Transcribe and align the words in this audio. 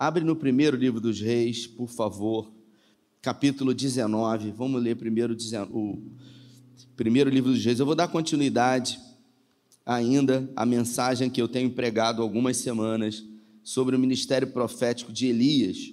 Abre 0.00 0.22
no 0.22 0.36
primeiro 0.36 0.76
livro 0.76 1.00
dos 1.00 1.20
Reis, 1.20 1.66
por 1.66 1.88
favor, 1.88 2.52
capítulo 3.20 3.74
19. 3.74 4.52
Vamos 4.52 4.80
ler 4.80 4.94
primeiro 4.94 5.36
o 5.72 6.00
primeiro 6.94 7.28
livro 7.28 7.50
dos 7.50 7.64
Reis. 7.64 7.80
Eu 7.80 7.86
vou 7.86 7.96
dar 7.96 8.06
continuidade 8.06 8.96
ainda 9.84 10.48
à 10.54 10.64
mensagem 10.64 11.28
que 11.28 11.42
eu 11.42 11.48
tenho 11.48 11.70
pregado 11.70 12.22
algumas 12.22 12.58
semanas 12.58 13.24
sobre 13.64 13.96
o 13.96 13.98
ministério 13.98 14.46
profético 14.52 15.12
de 15.12 15.26
Elias. 15.26 15.92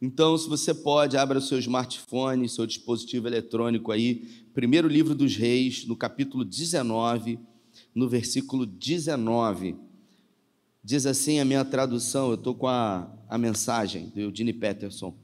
Então, 0.00 0.38
se 0.38 0.48
você 0.48 0.72
pode, 0.72 1.16
abra 1.16 1.40
o 1.40 1.42
seu 1.42 1.58
smartphone, 1.58 2.48
seu 2.48 2.68
dispositivo 2.68 3.26
eletrônico 3.26 3.90
aí, 3.90 4.28
primeiro 4.54 4.86
livro 4.86 5.12
dos 5.12 5.34
Reis, 5.34 5.84
no 5.84 5.96
capítulo 5.96 6.44
19, 6.44 7.36
no 7.92 8.08
versículo 8.08 8.64
19. 8.64 9.89
Diz 10.82 11.04
assim 11.04 11.38
a 11.38 11.44
minha 11.44 11.64
tradução, 11.64 12.28
eu 12.28 12.34
estou 12.34 12.54
com 12.54 12.66
a, 12.66 13.12
a 13.28 13.36
mensagem 13.36 14.08
do 14.08 14.20
Eugene 14.20 14.52
Peterson. 14.52 15.14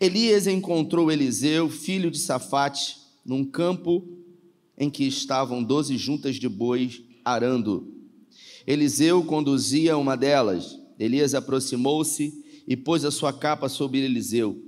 Elias 0.00 0.46
encontrou 0.46 1.12
Eliseu, 1.12 1.68
filho 1.68 2.10
de 2.10 2.18
Safate, 2.18 2.96
num 3.24 3.44
campo 3.44 4.08
em 4.78 4.88
que 4.88 5.04
estavam 5.04 5.62
doze 5.62 5.98
juntas 5.98 6.36
de 6.36 6.48
bois 6.48 7.02
arando. 7.22 7.94
Eliseu 8.66 9.22
conduzia 9.22 9.98
uma 9.98 10.16
delas. 10.16 10.78
Elias 10.98 11.34
aproximou-se 11.34 12.32
e 12.66 12.74
pôs 12.74 13.04
a 13.04 13.10
sua 13.10 13.32
capa 13.32 13.68
sobre 13.68 14.00
Eliseu. 14.00 14.64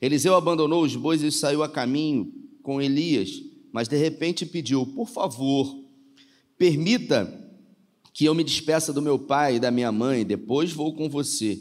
Eliseu 0.00 0.34
abandonou 0.34 0.82
os 0.82 0.94
bois 0.94 1.22
e 1.22 1.32
saiu 1.32 1.62
a 1.62 1.68
caminho 1.68 2.32
com 2.62 2.82
Elias, 2.82 3.42
mas 3.72 3.88
de 3.88 3.96
repente 3.96 4.44
pediu: 4.44 4.86
Por 4.86 5.08
favor, 5.08 5.84
permita 6.58 7.47
que 8.18 8.24
eu 8.24 8.34
me 8.34 8.42
despeça 8.42 8.92
do 8.92 9.00
meu 9.00 9.16
pai 9.16 9.54
e 9.54 9.60
da 9.60 9.70
minha 9.70 9.92
mãe, 9.92 10.26
depois 10.26 10.72
vou 10.72 10.92
com 10.92 11.08
você. 11.08 11.56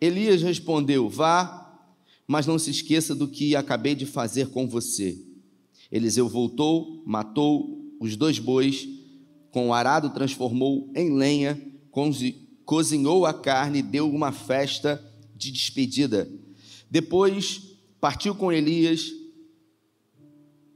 Elias 0.00 0.42
respondeu: 0.42 1.08
Vá, 1.08 1.78
mas 2.26 2.44
não 2.44 2.58
se 2.58 2.72
esqueça 2.72 3.14
do 3.14 3.28
que 3.28 3.54
acabei 3.54 3.94
de 3.94 4.04
fazer 4.04 4.48
com 4.48 4.66
você. 4.66 5.16
Eliseu 5.92 6.28
voltou, 6.28 7.04
matou 7.06 7.88
os 8.00 8.16
dois 8.16 8.40
bois, 8.40 8.88
com 9.52 9.68
o 9.68 9.72
arado 9.72 10.10
transformou 10.10 10.90
em 10.92 11.14
lenha, 11.14 11.64
cozinhou 12.64 13.24
a 13.24 13.32
carne 13.32 13.78
e 13.78 13.82
deu 13.82 14.10
uma 14.10 14.32
festa 14.32 15.00
de 15.36 15.52
despedida. 15.52 16.28
Depois 16.90 17.62
partiu 18.00 18.34
com 18.34 18.50
Elias, 18.50 19.08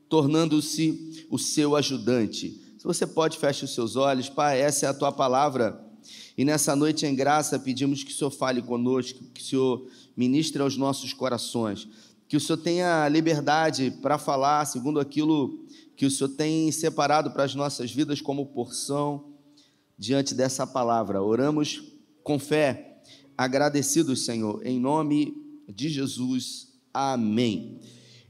tornando-se 0.08 1.26
o 1.28 1.36
seu 1.36 1.74
ajudante. 1.74 2.67
Você 2.88 3.06
pode, 3.06 3.36
feche 3.36 3.66
os 3.66 3.74
seus 3.74 3.96
olhos. 3.96 4.30
Pai, 4.30 4.62
essa 4.62 4.86
é 4.86 4.88
a 4.88 4.94
tua 4.94 5.12
palavra. 5.12 5.78
E 6.38 6.42
nessa 6.42 6.74
noite 6.74 7.04
em 7.04 7.14
graça 7.14 7.58
pedimos 7.58 8.02
que 8.02 8.10
o 8.10 8.14
Senhor 8.14 8.30
fale 8.30 8.62
conosco, 8.62 9.24
que 9.34 9.42
o 9.42 9.44
Senhor 9.44 9.86
ministre 10.16 10.62
aos 10.62 10.74
nossos 10.74 11.12
corações, 11.12 11.86
que 12.26 12.34
o 12.34 12.40
Senhor 12.40 12.56
tenha 12.56 13.06
liberdade 13.10 13.90
para 14.00 14.16
falar 14.16 14.64
segundo 14.64 14.98
aquilo 14.98 15.66
que 15.98 16.06
o 16.06 16.10
Senhor 16.10 16.30
tem 16.30 16.72
separado 16.72 17.30
para 17.30 17.44
as 17.44 17.54
nossas 17.54 17.92
vidas 17.92 18.22
como 18.22 18.46
porção 18.46 19.34
diante 19.98 20.34
dessa 20.34 20.66
palavra. 20.66 21.22
Oramos 21.22 21.82
com 22.24 22.38
fé, 22.38 23.02
agradecidos, 23.36 24.24
Senhor, 24.24 24.66
em 24.66 24.80
nome 24.80 25.36
de 25.68 25.90
Jesus. 25.90 26.68
Amém. 26.94 27.80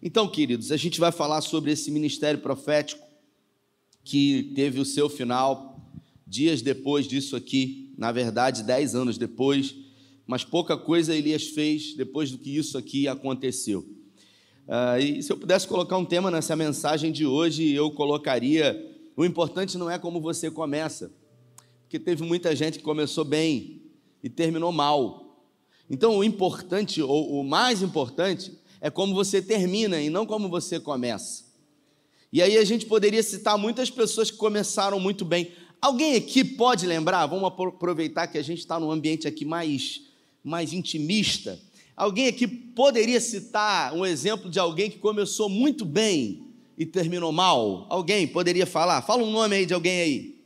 Então, 0.03 0.27
queridos, 0.27 0.73
a 0.73 0.77
gente 0.77 0.99
vai 0.99 1.13
falar 1.13 1.43
sobre 1.43 1.71
esse 1.71 1.93
ministério 1.93 2.41
profético 2.41 3.08
que 4.09 4.55
teve 4.55 4.81
o 4.81 4.87
seu 4.87 5.07
final 5.11 5.79
dias 6.27 6.63
depois 6.63 7.07
disso 7.07 7.37
aqui, 7.37 7.93
na 7.99 8.11
verdade, 8.11 8.63
dez 8.63 8.95
anos 8.95 9.19
depois, 9.19 9.75
mas 10.27 10.45
pouca 10.45 10.79
coisa 10.79 11.15
Elias 11.15 11.49
fez 11.49 11.95
depois 11.95 12.31
do 12.31 12.39
que 12.39 12.57
isso 12.57 12.79
aqui 12.79 13.07
aconteceu. 13.07 13.81
Uh, 14.67 14.99
e 14.99 15.23
se 15.23 15.31
eu 15.31 15.37
pudesse 15.37 15.69
colocar 15.69 15.99
um 15.99 16.07
tema 16.07 16.31
nessa 16.31 16.57
mensagem 16.57 17.13
de 17.13 17.27
hoje, 17.27 17.71
eu 17.71 17.91
colocaria: 17.91 18.83
o 19.15 19.27
importante 19.27 19.77
não 19.77 19.91
é 19.91 19.99
como 19.99 20.23
você 20.23 20.51
começa, 20.51 21.13
porque 21.83 21.99
teve 21.99 22.23
muita 22.25 22.57
gente 22.57 22.79
que 22.79 22.85
começou 22.85 23.27
bem 23.27 23.83
e 24.23 24.31
terminou 24.31 24.73
mal. 24.73 25.45
Então, 25.91 26.17
o 26.17 26.25
importante, 26.25 27.03
ou 27.03 27.41
o 27.41 27.45
mais 27.45 27.83
importante, 27.83 28.53
é 28.81 28.89
como 28.89 29.15
você 29.15 29.43
termina 29.43 30.01
e 30.01 30.09
não 30.09 30.25
como 30.25 30.49
você 30.49 30.81
começa. 30.81 31.48
E 32.33 32.43
aí 32.43 32.59
a 32.59 32.65
gente 32.65 32.87
poderia 32.87 33.23
citar 33.23 33.57
muitas 33.57 33.91
pessoas 33.91 34.31
que 34.31 34.37
começaram 34.37 35.01
muito 35.01 35.25
bem. 35.25 35.53
Alguém 35.81 36.17
aqui 36.17 36.45
pode 36.45 36.87
lembrar? 36.87 37.27
Vamos 37.27 37.49
aproveitar 37.49 38.27
que 38.27 38.37
a 38.37 38.43
gente 38.43 38.59
está 38.59 38.79
num 38.79 38.91
ambiente 38.91 39.27
aqui 39.27 39.45
mais, 39.45 40.03
mais 40.45 40.73
intimista. 40.73 41.59
Alguém 41.97 42.27
aqui 42.27 42.47
poderia 42.47 43.21
citar 43.21 43.95
um 43.95 44.05
exemplo 44.05 44.51
de 44.51 44.59
alguém 44.59 44.91
que 44.91 44.99
começou 44.99 45.49
muito 45.49 45.85
bem 45.85 46.45
e 46.77 46.85
terminou 46.85 47.33
mal? 47.33 47.87
Alguém 47.89 48.27
poderia 48.27 48.67
falar? 48.67 49.03
Fala 49.03 49.23
um 49.23 49.31
nome 49.31 49.57
aí 49.57 49.67
de 49.67 49.75
alguém 49.75 50.01
aí. 50.01 50.39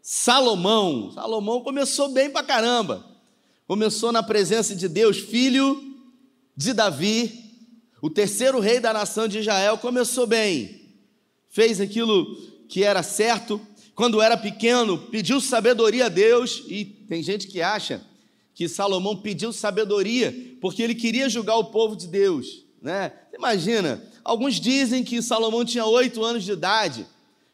Salomão. 0.00 1.12
Salomão 1.12 1.60
começou 1.60 2.08
bem 2.08 2.30
pra 2.30 2.42
caramba. 2.42 3.06
Começou 3.66 4.10
na 4.10 4.22
presença 4.22 4.74
de 4.74 4.88
Deus, 4.88 5.18
filho 5.18 5.92
de 6.56 6.72
Davi, 6.72 7.41
o 8.02 8.10
terceiro 8.10 8.58
rei 8.58 8.80
da 8.80 8.92
nação 8.92 9.28
de 9.28 9.38
Israel 9.38 9.78
começou 9.78 10.26
bem, 10.26 10.90
fez 11.48 11.80
aquilo 11.80 12.36
que 12.68 12.82
era 12.82 13.00
certo. 13.00 13.60
Quando 13.94 14.20
era 14.20 14.36
pequeno, 14.36 14.98
pediu 14.98 15.40
sabedoria 15.40 16.06
a 16.06 16.08
Deus, 16.08 16.64
e 16.66 16.84
tem 16.84 17.22
gente 17.22 17.46
que 17.46 17.62
acha 17.62 18.04
que 18.54 18.68
Salomão 18.68 19.16
pediu 19.16 19.52
sabedoria 19.52 20.34
porque 20.60 20.82
ele 20.82 20.96
queria 20.96 21.28
julgar 21.28 21.56
o 21.56 21.66
povo 21.66 21.94
de 21.94 22.08
Deus, 22.08 22.64
né? 22.82 23.12
Imagina, 23.32 24.02
alguns 24.24 24.58
dizem 24.58 25.04
que 25.04 25.22
Salomão 25.22 25.64
tinha 25.64 25.86
oito 25.86 26.24
anos 26.24 26.42
de 26.42 26.50
idade, 26.50 27.06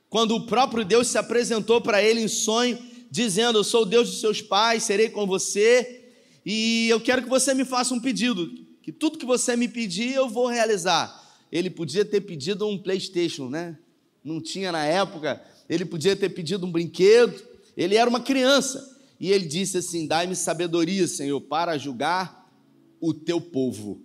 quando 0.09 0.35
o 0.35 0.47
próprio 0.47 0.83
Deus 0.83 1.09
se 1.09 1.19
apresentou 1.19 1.83
para 1.83 2.03
ele 2.03 2.23
em 2.23 2.29
sonho, 2.29 2.79
dizendo: 3.11 3.59
Eu 3.59 3.65
sou 3.65 3.83
o 3.83 3.87
Deus 3.87 4.11
de 4.11 4.19
seus 4.19 4.41
pais, 4.41 4.85
serei 4.85 5.11
com 5.11 5.27
você, 5.27 6.11
e 6.45 6.89
eu 6.89 7.01
quero 7.01 7.23
que 7.23 7.29
você 7.29 7.53
me 7.53 7.67
faça 7.67 7.93
um 7.93 8.01
pedido 8.01 8.67
que 8.89 8.93
tudo 8.93 9.19
que 9.19 9.27
você 9.27 9.55
me 9.55 9.69
pedir 9.69 10.15
eu 10.15 10.31
vou 10.31 10.47
realizar. 10.47 11.23
Ele 11.53 11.69
podia 11.69 12.07
ter 12.07 12.23
pedido 12.23 12.67
um 12.67 12.79
PlayStation, 12.79 13.51
né? 13.51 13.77
Não 14.25 14.41
tinha 14.41 14.73
na 14.73 14.83
época. 14.83 15.43
Ele 15.69 15.85
podia 15.85 16.17
ter 16.17 16.31
pedido 16.31 16.65
um 16.65 16.73
brinquedo. 16.73 17.39
Ele 17.77 17.97
era 17.97 18.09
uma 18.09 18.21
criança. 18.21 18.99
E 19.21 19.31
ele 19.31 19.45
disse 19.45 19.77
assim: 19.77 20.07
Dai-me 20.07 20.35
sabedoria, 20.35 21.07
Senhor, 21.07 21.39
para 21.39 21.77
julgar 21.77 22.51
o 22.99 23.13
teu 23.13 23.43
povo. 23.43 24.01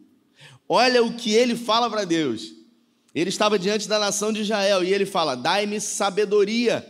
Olha 0.67 1.01
o 1.01 1.13
que 1.13 1.31
ele 1.31 1.55
fala 1.55 1.89
para 1.89 2.03
Deus. 2.03 2.51
Ele 3.15 3.29
estava 3.29 3.57
diante 3.57 3.87
da 3.87 3.97
nação 3.97 4.33
de 4.33 4.41
Israel 4.41 4.83
e 4.83 4.93
ele 4.93 5.05
fala: 5.05 5.33
Dai-me 5.33 5.79
sabedoria 5.79 6.85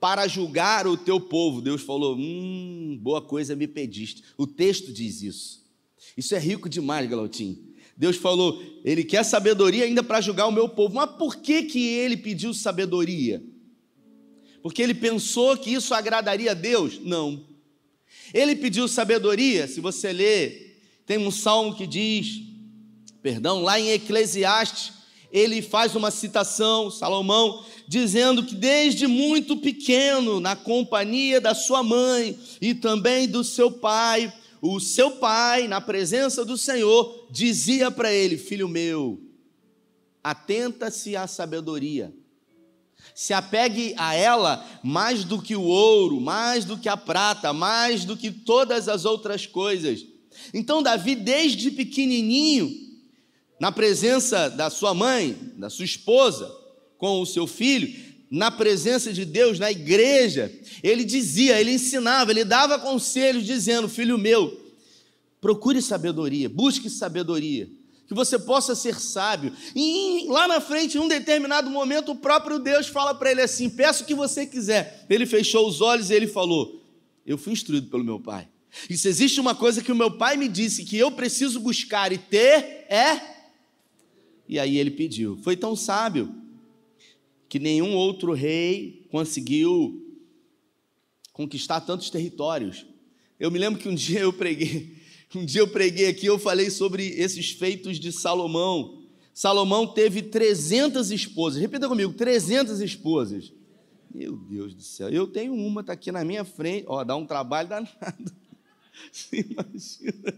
para 0.00 0.26
julgar 0.26 0.88
o 0.88 0.96
teu 0.96 1.20
povo. 1.20 1.62
Deus 1.62 1.82
falou: 1.82 2.16
Hum, 2.16 2.98
boa 3.00 3.22
coisa 3.22 3.54
me 3.54 3.68
pediste. 3.68 4.24
O 4.36 4.44
texto 4.44 4.92
diz 4.92 5.22
isso. 5.22 5.61
Isso 6.16 6.34
é 6.34 6.38
rico 6.38 6.68
demais, 6.68 7.08
Galautim. 7.08 7.72
Deus 7.96 8.16
falou, 8.16 8.62
ele 8.84 9.04
quer 9.04 9.24
sabedoria 9.24 9.84
ainda 9.84 10.02
para 10.02 10.20
julgar 10.20 10.46
o 10.46 10.52
meu 10.52 10.68
povo. 10.68 10.94
Mas 10.94 11.10
por 11.12 11.36
que, 11.36 11.64
que 11.64 11.86
ele 11.86 12.16
pediu 12.16 12.52
sabedoria? 12.52 13.42
Porque 14.62 14.82
ele 14.82 14.94
pensou 14.94 15.56
que 15.56 15.70
isso 15.70 15.92
agradaria 15.92 16.52
a 16.52 16.54
Deus? 16.54 17.00
Não. 17.02 17.44
Ele 18.32 18.56
pediu 18.56 18.88
sabedoria, 18.88 19.66
se 19.66 19.80
você 19.80 20.12
ler, 20.12 20.80
tem 21.04 21.18
um 21.18 21.30
salmo 21.30 21.74
que 21.74 21.86
diz, 21.86 22.40
perdão, 23.22 23.62
lá 23.62 23.78
em 23.78 23.90
Eclesiastes, 23.90 24.92
ele 25.30 25.62
faz 25.62 25.96
uma 25.96 26.10
citação, 26.10 26.90
Salomão, 26.90 27.64
dizendo 27.88 28.44
que 28.44 28.54
desde 28.54 29.06
muito 29.06 29.56
pequeno, 29.56 30.40
na 30.40 30.54
companhia 30.54 31.40
da 31.40 31.54
sua 31.54 31.82
mãe 31.82 32.38
e 32.60 32.74
também 32.74 33.26
do 33.26 33.42
seu 33.42 33.70
pai, 33.70 34.32
o 34.64 34.78
seu 34.78 35.16
pai, 35.16 35.66
na 35.66 35.80
presença 35.80 36.44
do 36.44 36.56
Senhor, 36.56 37.26
dizia 37.32 37.90
para 37.90 38.12
ele: 38.12 38.38
Filho 38.38 38.68
meu, 38.68 39.20
atenta-se 40.22 41.16
à 41.16 41.26
sabedoria, 41.26 42.14
se 43.12 43.34
apegue 43.34 43.92
a 43.98 44.14
ela 44.14 44.64
mais 44.84 45.24
do 45.24 45.42
que 45.42 45.56
o 45.56 45.64
ouro, 45.64 46.20
mais 46.20 46.64
do 46.64 46.78
que 46.78 46.88
a 46.88 46.96
prata, 46.96 47.52
mais 47.52 48.04
do 48.04 48.16
que 48.16 48.30
todas 48.30 48.88
as 48.88 49.04
outras 49.04 49.46
coisas. 49.46 50.06
Então, 50.54 50.80
Davi, 50.80 51.16
desde 51.16 51.72
pequenininho, 51.72 52.72
na 53.58 53.72
presença 53.72 54.48
da 54.48 54.70
sua 54.70 54.94
mãe, 54.94 55.36
da 55.56 55.68
sua 55.68 55.84
esposa, 55.84 56.48
com 56.96 57.20
o 57.20 57.26
seu 57.26 57.48
filho, 57.48 58.11
na 58.32 58.50
presença 58.50 59.12
de 59.12 59.26
Deus, 59.26 59.58
na 59.58 59.70
igreja, 59.70 60.50
ele 60.82 61.04
dizia, 61.04 61.60
ele 61.60 61.72
ensinava, 61.72 62.30
ele 62.30 62.46
dava 62.46 62.78
conselhos, 62.78 63.44
dizendo: 63.44 63.90
Filho 63.90 64.16
meu, 64.16 64.58
procure 65.38 65.82
sabedoria, 65.82 66.48
busque 66.48 66.88
sabedoria, 66.88 67.68
que 68.08 68.14
você 68.14 68.38
possa 68.38 68.74
ser 68.74 68.98
sábio. 68.98 69.52
E 69.76 70.24
lá 70.28 70.48
na 70.48 70.62
frente, 70.62 70.96
em 70.96 71.00
um 71.00 71.08
determinado 71.08 71.68
momento, 71.68 72.12
o 72.12 72.16
próprio 72.16 72.58
Deus 72.58 72.86
fala 72.86 73.14
para 73.14 73.30
ele 73.30 73.42
assim: 73.42 73.68
Peço 73.68 74.02
o 74.02 74.06
que 74.06 74.14
você 74.14 74.46
quiser. 74.46 75.04
Ele 75.10 75.26
fechou 75.26 75.68
os 75.68 75.82
olhos 75.82 76.08
e 76.08 76.14
ele 76.14 76.26
falou: 76.26 76.82
Eu 77.26 77.36
fui 77.36 77.52
instruído 77.52 77.90
pelo 77.90 78.02
meu 78.02 78.18
pai. 78.18 78.48
E 78.88 78.96
se 78.96 79.08
existe 79.08 79.38
uma 79.42 79.54
coisa 79.54 79.82
que 79.82 79.92
o 79.92 79.96
meu 79.96 80.10
pai 80.10 80.38
me 80.38 80.48
disse 80.48 80.86
que 80.86 80.96
eu 80.96 81.10
preciso 81.10 81.60
buscar 81.60 82.10
e 82.10 82.16
ter, 82.16 82.86
é. 82.88 83.20
E 84.48 84.58
aí 84.58 84.78
ele 84.78 84.90
pediu. 84.90 85.38
Foi 85.42 85.54
tão 85.54 85.76
sábio 85.76 86.41
que 87.52 87.58
nenhum 87.58 87.94
outro 87.94 88.32
rei 88.32 89.06
conseguiu 89.10 90.02
conquistar 91.34 91.82
tantos 91.82 92.08
territórios. 92.08 92.86
Eu 93.38 93.50
me 93.50 93.58
lembro 93.58 93.78
que 93.78 93.90
um 93.90 93.94
dia 93.94 94.20
eu 94.20 94.32
preguei, 94.32 94.96
um 95.34 95.44
dia 95.44 95.60
eu 95.60 95.68
preguei 95.68 96.06
aqui, 96.06 96.24
eu 96.24 96.38
falei 96.38 96.70
sobre 96.70 97.06
esses 97.08 97.50
feitos 97.50 98.00
de 98.00 98.10
Salomão. 98.10 99.02
Salomão 99.34 99.86
teve 99.86 100.22
300 100.22 101.10
esposas. 101.10 101.60
Repita 101.60 101.86
comigo, 101.88 102.14
300 102.14 102.80
esposas. 102.80 103.52
Meu 104.10 104.34
Deus 104.34 104.72
do 104.72 104.82
céu, 104.82 105.10
eu 105.10 105.26
tenho 105.26 105.52
uma, 105.52 105.82
está 105.82 105.92
aqui 105.92 106.10
na 106.10 106.24
minha 106.24 106.46
frente. 106.46 106.86
Ó, 106.88 107.04
dá 107.04 107.14
um 107.16 107.26
trabalho 107.26 107.68
danado. 107.68 108.32
Você 109.12 109.46
imagina? 109.46 110.34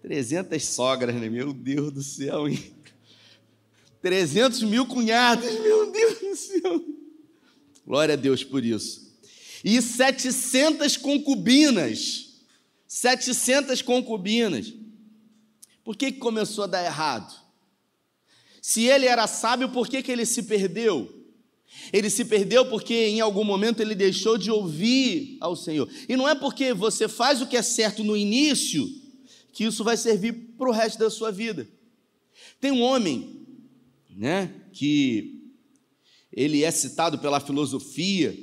300 0.00 0.64
sogras, 0.64 1.14
né? 1.14 1.28
Meu 1.28 1.52
Deus 1.52 1.92
do 1.92 2.02
céu, 2.02 2.48
hein? 2.48 2.74
300 4.04 4.62
mil 4.64 4.84
cunhados, 4.84 5.50
meu 5.60 5.90
Deus 5.90 6.18
do 6.18 6.36
céu. 6.36 6.84
Glória 7.86 8.12
a 8.12 8.16
Deus 8.16 8.44
por 8.44 8.62
isso. 8.62 9.16
E 9.64 9.80
700 9.80 10.98
concubinas. 10.98 12.42
700 12.86 13.80
concubinas. 13.80 14.74
Por 15.82 15.96
que, 15.96 16.12
que 16.12 16.18
começou 16.18 16.64
a 16.64 16.66
dar 16.66 16.84
errado? 16.84 17.34
Se 18.60 18.82
ele 18.82 19.06
era 19.06 19.26
sábio, 19.26 19.70
por 19.70 19.88
que, 19.88 20.02
que 20.02 20.12
ele 20.12 20.26
se 20.26 20.42
perdeu? 20.42 21.24
Ele 21.90 22.10
se 22.10 22.26
perdeu 22.26 22.66
porque 22.66 23.06
em 23.06 23.22
algum 23.22 23.42
momento 23.42 23.80
ele 23.80 23.94
deixou 23.94 24.36
de 24.36 24.50
ouvir 24.50 25.38
ao 25.40 25.56
Senhor. 25.56 25.88
E 26.06 26.14
não 26.14 26.28
é 26.28 26.34
porque 26.34 26.74
você 26.74 27.08
faz 27.08 27.40
o 27.40 27.46
que 27.46 27.56
é 27.56 27.62
certo 27.62 28.04
no 28.04 28.14
início 28.14 28.86
que 29.50 29.64
isso 29.64 29.82
vai 29.82 29.96
servir 29.96 30.34
para 30.58 30.68
o 30.68 30.72
resto 30.72 30.98
da 30.98 31.08
sua 31.08 31.32
vida. 31.32 31.66
Tem 32.60 32.70
um 32.70 32.82
homem, 32.82 33.33
né, 34.16 34.52
que 34.72 35.52
ele 36.32 36.62
é 36.64 36.70
citado 36.70 37.18
pela 37.18 37.40
filosofia 37.40 38.36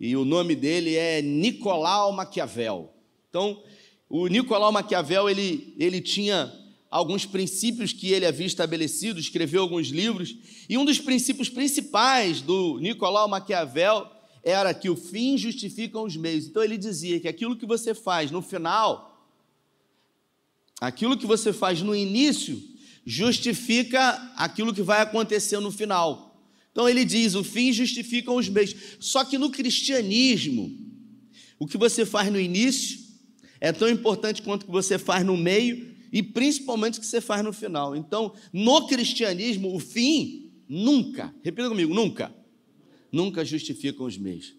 e 0.00 0.16
o 0.16 0.24
nome 0.24 0.54
dele 0.54 0.96
é 0.96 1.22
Nicolau 1.22 2.12
Maquiavel. 2.12 2.92
Então, 3.28 3.62
o 4.08 4.26
Nicolau 4.26 4.72
Maquiavel 4.72 5.28
ele, 5.28 5.74
ele 5.78 6.00
tinha 6.00 6.52
alguns 6.90 7.24
princípios 7.24 7.92
que 7.92 8.12
ele 8.12 8.26
havia 8.26 8.46
estabelecido, 8.46 9.18
escreveu 9.18 9.62
alguns 9.62 9.88
livros, 9.88 10.36
e 10.68 10.76
um 10.76 10.84
dos 10.84 10.98
princípios 10.98 11.48
principais 11.48 12.42
do 12.42 12.78
Nicolau 12.80 13.28
Maquiavel 13.28 14.06
era 14.42 14.74
que 14.74 14.90
o 14.90 14.96
fim 14.96 15.38
justifica 15.38 15.98
os 15.98 16.16
meios. 16.16 16.46
Então 16.46 16.62
ele 16.62 16.76
dizia 16.76 17.20
que 17.20 17.28
aquilo 17.28 17.56
que 17.56 17.64
você 17.64 17.94
faz 17.94 18.30
no 18.30 18.42
final, 18.42 19.26
aquilo 20.80 21.16
que 21.16 21.26
você 21.26 21.52
faz 21.52 21.80
no 21.80 21.94
início, 21.94 22.60
justifica 23.04 24.32
aquilo 24.36 24.74
que 24.74 24.82
vai 24.82 25.00
acontecer 25.00 25.58
no 25.60 25.70
final. 25.70 26.32
Então 26.70 26.88
ele 26.88 27.04
diz: 27.04 27.34
o 27.34 27.44
fim 27.44 27.72
justifica 27.72 28.32
os 28.32 28.48
meios. 28.48 28.74
Só 29.00 29.24
que 29.24 29.38
no 29.38 29.50
cristianismo, 29.50 30.70
o 31.58 31.66
que 31.66 31.76
você 31.76 32.04
faz 32.04 32.30
no 32.32 32.40
início 32.40 33.00
é 33.60 33.72
tão 33.72 33.88
importante 33.88 34.42
quanto 34.42 34.62
o 34.62 34.66
que 34.66 34.72
você 34.72 34.98
faz 34.98 35.24
no 35.24 35.36
meio 35.36 35.94
e 36.12 36.22
principalmente 36.22 36.98
o 36.98 37.00
que 37.00 37.06
você 37.06 37.20
faz 37.20 37.44
no 37.44 37.52
final. 37.52 37.94
Então, 37.94 38.34
no 38.52 38.86
cristianismo, 38.86 39.74
o 39.74 39.78
fim 39.78 40.52
nunca, 40.68 41.34
repita 41.42 41.68
comigo, 41.68 41.94
nunca, 41.94 42.34
nunca 43.10 43.44
justifica 43.44 44.02
os 44.02 44.18
meios. 44.18 44.54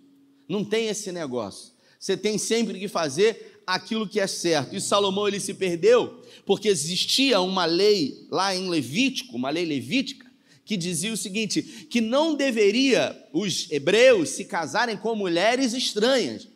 Não 0.47 0.63
tem 0.63 0.87
esse 0.87 1.11
negócio. 1.11 1.73
Você 1.99 2.17
tem 2.17 2.37
sempre 2.37 2.79
que 2.79 2.87
fazer 2.87 3.52
aquilo 3.65 4.07
que 4.07 4.19
é 4.19 4.27
certo. 4.27 4.75
E 4.75 4.81
Salomão 4.81 5.27
ele 5.27 5.39
se 5.39 5.53
perdeu 5.53 6.21
porque 6.45 6.67
existia 6.67 7.39
uma 7.41 7.65
lei 7.65 8.27
lá 8.29 8.55
em 8.55 8.69
Levítico, 8.69 9.35
uma 9.35 9.49
lei 9.49 9.65
levítica, 9.65 10.31
que 10.65 10.77
dizia 10.77 11.13
o 11.13 11.17
seguinte: 11.17 11.61
que 11.61 12.01
não 12.01 12.35
deveria 12.35 13.17
os 13.33 13.69
hebreus 13.71 14.29
se 14.29 14.45
casarem 14.45 14.97
com 14.97 15.15
mulheres 15.15 15.73
estranhas, 15.73 16.47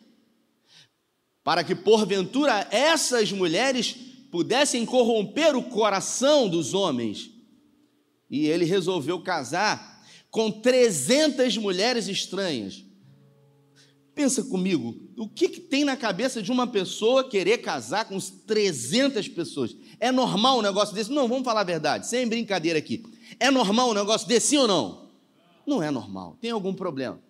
para 1.42 1.64
que 1.64 1.74
porventura 1.74 2.66
essas 2.70 3.32
mulheres 3.32 3.96
pudessem 4.30 4.84
corromper 4.84 5.56
o 5.56 5.62
coração 5.62 6.48
dos 6.48 6.74
homens. 6.74 7.30
E 8.30 8.46
ele 8.46 8.66
resolveu 8.66 9.20
casar 9.20 10.04
com 10.30 10.50
300 10.50 11.56
mulheres 11.56 12.08
estranhas. 12.08 12.84
Pensa 14.18 14.42
comigo, 14.42 14.96
o 15.16 15.28
que, 15.28 15.48
que, 15.48 15.60
tem 15.60 15.84
na 15.84 15.96
cabeça 15.96 16.42
de 16.42 16.50
uma 16.50 16.66
pessoa 16.66 17.22
querer 17.22 17.58
casar 17.58 18.04
com 18.04 18.18
300 18.18 19.28
pessoas? 19.28 19.76
É 20.00 20.10
normal 20.10 20.58
um 20.58 20.62
negócio 20.62 20.92
desse? 20.92 21.12
Não, 21.12 21.28
vamos 21.28 21.44
falar 21.44 21.60
a 21.60 21.64
verdade, 21.64 22.04
sem 22.08 22.26
brincadeira 22.26 22.80
aqui. 22.80 23.04
É 23.38 23.48
normal 23.48 23.90
um 23.90 23.94
negócio 23.94 24.26
desse, 24.26 24.48
sim 24.48 24.56
ou 24.56 24.66
não? 24.66 25.08
Não 25.64 25.80
é 25.80 25.88
normal, 25.92 26.36
tem 26.40 26.50
algum 26.50 26.74
problema. 26.74 27.20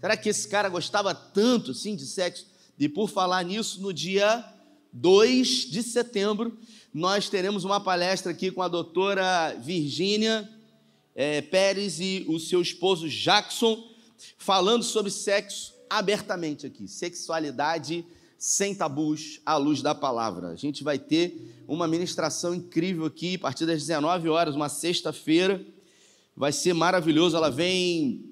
Será 0.00 0.16
que 0.16 0.30
esse 0.30 0.48
cara 0.48 0.70
gostava 0.70 1.14
tanto, 1.14 1.74
sim, 1.74 1.94
de 1.94 2.06
sexo? 2.06 2.46
E 2.78 2.88
por 2.88 3.10
falar 3.10 3.44
nisso, 3.44 3.82
no 3.82 3.92
dia 3.92 4.42
2 4.90 5.70
de 5.70 5.82
setembro, 5.82 6.56
nós 6.94 7.28
teremos 7.28 7.62
uma 7.62 7.78
palestra 7.78 8.32
aqui 8.32 8.50
com 8.50 8.62
a 8.62 8.68
doutora 8.68 9.54
Virgínia 9.60 10.48
é, 11.14 11.42
Pérez 11.42 12.00
e 12.00 12.24
o 12.26 12.40
seu 12.40 12.62
esposo 12.62 13.06
Jackson, 13.06 13.86
falando 14.38 14.82
sobre 14.82 15.10
sexo 15.10 15.76
abertamente 15.90 16.66
aqui, 16.66 16.86
sexualidade 16.88 18.04
sem 18.38 18.72
tabus, 18.72 19.40
à 19.44 19.56
luz 19.56 19.82
da 19.82 19.94
palavra. 19.94 20.48
A 20.48 20.56
gente 20.56 20.84
vai 20.84 20.96
ter 20.96 21.62
uma 21.66 21.88
ministração 21.88 22.54
incrível 22.54 23.04
aqui, 23.04 23.34
a 23.34 23.38
partir 23.40 23.66
das 23.66 23.80
19 23.80 24.28
horas, 24.28 24.54
uma 24.54 24.68
sexta-feira. 24.68 25.60
Vai 26.36 26.52
ser 26.52 26.72
maravilhoso. 26.72 27.36
Ela 27.36 27.50
vem 27.50 28.24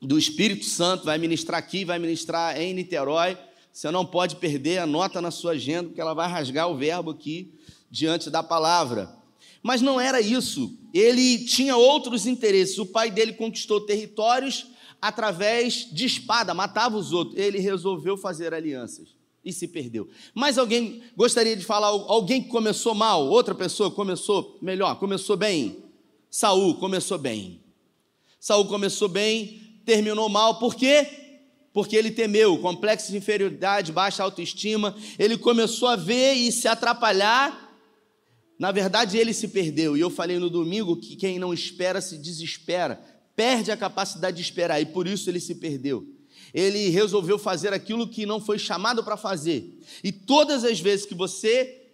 do 0.00 0.16
Espírito 0.16 0.64
Santo, 0.64 1.04
vai 1.04 1.18
ministrar 1.18 1.58
aqui, 1.58 1.84
vai 1.84 1.98
ministrar 1.98 2.60
em 2.60 2.72
Niterói. 2.72 3.36
Você 3.72 3.90
não 3.90 4.06
pode 4.06 4.36
perder, 4.36 4.78
anota 4.78 5.20
na 5.20 5.32
sua 5.32 5.52
agenda, 5.52 5.88
porque 5.88 6.00
ela 6.00 6.14
vai 6.14 6.28
rasgar 6.28 6.68
o 6.68 6.76
verbo 6.76 7.10
aqui 7.10 7.52
diante 7.90 8.30
da 8.30 8.42
palavra. 8.44 9.10
Mas 9.62 9.82
não 9.82 10.00
era 10.00 10.20
isso. 10.20 10.78
Ele 10.94 11.38
tinha 11.38 11.76
outros 11.76 12.24
interesses. 12.24 12.78
O 12.78 12.86
pai 12.86 13.10
dele 13.10 13.32
conquistou 13.32 13.80
territórios 13.80 14.68
através 15.00 15.88
de 15.92 16.04
espada, 16.04 16.54
matava 16.54 16.96
os 16.96 17.12
outros. 17.12 17.38
Ele 17.38 17.58
resolveu 17.58 18.16
fazer 18.16 18.52
alianças 18.52 19.14
e 19.44 19.52
se 19.52 19.66
perdeu. 19.68 20.08
Mas 20.34 20.58
alguém 20.58 21.02
gostaria 21.16 21.56
de 21.56 21.64
falar 21.64 21.88
alguém 21.88 22.42
que 22.42 22.48
começou 22.48 22.94
mal, 22.94 23.26
outra 23.26 23.54
pessoa 23.54 23.90
começou 23.90 24.58
melhor, 24.60 24.98
começou 24.98 25.36
bem. 25.36 25.84
Saul 26.30 26.74
começou 26.74 27.18
bem. 27.18 27.60
Saul 28.38 28.66
começou 28.66 29.08
bem, 29.08 29.80
terminou 29.84 30.28
mal. 30.28 30.58
Por 30.58 30.74
quê? 30.74 31.20
porque 31.72 31.96
ele 31.96 32.10
temeu, 32.10 32.58
complexo 32.58 33.10
de 33.10 33.18
inferioridade, 33.18 33.92
baixa 33.92 34.22
autoestima, 34.22 34.96
ele 35.18 35.38
começou 35.38 35.88
a 35.88 35.96
ver 35.96 36.34
e 36.34 36.50
se 36.50 36.66
atrapalhar. 36.66 37.68
Na 38.58 38.72
verdade, 38.72 39.16
ele 39.16 39.32
se 39.32 39.48
perdeu. 39.48 39.96
E 39.96 40.00
eu 40.00 40.10
falei 40.10 40.38
no 40.38 40.50
domingo 40.50 40.96
que 40.96 41.16
quem 41.16 41.38
não 41.38 41.54
espera 41.54 42.00
se 42.00 42.18
desespera, 42.18 43.00
perde 43.40 43.70
a 43.70 43.76
capacidade 43.76 44.36
de 44.36 44.42
esperar, 44.42 44.82
e 44.82 44.84
por 44.84 45.08
isso 45.08 45.30
ele 45.30 45.40
se 45.40 45.54
perdeu. 45.54 46.06
Ele 46.52 46.90
resolveu 46.90 47.38
fazer 47.38 47.72
aquilo 47.72 48.06
que 48.06 48.26
não 48.26 48.38
foi 48.38 48.58
chamado 48.58 49.02
para 49.02 49.16
fazer. 49.16 49.80
E 50.04 50.12
todas 50.12 50.62
as 50.62 50.78
vezes 50.78 51.06
que 51.06 51.14
você 51.14 51.86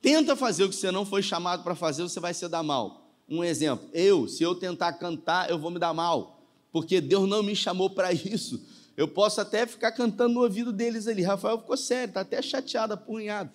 tenta 0.00 0.34
fazer 0.34 0.64
o 0.64 0.70
que 0.70 0.74
você 0.74 0.90
não 0.90 1.04
foi 1.04 1.22
chamado 1.22 1.62
para 1.62 1.74
fazer, 1.74 2.04
você 2.04 2.18
vai 2.18 2.32
se 2.32 2.48
dar 2.48 2.62
mal. 2.62 3.06
Um 3.28 3.44
exemplo, 3.44 3.86
eu, 3.92 4.26
se 4.26 4.42
eu 4.42 4.54
tentar 4.54 4.94
cantar, 4.94 5.50
eu 5.50 5.58
vou 5.58 5.70
me 5.70 5.78
dar 5.78 5.92
mal, 5.92 6.42
porque 6.72 7.02
Deus 7.02 7.28
não 7.28 7.42
me 7.42 7.54
chamou 7.54 7.90
para 7.90 8.10
isso. 8.16 8.58
Eu 8.96 9.08
posso 9.08 9.42
até 9.42 9.66
ficar 9.66 9.92
cantando 9.92 10.32
no 10.32 10.40
ouvido 10.40 10.72
deles 10.72 11.06
ali. 11.06 11.20
Rafael 11.20 11.58
ficou 11.58 11.76
sério, 11.76 12.12
está 12.12 12.22
até 12.22 12.40
chateado, 12.40 12.94
apurrinhado. 12.94 13.50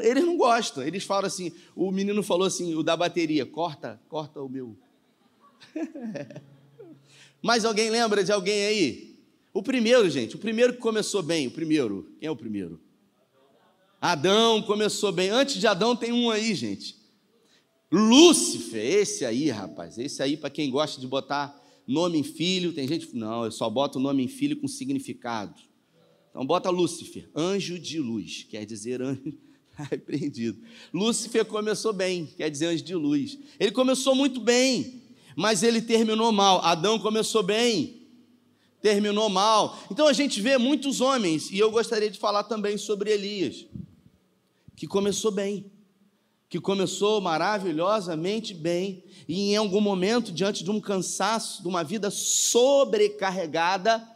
Eles 0.00 0.24
não 0.24 0.38
gostam. 0.38 0.82
Eles 0.82 1.04
falam 1.04 1.26
assim: 1.26 1.52
o 1.76 1.92
menino 1.92 2.22
falou 2.22 2.46
assim, 2.46 2.74
o 2.74 2.82
da 2.82 2.96
bateria, 2.96 3.44
corta, 3.44 4.00
corta 4.08 4.40
o 4.40 4.48
meu. 4.48 4.74
Mas 7.42 7.64
alguém 7.64 7.90
lembra 7.90 8.22
de 8.22 8.30
alguém 8.30 8.64
aí? 8.66 9.18
O 9.52 9.62
primeiro, 9.62 10.08
gente, 10.08 10.36
o 10.36 10.38
primeiro 10.38 10.72
que 10.72 10.78
começou 10.78 11.22
bem, 11.22 11.48
o 11.48 11.50
primeiro. 11.50 12.14
Quem 12.18 12.28
é 12.28 12.30
o 12.30 12.36
primeiro? 12.36 12.80
Adão 14.00 14.62
começou 14.62 15.12
bem. 15.12 15.28
Antes 15.28 15.56
de 15.56 15.66
Adão 15.66 15.94
tem 15.94 16.12
um 16.12 16.30
aí, 16.30 16.54
gente. 16.54 16.96
Lúcifer, 17.90 18.82
esse 18.82 19.24
aí, 19.24 19.50
rapaz. 19.50 19.98
Esse 19.98 20.22
aí, 20.22 20.36
para 20.36 20.48
quem 20.48 20.70
gosta 20.70 21.00
de 21.00 21.06
botar 21.06 21.60
nome 21.86 22.18
em 22.18 22.22
filho, 22.22 22.72
tem 22.72 22.88
gente, 22.88 23.14
não, 23.14 23.44
eu 23.44 23.50
só 23.50 23.68
boto 23.68 23.98
o 23.98 24.02
nome 24.02 24.24
em 24.24 24.28
filho 24.28 24.56
com 24.56 24.66
significado. 24.66 25.60
Então 26.30 26.46
bota 26.46 26.70
Lúcifer, 26.70 27.28
anjo 27.36 27.78
de 27.78 28.00
luz, 28.00 28.46
quer 28.48 28.64
dizer 28.64 29.02
anjo 29.02 29.38
repreendido. 29.90 30.58
Lúcifer 30.92 31.44
começou 31.44 31.92
bem, 31.92 32.26
quer 32.26 32.50
dizer 32.50 32.66
anjo 32.66 32.82
de 32.82 32.94
luz. 32.94 33.38
Ele 33.60 33.70
começou 33.70 34.14
muito 34.14 34.40
bem, 34.40 35.01
mas 35.36 35.62
ele 35.62 35.80
terminou 35.80 36.32
mal. 36.32 36.60
Adão 36.64 36.98
começou 36.98 37.42
bem, 37.42 38.02
terminou 38.80 39.28
mal. 39.28 39.78
Então 39.90 40.06
a 40.06 40.12
gente 40.12 40.40
vê 40.40 40.58
muitos 40.58 41.00
homens, 41.00 41.50
e 41.50 41.58
eu 41.58 41.70
gostaria 41.70 42.10
de 42.10 42.18
falar 42.18 42.44
também 42.44 42.76
sobre 42.76 43.10
Elias, 43.10 43.66
que 44.76 44.86
começou 44.86 45.30
bem, 45.30 45.70
que 46.48 46.60
começou 46.60 47.20
maravilhosamente 47.20 48.52
bem, 48.52 49.04
e 49.26 49.52
em 49.52 49.56
algum 49.56 49.80
momento, 49.80 50.32
diante 50.32 50.62
de 50.62 50.70
um 50.70 50.80
cansaço, 50.80 51.62
de 51.62 51.68
uma 51.68 51.82
vida 51.82 52.10
sobrecarregada, 52.10 54.06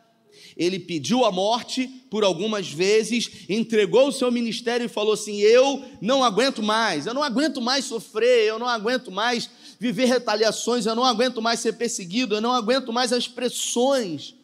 ele 0.57 0.79
pediu 0.79 1.25
a 1.25 1.31
morte 1.31 1.87
por 2.11 2.25
algumas 2.25 2.71
vezes, 2.71 3.45
entregou 3.49 4.09
o 4.09 4.13
seu 4.13 4.33
ministério 4.33 4.87
e 4.87 4.89
falou 4.89 5.13
assim: 5.13 5.37
Eu 5.39 5.85
não 6.01 6.25
aguento 6.25 6.63
mais, 6.63 7.07
eu 7.07 7.13
não 7.13 7.23
aguento 7.23 7.61
mais 7.61 7.85
sofrer, 7.85 8.47
eu 8.47 8.59
não 8.59 8.67
aguento 8.67 9.13
mais 9.13 9.51
viver 9.79 10.07
retaliações, 10.07 10.87
eu 10.87 10.95
não 10.95 11.05
aguento 11.05 11.43
mais 11.43 11.61
ser 11.61 11.75
perseguido, 11.75 12.35
eu 12.35 12.41
não 12.41 12.53
aguento 12.53 12.91
mais 12.93 13.13
as 13.13 13.29
pressões. 13.29 14.35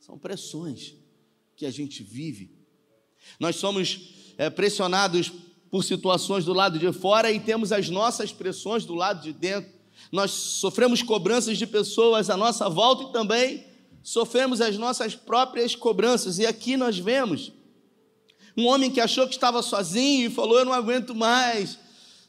São 0.00 0.18
pressões 0.18 0.94
que 1.54 1.64
a 1.64 1.70
gente 1.70 2.02
vive. 2.02 2.50
Nós 3.38 3.54
somos 3.56 4.00
é, 4.36 4.50
pressionados 4.50 5.30
por 5.70 5.84
situações 5.84 6.44
do 6.44 6.52
lado 6.52 6.78
de 6.80 6.92
fora 6.92 7.30
e 7.30 7.38
temos 7.38 7.70
as 7.70 7.88
nossas 7.88 8.32
pressões 8.32 8.84
do 8.84 8.94
lado 8.94 9.22
de 9.22 9.32
dentro. 9.32 9.70
Nós 10.10 10.32
sofremos 10.32 11.00
cobranças 11.00 11.56
de 11.56 11.66
pessoas 11.66 12.28
à 12.28 12.36
nossa 12.36 12.68
volta 12.68 13.04
e 13.04 13.12
também 13.12 13.71
sofremos 14.02 14.60
as 14.60 14.76
nossas 14.76 15.14
próprias 15.14 15.74
cobranças. 15.74 16.38
E 16.38 16.46
aqui 16.46 16.76
nós 16.76 16.98
vemos 16.98 17.52
um 18.56 18.66
homem 18.66 18.90
que 18.90 19.00
achou 19.00 19.26
que 19.26 19.34
estava 19.34 19.62
sozinho 19.62 20.26
e 20.26 20.34
falou: 20.34 20.58
Eu 20.58 20.64
não 20.64 20.72
aguento 20.72 21.14
mais. 21.14 21.78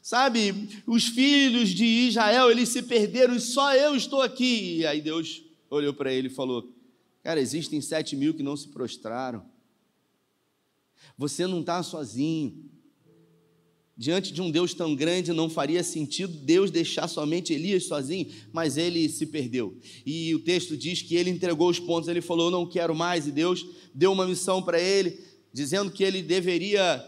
Sabe, 0.02 0.82
os 0.86 1.06
filhos 1.06 1.70
de 1.70 1.84
Israel, 1.84 2.50
eles 2.50 2.68
se 2.68 2.82
perderam 2.82 3.34
e 3.34 3.40
só 3.40 3.74
eu 3.74 3.96
estou 3.96 4.20
aqui. 4.20 4.78
E 4.78 4.86
aí 4.86 5.00
Deus 5.00 5.42
olhou 5.70 5.94
para 5.94 6.12
ele 6.12 6.28
e 6.28 6.30
falou: 6.30 6.70
Cara, 7.22 7.40
existem 7.40 7.80
sete 7.80 8.14
mil 8.14 8.34
que 8.34 8.42
não 8.42 8.56
se 8.56 8.68
prostraram. 8.68 9.44
Você 11.16 11.46
não 11.46 11.60
está 11.60 11.82
sozinho. 11.82 12.70
Diante 13.96 14.32
de 14.32 14.42
um 14.42 14.50
Deus 14.50 14.74
tão 14.74 14.92
grande, 14.92 15.32
não 15.32 15.48
faria 15.48 15.84
sentido 15.84 16.32
Deus 16.32 16.68
deixar 16.68 17.06
somente 17.06 17.52
Elias 17.52 17.84
sozinho, 17.84 18.26
mas 18.52 18.76
ele 18.76 19.08
se 19.08 19.24
perdeu. 19.24 19.76
E 20.04 20.34
o 20.34 20.40
texto 20.40 20.76
diz 20.76 21.00
que 21.00 21.14
ele 21.14 21.30
entregou 21.30 21.70
os 21.70 21.78
pontos, 21.78 22.08
ele 22.08 22.20
falou: 22.20 22.50
Não 22.50 22.66
quero 22.66 22.92
mais, 22.92 23.28
e 23.28 23.30
Deus 23.30 23.64
deu 23.94 24.10
uma 24.10 24.26
missão 24.26 24.60
para 24.60 24.80
ele, 24.80 25.20
dizendo 25.52 25.92
que 25.92 26.02
ele 26.02 26.22
deveria 26.22 27.04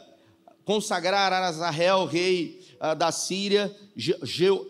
consagrar 0.64 1.32
Arasahel, 1.32 2.06
rei 2.06 2.60
uh, 2.80 2.94
da 2.94 3.10
Síria, 3.10 3.74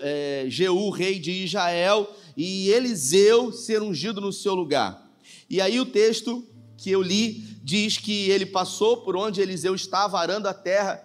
é, 0.00 0.46
Jeú, 0.48 0.88
rei 0.88 1.18
de 1.18 1.32
Israel, 1.32 2.10
e 2.34 2.70
Eliseu 2.70 3.52
ser 3.52 3.82
ungido 3.82 4.22
no 4.22 4.32
seu 4.32 4.54
lugar. 4.54 5.06
E 5.50 5.60
aí 5.60 5.78
o 5.78 5.86
texto 5.86 6.46
que 6.78 6.90
eu 6.90 7.02
li 7.02 7.44
diz 7.62 7.98
que 7.98 8.30
ele 8.30 8.46
passou 8.46 8.98
por 8.98 9.16
onde 9.16 9.40
Eliseu 9.40 9.74
estava 9.74 10.18
arando 10.18 10.46
a 10.46 10.54
terra 10.54 11.02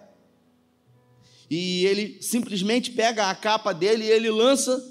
e 1.54 1.84
ele 1.84 2.16
simplesmente 2.22 2.90
pega 2.92 3.28
a 3.28 3.34
capa 3.34 3.74
dele 3.74 4.04
e 4.04 4.10
ele 4.10 4.30
lança 4.30 4.82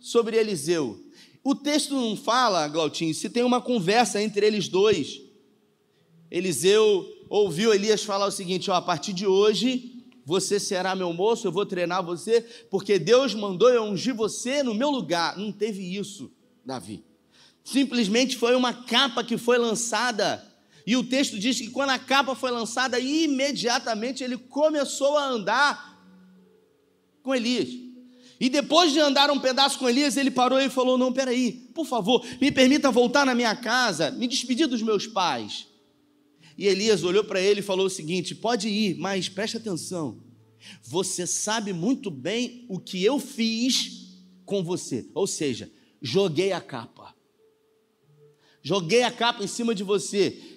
sobre 0.00 0.36
Eliseu. 0.36 1.00
O 1.44 1.54
texto 1.54 1.94
não 1.94 2.16
fala, 2.16 2.66
Glautinho, 2.66 3.14
se 3.14 3.30
tem 3.30 3.44
uma 3.44 3.60
conversa 3.60 4.20
entre 4.20 4.44
eles 4.44 4.66
dois. 4.66 5.20
Eliseu 6.28 7.06
ouviu 7.30 7.72
Elias 7.72 8.02
falar 8.02 8.26
o 8.26 8.32
seguinte: 8.32 8.72
ó, 8.72 8.74
a 8.74 8.82
partir 8.82 9.12
de 9.12 9.24
hoje 9.24 10.04
você 10.26 10.58
será 10.58 10.96
meu 10.96 11.12
moço, 11.12 11.46
eu 11.46 11.52
vou 11.52 11.64
treinar 11.64 12.02
você, 12.02 12.40
porque 12.68 12.98
Deus 12.98 13.32
mandou 13.32 13.70
eu 13.70 13.84
ungir 13.84 14.16
você 14.16 14.64
no 14.64 14.74
meu 14.74 14.90
lugar. 14.90 15.38
Não 15.38 15.52
teve 15.52 15.96
isso, 15.96 16.28
Davi. 16.66 17.04
Simplesmente 17.62 18.36
foi 18.36 18.56
uma 18.56 18.72
capa 18.72 19.22
que 19.22 19.38
foi 19.38 19.58
lançada. 19.58 20.44
E 20.86 20.96
o 20.96 21.04
texto 21.04 21.38
diz 21.38 21.58
que 21.58 21.70
quando 21.70 21.90
a 21.90 21.98
capa 21.98 22.34
foi 22.34 22.50
lançada, 22.50 22.98
imediatamente 23.00 24.22
ele 24.22 24.36
começou 24.36 25.16
a 25.16 25.26
andar 25.26 25.94
com 27.22 27.34
Elias. 27.34 27.68
E 28.38 28.48
depois 28.50 28.92
de 28.92 29.00
andar 29.00 29.30
um 29.30 29.40
pedaço 29.40 29.78
com 29.78 29.88
Elias, 29.88 30.16
ele 30.16 30.30
parou 30.30 30.60
e 30.60 30.68
falou: 30.68 30.98
Não, 30.98 31.12
peraí, 31.12 31.52
por 31.74 31.86
favor, 31.86 32.24
me 32.40 32.52
permita 32.52 32.90
voltar 32.90 33.24
na 33.24 33.34
minha 33.34 33.56
casa, 33.56 34.10
me 34.10 34.26
despedir 34.26 34.66
dos 34.66 34.82
meus 34.82 35.06
pais. 35.06 35.66
E 36.56 36.66
Elias 36.66 37.02
olhou 37.02 37.24
para 37.24 37.40
ele 37.40 37.60
e 37.60 37.62
falou 37.62 37.86
o 37.86 37.90
seguinte: 37.90 38.34
Pode 38.34 38.68
ir, 38.68 38.98
mas 38.98 39.28
preste 39.28 39.56
atenção. 39.56 40.22
Você 40.82 41.26
sabe 41.26 41.72
muito 41.72 42.10
bem 42.10 42.66
o 42.68 42.78
que 42.78 43.02
eu 43.02 43.18
fiz 43.18 44.04
com 44.44 44.62
você. 44.62 45.08
Ou 45.14 45.26
seja, 45.26 45.70
joguei 46.00 46.52
a 46.52 46.60
capa. 46.60 47.14
Joguei 48.62 49.02
a 49.02 49.10
capa 49.10 49.44
em 49.44 49.46
cima 49.46 49.74
de 49.74 49.82
você. 49.82 50.53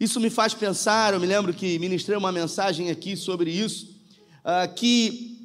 Isso 0.00 0.20
me 0.20 0.30
faz 0.30 0.54
pensar, 0.54 1.12
eu 1.12 1.18
me 1.18 1.26
lembro 1.26 1.52
que 1.52 1.78
ministrei 1.78 2.16
uma 2.16 2.30
mensagem 2.30 2.88
aqui 2.88 3.16
sobre 3.16 3.50
isso, 3.50 3.96
uh, 4.44 4.72
que 4.74 5.36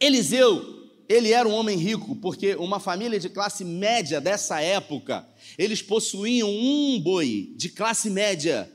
Eliseu, 0.00 0.88
ele 1.06 1.32
era 1.32 1.46
um 1.46 1.52
homem 1.52 1.76
rico, 1.76 2.16
porque 2.16 2.54
uma 2.54 2.80
família 2.80 3.20
de 3.20 3.28
classe 3.28 3.66
média 3.66 4.22
dessa 4.22 4.60
época, 4.60 5.28
eles 5.58 5.82
possuíam 5.82 6.48
um 6.48 6.98
boi 6.98 7.52
de 7.56 7.68
classe 7.68 8.08
média. 8.08 8.72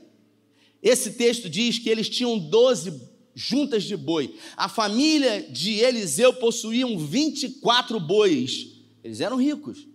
Esse 0.80 1.12
texto 1.12 1.50
diz 1.50 1.78
que 1.78 1.90
eles 1.90 2.08
tinham 2.08 2.38
12 2.38 3.00
juntas 3.34 3.82
de 3.82 3.96
boi. 3.96 4.36
A 4.56 4.68
família 4.68 5.42
de 5.50 5.80
Eliseu 5.80 6.32
possuía 6.34 6.86
24 6.86 7.98
bois. 7.98 8.68
Eles 9.02 9.20
eram 9.20 9.36
ricos. 9.36 9.88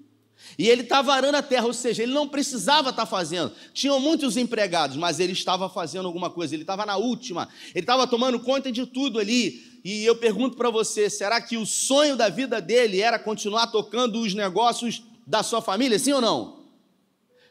E 0.57 0.67
ele 0.67 0.81
estava 0.81 1.13
arando 1.13 1.35
a 1.35 1.41
terra, 1.41 1.65
ou 1.65 1.73
seja, 1.73 2.03
ele 2.03 2.13
não 2.13 2.27
precisava 2.27 2.89
estar 2.89 3.03
tá 3.03 3.05
fazendo. 3.05 3.51
Tinham 3.73 3.99
muitos 3.99 4.37
empregados, 4.37 4.97
mas 4.97 5.19
ele 5.19 5.33
estava 5.33 5.69
fazendo 5.69 6.05
alguma 6.05 6.29
coisa, 6.29 6.55
ele 6.55 6.63
estava 6.63 6.85
na 6.85 6.97
última, 6.97 7.47
ele 7.75 7.83
estava 7.83 8.07
tomando 8.07 8.39
conta 8.39 8.71
de 8.71 8.85
tudo 8.85 9.19
ali. 9.19 9.79
E 9.83 10.03
eu 10.05 10.15
pergunto 10.15 10.57
para 10.57 10.69
você: 10.69 11.09
será 11.09 11.39
que 11.39 11.57
o 11.57 11.65
sonho 11.65 12.15
da 12.15 12.29
vida 12.29 12.61
dele 12.61 13.01
era 13.01 13.19
continuar 13.19 13.67
tocando 13.67 14.19
os 14.19 14.33
negócios 14.33 15.03
da 15.25 15.43
sua 15.43 15.61
família? 15.61 15.99
Sim 15.99 16.13
ou 16.13 16.21
não? 16.21 16.59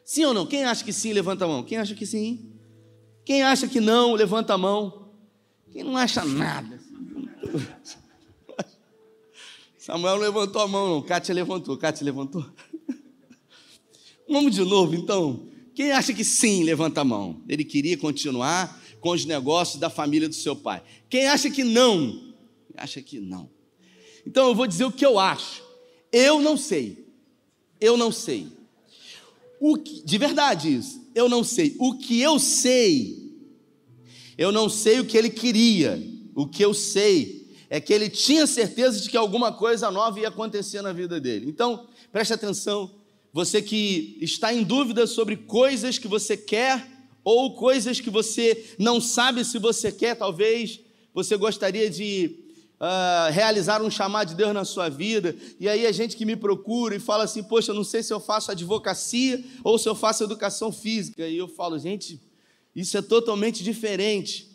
Sim 0.03 0.25
ou 0.25 0.33
não? 0.33 0.45
Quem 0.45 0.63
acha 0.63 0.83
que 0.83 0.93
sim, 0.93 1.13
levanta 1.13 1.45
a 1.45 1.47
mão. 1.47 1.63
Quem 1.63 1.77
acha 1.77 1.95
que 1.95 2.05
sim? 2.05 2.51
Quem 3.25 3.43
acha 3.43 3.67
que 3.67 3.79
não, 3.79 4.13
levanta 4.13 4.55
a 4.55 4.57
mão. 4.57 5.11
Quem 5.71 5.83
não 5.83 5.95
acha 5.95 6.25
nada? 6.25 6.79
Samuel 9.77 10.15
não 10.15 10.21
levantou 10.21 10.61
a 10.61 10.67
mão, 10.67 10.87
não. 10.87 11.01
Kátia 11.01 11.33
levantou. 11.33 11.77
Kátia 11.77 12.05
levantou. 12.05 12.45
Vamos 14.29 14.53
de 14.53 14.63
novo, 14.63 14.93
então. 14.93 15.47
Quem 15.73 15.91
acha 15.91 16.13
que 16.13 16.23
sim, 16.23 16.63
levanta 16.63 17.01
a 17.01 17.03
mão. 17.03 17.41
Ele 17.47 17.63
queria 17.63 17.97
continuar 17.97 18.79
com 18.99 19.09
os 19.09 19.25
negócios 19.25 19.79
da 19.79 19.89
família 19.89 20.29
do 20.29 20.35
seu 20.35 20.55
pai. 20.55 20.83
Quem 21.09 21.27
acha 21.27 21.49
que 21.49 21.63
não? 21.63 22.33
Acha 22.75 23.01
que 23.01 23.19
não. 23.19 23.49
Então 24.27 24.49
eu 24.49 24.55
vou 24.55 24.67
dizer 24.67 24.85
o 24.85 24.91
que 24.91 25.05
eu 25.05 25.17
acho. 25.17 25.63
Eu 26.11 26.41
não 26.41 26.57
sei. 26.57 27.07
Eu 27.81 27.97
não 27.97 28.11
sei. 28.11 28.47
Que, 29.83 30.03
de 30.05 30.17
verdade 30.17 30.75
isso. 30.75 31.09
Eu 31.15 31.27
não 31.27 31.43
sei. 31.43 31.75
O 31.79 31.97
que 31.97 32.21
eu 32.21 32.37
sei, 32.39 33.33
eu 34.37 34.51
não 34.51 34.69
sei 34.69 34.99
o 34.99 35.05
que 35.05 35.17
ele 35.17 35.29
queria. 35.29 36.01
O 36.35 36.45
que 36.45 36.63
eu 36.63 36.73
sei 36.73 37.47
é 37.69 37.79
que 37.79 37.91
ele 37.91 38.09
tinha 38.09 38.45
certeza 38.45 38.99
de 38.99 39.09
que 39.09 39.17
alguma 39.17 39.51
coisa 39.51 39.89
nova 39.89 40.19
ia 40.19 40.27
acontecer 40.27 40.81
na 40.81 40.93
vida 40.93 41.19
dele. 41.19 41.49
Então, 41.49 41.87
preste 42.11 42.33
atenção 42.33 42.98
você 43.31 43.61
que 43.61 44.17
está 44.21 44.53
em 44.53 44.63
dúvida 44.63 45.05
sobre 45.05 45.37
coisas 45.37 45.97
que 45.97 46.07
você 46.07 46.35
quer 46.35 46.87
ou 47.23 47.55
coisas 47.55 47.99
que 47.99 48.09
você 48.09 48.75
não 48.79 48.99
sabe 48.99 49.45
se 49.45 49.59
você 49.59 49.91
quer, 49.91 50.15
talvez 50.15 50.79
você 51.13 51.37
gostaria 51.37 51.89
de 51.89 52.35
uh, 52.79 53.31
realizar 53.31 53.81
um 53.81 53.91
chamado 53.91 54.29
de 54.29 54.35
Deus 54.35 54.53
na 54.53 54.65
sua 54.65 54.89
vida, 54.89 55.35
e 55.59 55.67
aí 55.67 55.85
a 55.85 55.91
gente 55.91 56.15
que 56.15 56.25
me 56.25 56.35
procura 56.35 56.95
e 56.95 56.99
fala 56.99 57.25
assim: 57.25 57.43
Poxa, 57.43 57.73
não 57.73 57.83
sei 57.83 58.01
se 58.01 58.13
eu 58.13 58.19
faço 58.19 58.51
advocacia 58.51 59.43
ou 59.63 59.77
se 59.77 59.87
eu 59.87 59.95
faço 59.95 60.23
educação 60.23 60.71
física, 60.71 61.27
e 61.27 61.37
eu 61.37 61.47
falo, 61.47 61.77
gente, 61.77 62.21
isso 62.75 62.97
é 62.97 63.01
totalmente 63.01 63.63
diferente. 63.63 64.49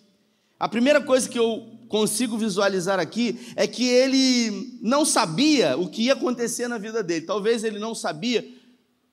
A 0.59 0.69
primeira 0.69 1.01
coisa 1.01 1.29
que 1.29 1.39
eu 1.39 1.69
consigo 1.89 2.39
visualizar 2.39 2.99
aqui 2.99 3.39
é 3.55 3.67
que 3.67 3.87
ele 3.87 4.79
não 4.81 5.05
sabia 5.05 5.77
o 5.77 5.89
que 5.89 6.03
ia 6.03 6.15
acontecer 6.15 6.67
na 6.69 6.79
vida 6.79 7.03
dele. 7.03 7.27
Talvez 7.27 7.63
ele 7.65 7.79
não 7.79 7.95
sabia 7.95 8.45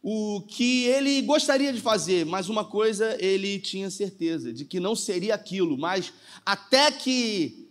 o 0.03 0.41
que 0.47 0.85
ele 0.85 1.21
gostaria 1.21 1.71
de 1.71 1.79
fazer, 1.79 2.25
mas 2.25 2.49
uma 2.49 2.65
coisa 2.65 3.15
ele 3.19 3.59
tinha 3.59 3.89
certeza, 3.89 4.51
de 4.51 4.65
que 4.65 4.79
não 4.79 4.95
seria 4.95 5.35
aquilo, 5.35 5.77
mas 5.77 6.11
até 6.45 6.91
que 6.91 7.69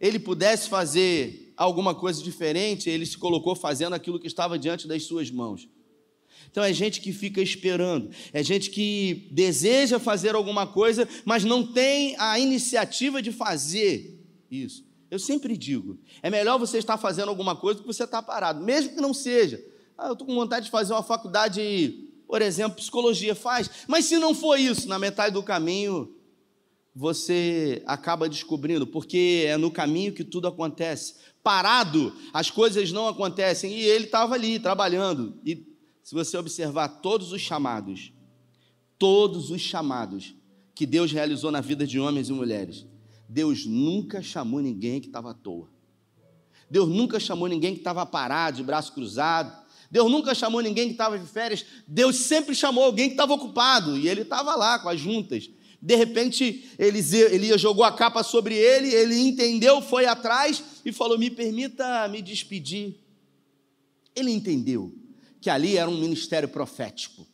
ele 0.00 0.18
pudesse 0.18 0.68
fazer 0.68 1.52
alguma 1.56 1.94
coisa 1.94 2.22
diferente, 2.22 2.88
ele 2.88 3.04
se 3.04 3.18
colocou 3.18 3.54
fazendo 3.54 3.94
aquilo 3.94 4.18
que 4.18 4.26
estava 4.26 4.58
diante 4.58 4.88
das 4.88 5.04
suas 5.04 5.30
mãos. 5.30 5.68
Então 6.50 6.64
é 6.64 6.72
gente 6.72 7.00
que 7.00 7.12
fica 7.12 7.42
esperando, 7.42 8.10
é 8.32 8.42
gente 8.42 8.70
que 8.70 9.28
deseja 9.30 9.98
fazer 9.98 10.34
alguma 10.34 10.66
coisa, 10.66 11.06
mas 11.24 11.44
não 11.44 11.66
tem 11.66 12.14
a 12.18 12.38
iniciativa 12.38 13.20
de 13.20 13.32
fazer 13.32 14.18
isso. 14.50 14.84
Eu 15.10 15.18
sempre 15.18 15.56
digo: 15.56 15.98
é 16.22 16.30
melhor 16.30 16.58
você 16.58 16.78
estar 16.78 16.96
fazendo 16.96 17.28
alguma 17.28 17.54
coisa 17.54 17.78
do 17.78 17.82
que 17.82 17.92
você 17.92 18.04
estar 18.04 18.22
parado, 18.22 18.64
mesmo 18.64 18.94
que 18.94 19.00
não 19.00 19.12
seja. 19.12 19.62
Ah, 19.96 20.08
eu 20.08 20.12
estou 20.12 20.26
com 20.26 20.34
vontade 20.34 20.66
de 20.66 20.70
fazer 20.70 20.92
uma 20.92 21.02
faculdade 21.02 22.06
por 22.26 22.42
exemplo, 22.42 22.76
psicologia 22.76 23.34
faz. 23.34 23.70
Mas 23.86 24.06
se 24.06 24.18
não 24.18 24.34
for 24.34 24.58
isso, 24.58 24.88
na 24.88 24.98
metade 24.98 25.32
do 25.32 25.42
caminho, 25.42 26.12
você 26.94 27.82
acaba 27.86 28.28
descobrindo, 28.28 28.86
porque 28.86 29.44
é 29.46 29.56
no 29.56 29.70
caminho 29.70 30.12
que 30.12 30.24
tudo 30.24 30.48
acontece. 30.48 31.14
Parado, 31.42 32.12
as 32.32 32.50
coisas 32.50 32.90
não 32.90 33.06
acontecem. 33.06 33.72
E 33.72 33.84
ele 33.84 34.06
estava 34.06 34.34
ali 34.34 34.58
trabalhando. 34.58 35.38
E 35.44 35.66
se 36.02 36.14
você 36.14 36.36
observar 36.36 36.88
todos 36.88 37.32
os 37.32 37.40
chamados, 37.40 38.12
todos 38.98 39.50
os 39.50 39.60
chamados 39.60 40.34
que 40.74 40.84
Deus 40.84 41.12
realizou 41.12 41.50
na 41.50 41.60
vida 41.60 41.86
de 41.86 42.00
homens 42.00 42.28
e 42.28 42.32
mulheres, 42.32 42.86
Deus 43.28 43.64
nunca 43.64 44.20
chamou 44.20 44.60
ninguém 44.60 45.00
que 45.00 45.06
estava 45.06 45.30
à 45.30 45.34
toa. 45.34 45.68
Deus 46.68 46.88
nunca 46.88 47.20
chamou 47.20 47.46
ninguém 47.46 47.74
que 47.74 47.80
estava 47.80 48.04
parado, 48.04 48.56
de 48.56 48.64
braço 48.64 48.92
cruzado. 48.92 49.65
Deus 49.96 50.10
nunca 50.10 50.34
chamou 50.34 50.60
ninguém 50.60 50.88
que 50.88 50.92
estava 50.92 51.18
de 51.18 51.26
férias. 51.26 51.64
Deus 51.88 52.16
sempre 52.16 52.54
chamou 52.54 52.84
alguém 52.84 53.06
que 53.06 53.14
estava 53.14 53.32
ocupado. 53.32 53.96
E 53.96 54.06
ele 54.06 54.20
estava 54.20 54.54
lá 54.54 54.78
com 54.78 54.90
as 54.90 55.00
juntas. 55.00 55.48
De 55.80 55.96
repente, 55.96 56.68
Elias 56.78 57.58
jogou 57.58 57.82
a 57.82 57.90
capa 57.90 58.22
sobre 58.22 58.54
ele, 58.54 58.92
ele 58.92 59.16
entendeu, 59.16 59.80
foi 59.80 60.04
atrás 60.04 60.62
e 60.84 60.92
falou: 60.92 61.18
Me 61.18 61.30
permita 61.30 62.06
me 62.08 62.20
despedir. 62.20 62.96
Ele 64.14 64.30
entendeu 64.30 64.94
que 65.40 65.48
ali 65.48 65.78
era 65.78 65.88
um 65.88 65.98
ministério 65.98 66.50
profético. 66.50 67.26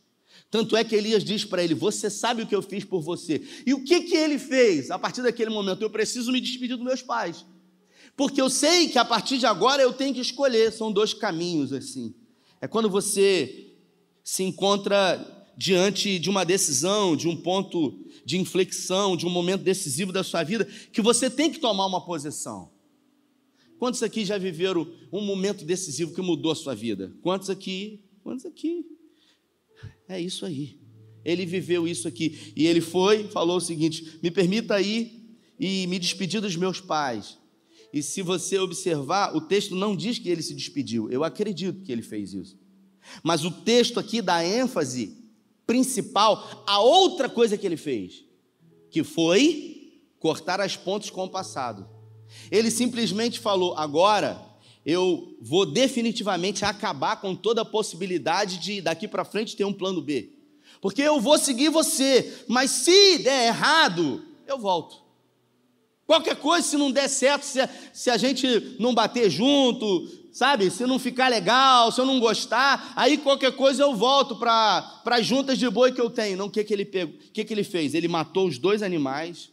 Tanto 0.48 0.76
é 0.76 0.84
que 0.84 0.94
Elias 0.94 1.24
diz 1.24 1.44
para 1.44 1.64
ele: 1.64 1.74
Você 1.74 2.08
sabe 2.08 2.42
o 2.42 2.46
que 2.46 2.54
eu 2.54 2.62
fiz 2.62 2.84
por 2.84 3.02
você. 3.02 3.42
E 3.66 3.74
o 3.74 3.82
que, 3.82 4.02
que 4.02 4.14
ele 4.14 4.38
fez? 4.38 4.88
A 4.88 5.00
partir 5.00 5.22
daquele 5.22 5.50
momento, 5.50 5.82
eu 5.82 5.90
preciso 5.90 6.30
me 6.30 6.40
despedir 6.40 6.76
dos 6.76 6.86
meus 6.86 7.02
pais. 7.02 7.44
Porque 8.16 8.40
eu 8.40 8.48
sei 8.48 8.86
que 8.86 9.00
a 9.00 9.04
partir 9.04 9.38
de 9.38 9.46
agora 9.46 9.82
eu 9.82 9.92
tenho 9.92 10.14
que 10.14 10.20
escolher. 10.20 10.70
São 10.70 10.92
dois 10.92 11.12
caminhos 11.12 11.72
assim. 11.72 12.14
É 12.62 12.68
quando 12.68 12.88
você 12.88 13.74
se 14.22 14.44
encontra 14.44 15.50
diante 15.56 16.16
de 16.20 16.30
uma 16.30 16.44
decisão, 16.44 17.16
de 17.16 17.26
um 17.26 17.36
ponto 17.36 17.98
de 18.24 18.38
inflexão, 18.38 19.16
de 19.16 19.26
um 19.26 19.30
momento 19.30 19.62
decisivo 19.62 20.12
da 20.12 20.22
sua 20.22 20.44
vida, 20.44 20.64
que 20.92 21.02
você 21.02 21.28
tem 21.28 21.50
que 21.50 21.58
tomar 21.58 21.86
uma 21.86 22.06
posição. 22.06 22.70
Quantos 23.80 24.00
aqui 24.00 24.24
já 24.24 24.38
viveram 24.38 24.86
um 25.12 25.22
momento 25.22 25.64
decisivo 25.64 26.14
que 26.14 26.22
mudou 26.22 26.52
a 26.52 26.54
sua 26.54 26.72
vida? 26.72 27.12
Quantos 27.20 27.50
aqui? 27.50 28.04
Quantos 28.22 28.46
aqui? 28.46 28.86
É 30.08 30.20
isso 30.20 30.46
aí. 30.46 30.78
Ele 31.24 31.44
viveu 31.44 31.88
isso 31.88 32.06
aqui. 32.06 32.52
E 32.54 32.64
ele 32.64 32.80
foi, 32.80 33.24
falou 33.24 33.56
o 33.56 33.60
seguinte: 33.60 34.20
me 34.22 34.30
permita 34.30 34.80
ir 34.80 35.36
e 35.58 35.88
me 35.88 35.98
despedir 35.98 36.40
dos 36.40 36.54
meus 36.54 36.80
pais. 36.80 37.41
E 37.92 38.02
se 38.02 38.22
você 38.22 38.58
observar, 38.58 39.36
o 39.36 39.40
texto 39.40 39.74
não 39.74 39.94
diz 39.94 40.18
que 40.18 40.28
ele 40.28 40.42
se 40.42 40.54
despediu. 40.54 41.10
Eu 41.10 41.22
acredito 41.22 41.82
que 41.82 41.92
ele 41.92 42.02
fez 42.02 42.32
isso. 42.32 42.56
Mas 43.22 43.44
o 43.44 43.50
texto 43.50 44.00
aqui 44.00 44.22
dá 44.22 44.44
ênfase 44.44 45.18
principal 45.66 46.64
a 46.66 46.80
outra 46.80 47.28
coisa 47.28 47.56
que 47.56 47.66
ele 47.66 47.76
fez, 47.76 48.24
que 48.90 49.04
foi 49.04 49.92
cortar 50.18 50.60
as 50.60 50.76
pontes 50.76 51.10
com 51.10 51.24
o 51.24 51.30
passado. 51.30 51.88
Ele 52.50 52.70
simplesmente 52.70 53.38
falou: 53.38 53.76
agora 53.76 54.40
eu 54.86 55.36
vou 55.40 55.66
definitivamente 55.66 56.64
acabar 56.64 57.20
com 57.20 57.34
toda 57.34 57.62
a 57.62 57.66
possibilidade 57.66 58.58
de 58.58 58.80
daqui 58.80 59.06
para 59.06 59.24
frente 59.24 59.56
ter 59.56 59.64
um 59.64 59.72
plano 59.72 60.00
B. 60.00 60.30
Porque 60.80 61.02
eu 61.02 61.20
vou 61.20 61.38
seguir 61.38 61.68
você, 61.68 62.44
mas 62.48 62.70
se 62.70 63.18
der 63.18 63.48
errado, 63.48 64.24
eu 64.46 64.58
volto. 64.58 65.01
Qualquer 66.06 66.36
coisa, 66.36 66.66
se 66.66 66.76
não 66.76 66.90
der 66.90 67.08
certo, 67.08 67.44
se 67.44 67.60
a, 67.60 67.68
se 67.92 68.10
a 68.10 68.16
gente 68.16 68.76
não 68.78 68.94
bater 68.94 69.30
junto, 69.30 70.08
sabe? 70.32 70.70
Se 70.70 70.84
não 70.86 70.98
ficar 70.98 71.28
legal, 71.28 71.92
se 71.92 72.00
eu 72.00 72.06
não 72.06 72.18
gostar, 72.18 72.92
aí 72.96 73.18
qualquer 73.18 73.52
coisa 73.52 73.82
eu 73.82 73.94
volto 73.94 74.36
para 74.36 75.02
as 75.06 75.26
juntas 75.26 75.58
de 75.58 75.68
boi 75.68 75.92
que 75.92 76.00
eu 76.00 76.10
tenho. 76.10 76.36
Não, 76.36 76.46
o 76.46 76.50
que, 76.50 76.64
que 76.64 76.72
ele 76.72 76.84
pegou? 76.84 77.14
Que, 77.32 77.44
que 77.44 77.54
ele 77.54 77.62
fez? 77.62 77.94
Ele 77.94 78.08
matou 78.08 78.48
os 78.48 78.58
dois 78.58 78.82
animais, 78.82 79.50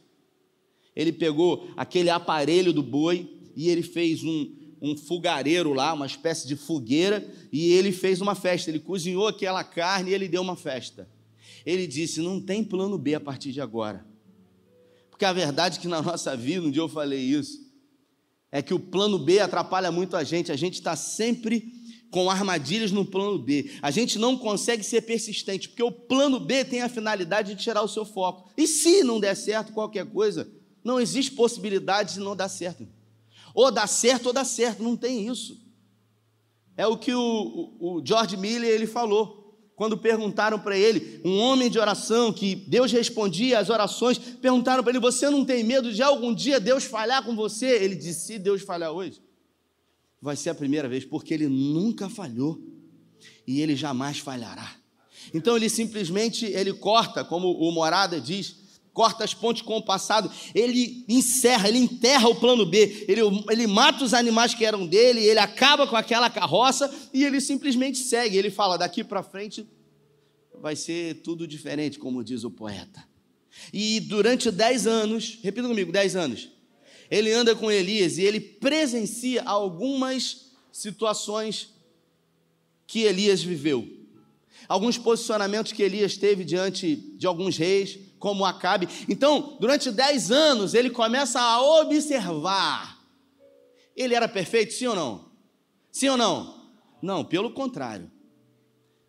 ele 0.95 1.11
pegou 1.11 1.69
aquele 1.77 2.09
aparelho 2.09 2.73
do 2.73 2.81
boi 2.81 3.29
e 3.55 3.69
ele 3.69 3.83
fez 3.83 4.23
um, 4.23 4.51
um 4.81 4.97
fogareiro 4.97 5.73
lá, 5.73 5.93
uma 5.93 6.05
espécie 6.05 6.47
de 6.47 6.55
fogueira, 6.55 7.29
e 7.51 7.73
ele 7.73 7.91
fez 7.91 8.21
uma 8.21 8.35
festa. 8.35 8.71
Ele 8.71 8.79
cozinhou 8.79 9.27
aquela 9.27 9.63
carne 9.63 10.11
e 10.11 10.13
ele 10.13 10.27
deu 10.27 10.41
uma 10.41 10.55
festa. 10.55 11.07
Ele 11.65 11.85
disse: 11.85 12.21
Não 12.21 12.39
tem 12.41 12.63
plano 12.63 12.97
B 12.97 13.15
a 13.15 13.19
partir 13.19 13.51
de 13.51 13.61
agora. 13.61 14.08
Porque 15.19 15.25
a 15.25 15.33
verdade 15.33 15.77
é 15.77 15.81
que 15.81 15.87
na 15.89 16.01
nossa 16.01 16.33
vida, 16.33 16.65
um 16.65 16.71
dia 16.71 16.81
eu 16.81 16.87
falei 16.87 17.19
isso, 17.19 17.59
é 18.49 18.61
que 18.61 18.73
o 18.73 18.79
plano 18.79 19.19
B 19.19 19.41
atrapalha 19.41 19.91
muito 19.91 20.15
a 20.15 20.23
gente, 20.23 20.49
a 20.49 20.55
gente 20.55 20.75
está 20.75 20.95
sempre 20.95 21.73
com 22.09 22.31
armadilhas 22.31 22.93
no 22.93 23.03
plano 23.03 23.37
B. 23.37 23.69
A 23.81 23.91
gente 23.91 24.17
não 24.17 24.37
consegue 24.37 24.81
ser 24.81 25.01
persistente, 25.01 25.67
porque 25.67 25.83
o 25.83 25.91
plano 25.91 26.39
B 26.39 26.63
tem 26.63 26.81
a 26.83 26.87
finalidade 26.87 27.53
de 27.53 27.61
tirar 27.61 27.81
o 27.81 27.87
seu 27.89 28.05
foco. 28.05 28.49
E 28.55 28.65
se 28.65 29.03
não 29.03 29.19
der 29.19 29.35
certo 29.35 29.73
qualquer 29.73 30.05
coisa, 30.05 30.49
não 30.81 31.01
existe 31.01 31.31
possibilidade 31.31 32.13
de 32.13 32.21
não 32.21 32.33
dar 32.33 32.47
certo. 32.47 32.87
Ou 33.53 33.69
dá 33.69 33.85
certo 33.87 34.27
ou 34.27 34.33
dá 34.33 34.45
certo, 34.45 34.81
não 34.81 34.95
tem 34.95 35.27
isso. 35.27 35.59
É 36.77 36.87
o 36.87 36.95
que 36.95 37.13
o, 37.13 37.75
o 37.77 38.01
George 38.05 38.37
Miller 38.37 38.69
ele 38.69 38.87
falou 38.87 39.38
quando 39.79 39.97
perguntaram 39.97 40.59
para 40.59 40.77
ele, 40.77 41.21
um 41.23 41.39
homem 41.39 41.69
de 41.69 41.79
oração, 41.79 42.33
que 42.33 42.53
Deus 42.53 42.91
respondia 42.91 43.59
às 43.59 43.69
orações, 43.69 44.17
perguntaram 44.17 44.83
para 44.83 44.91
ele: 44.91 44.99
Você 44.99 45.29
não 45.29 45.45
tem 45.45 45.63
medo 45.63 45.93
de 45.93 46.03
algum 46.03 46.35
dia 46.35 46.59
Deus 46.59 46.83
falhar 46.83 47.23
com 47.23 47.33
você? 47.33 47.65
Ele 47.65 47.95
disse: 47.95 48.25
Se 48.25 48.37
Deus 48.37 48.61
falhar 48.61 48.91
hoje, 48.91 49.21
vai 50.21 50.35
ser 50.35 50.49
a 50.49 50.53
primeira 50.53 50.89
vez, 50.89 51.05
porque 51.05 51.33
ele 51.33 51.47
nunca 51.47 52.09
falhou 52.09 52.61
e 53.47 53.61
ele 53.61 53.73
jamais 53.73 54.19
falhará. 54.19 54.69
Então 55.33 55.55
ele 55.55 55.69
simplesmente 55.69 56.45
ele 56.45 56.73
corta, 56.73 57.23
como 57.23 57.49
o 57.49 57.71
Morada 57.71 58.19
diz, 58.19 58.57
corta 58.99 59.23
as 59.23 59.33
pontes 59.33 59.61
com 59.61 59.77
o 59.77 59.81
passado, 59.81 60.29
ele 60.53 61.05
encerra, 61.07 61.69
ele 61.69 61.77
enterra 61.77 62.27
o 62.27 62.35
plano 62.35 62.65
B, 62.65 63.05
ele, 63.07 63.21
ele 63.49 63.65
mata 63.65 64.03
os 64.03 64.13
animais 64.13 64.53
que 64.53 64.65
eram 64.65 64.85
dele, 64.85 65.23
ele 65.23 65.39
acaba 65.39 65.87
com 65.87 65.95
aquela 65.95 66.29
carroça 66.29 66.93
e 67.13 67.23
ele 67.23 67.39
simplesmente 67.39 67.97
segue. 67.99 68.35
Ele 68.35 68.51
fala: 68.51 68.77
daqui 68.77 69.01
para 69.01 69.23
frente 69.23 69.65
vai 70.61 70.75
ser 70.75 71.21
tudo 71.21 71.47
diferente, 71.47 71.97
como 71.97 72.21
diz 72.21 72.43
o 72.43 72.51
poeta. 72.51 73.01
E 73.71 74.01
durante 74.01 74.51
dez 74.51 74.85
anos, 74.85 75.39
repita 75.41 75.69
comigo, 75.69 75.93
dez 75.93 76.17
anos, 76.17 76.49
ele 77.09 77.31
anda 77.31 77.55
com 77.55 77.71
Elias 77.71 78.17
e 78.17 78.23
ele 78.23 78.41
presencia 78.41 79.43
algumas 79.43 80.51
situações 80.73 81.69
que 82.85 83.03
Elias 83.03 83.41
viveu. 83.41 83.87
Alguns 84.67 84.97
posicionamentos 84.97 85.71
que 85.71 85.81
Elias 85.81 86.17
teve 86.17 86.43
diante 86.43 86.97
de 86.97 87.25
alguns 87.25 87.55
reis, 87.55 88.08
como 88.19 88.45
Acabe. 88.45 88.87
Então, 89.07 89.57
durante 89.59 89.91
dez 89.91 90.29
anos, 90.29 90.73
ele 90.73 90.89
começa 90.89 91.39
a 91.39 91.61
observar. 91.81 92.99
Ele 93.95 94.13
era 94.13 94.27
perfeito, 94.27 94.73
sim 94.73 94.87
ou 94.87 94.95
não? 94.95 95.31
Sim 95.91 96.09
ou 96.09 96.17
não? 96.17 96.69
Não, 97.01 97.23
pelo 97.23 97.51
contrário. 97.51 98.11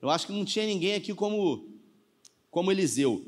Eu 0.01 0.09
acho 0.09 0.27
que 0.27 0.33
não 0.33 0.45
tinha 0.45 0.67
ninguém 0.67 0.95
aqui 0.95 1.13
como, 1.13 1.69
como 2.51 2.73
Eliseu. 2.73 3.27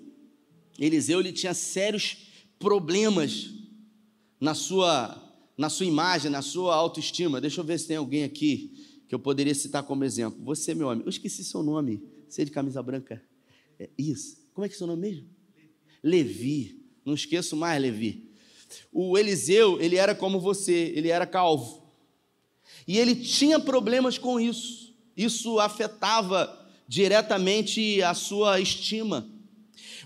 Eliseu 0.78 1.20
ele 1.20 1.32
tinha 1.32 1.52
sérios 1.52 2.16
problemas 2.58 3.50
na 4.40 4.54
sua, 4.54 5.20
na 5.56 5.68
sua 5.68 5.86
imagem, 5.86 6.30
na 6.30 6.42
sua 6.42 6.74
autoestima. 6.74 7.40
Deixa 7.40 7.60
eu 7.60 7.64
ver 7.64 7.78
se 7.78 7.88
tem 7.88 7.96
alguém 7.96 8.24
aqui 8.24 9.04
que 9.06 9.14
eu 9.14 9.18
poderia 9.18 9.54
citar 9.54 9.82
como 9.82 10.04
exemplo. 10.04 10.42
Você, 10.44 10.74
meu 10.74 10.88
homem, 10.88 11.04
eu 11.04 11.10
esqueci 11.10 11.44
seu 11.44 11.62
nome. 11.62 12.02
Você 12.28 12.42
é 12.42 12.44
de 12.44 12.50
camisa 12.50 12.82
branca. 12.82 13.22
É 13.78 13.90
isso. 13.98 14.38
Como 14.54 14.64
é 14.64 14.68
que 14.68 14.74
é 14.74 14.78
seu 14.78 14.86
nome 14.86 15.02
mesmo? 15.02 15.28
Levi. 16.02 16.80
Não 17.04 17.14
esqueço 17.14 17.56
mais, 17.56 17.80
Levi. 17.80 18.30
O 18.92 19.16
Eliseu, 19.18 19.80
ele 19.80 19.96
era 19.96 20.14
como 20.14 20.40
você, 20.40 20.92
ele 20.94 21.08
era 21.08 21.26
calvo. 21.26 21.82
E 22.86 22.98
ele 22.98 23.14
tinha 23.14 23.60
problemas 23.60 24.18
com 24.18 24.40
isso. 24.40 24.94
Isso 25.16 25.58
afetava 25.58 26.58
diretamente 26.88 28.02
a 28.02 28.14
sua 28.14 28.60
estima. 28.60 29.28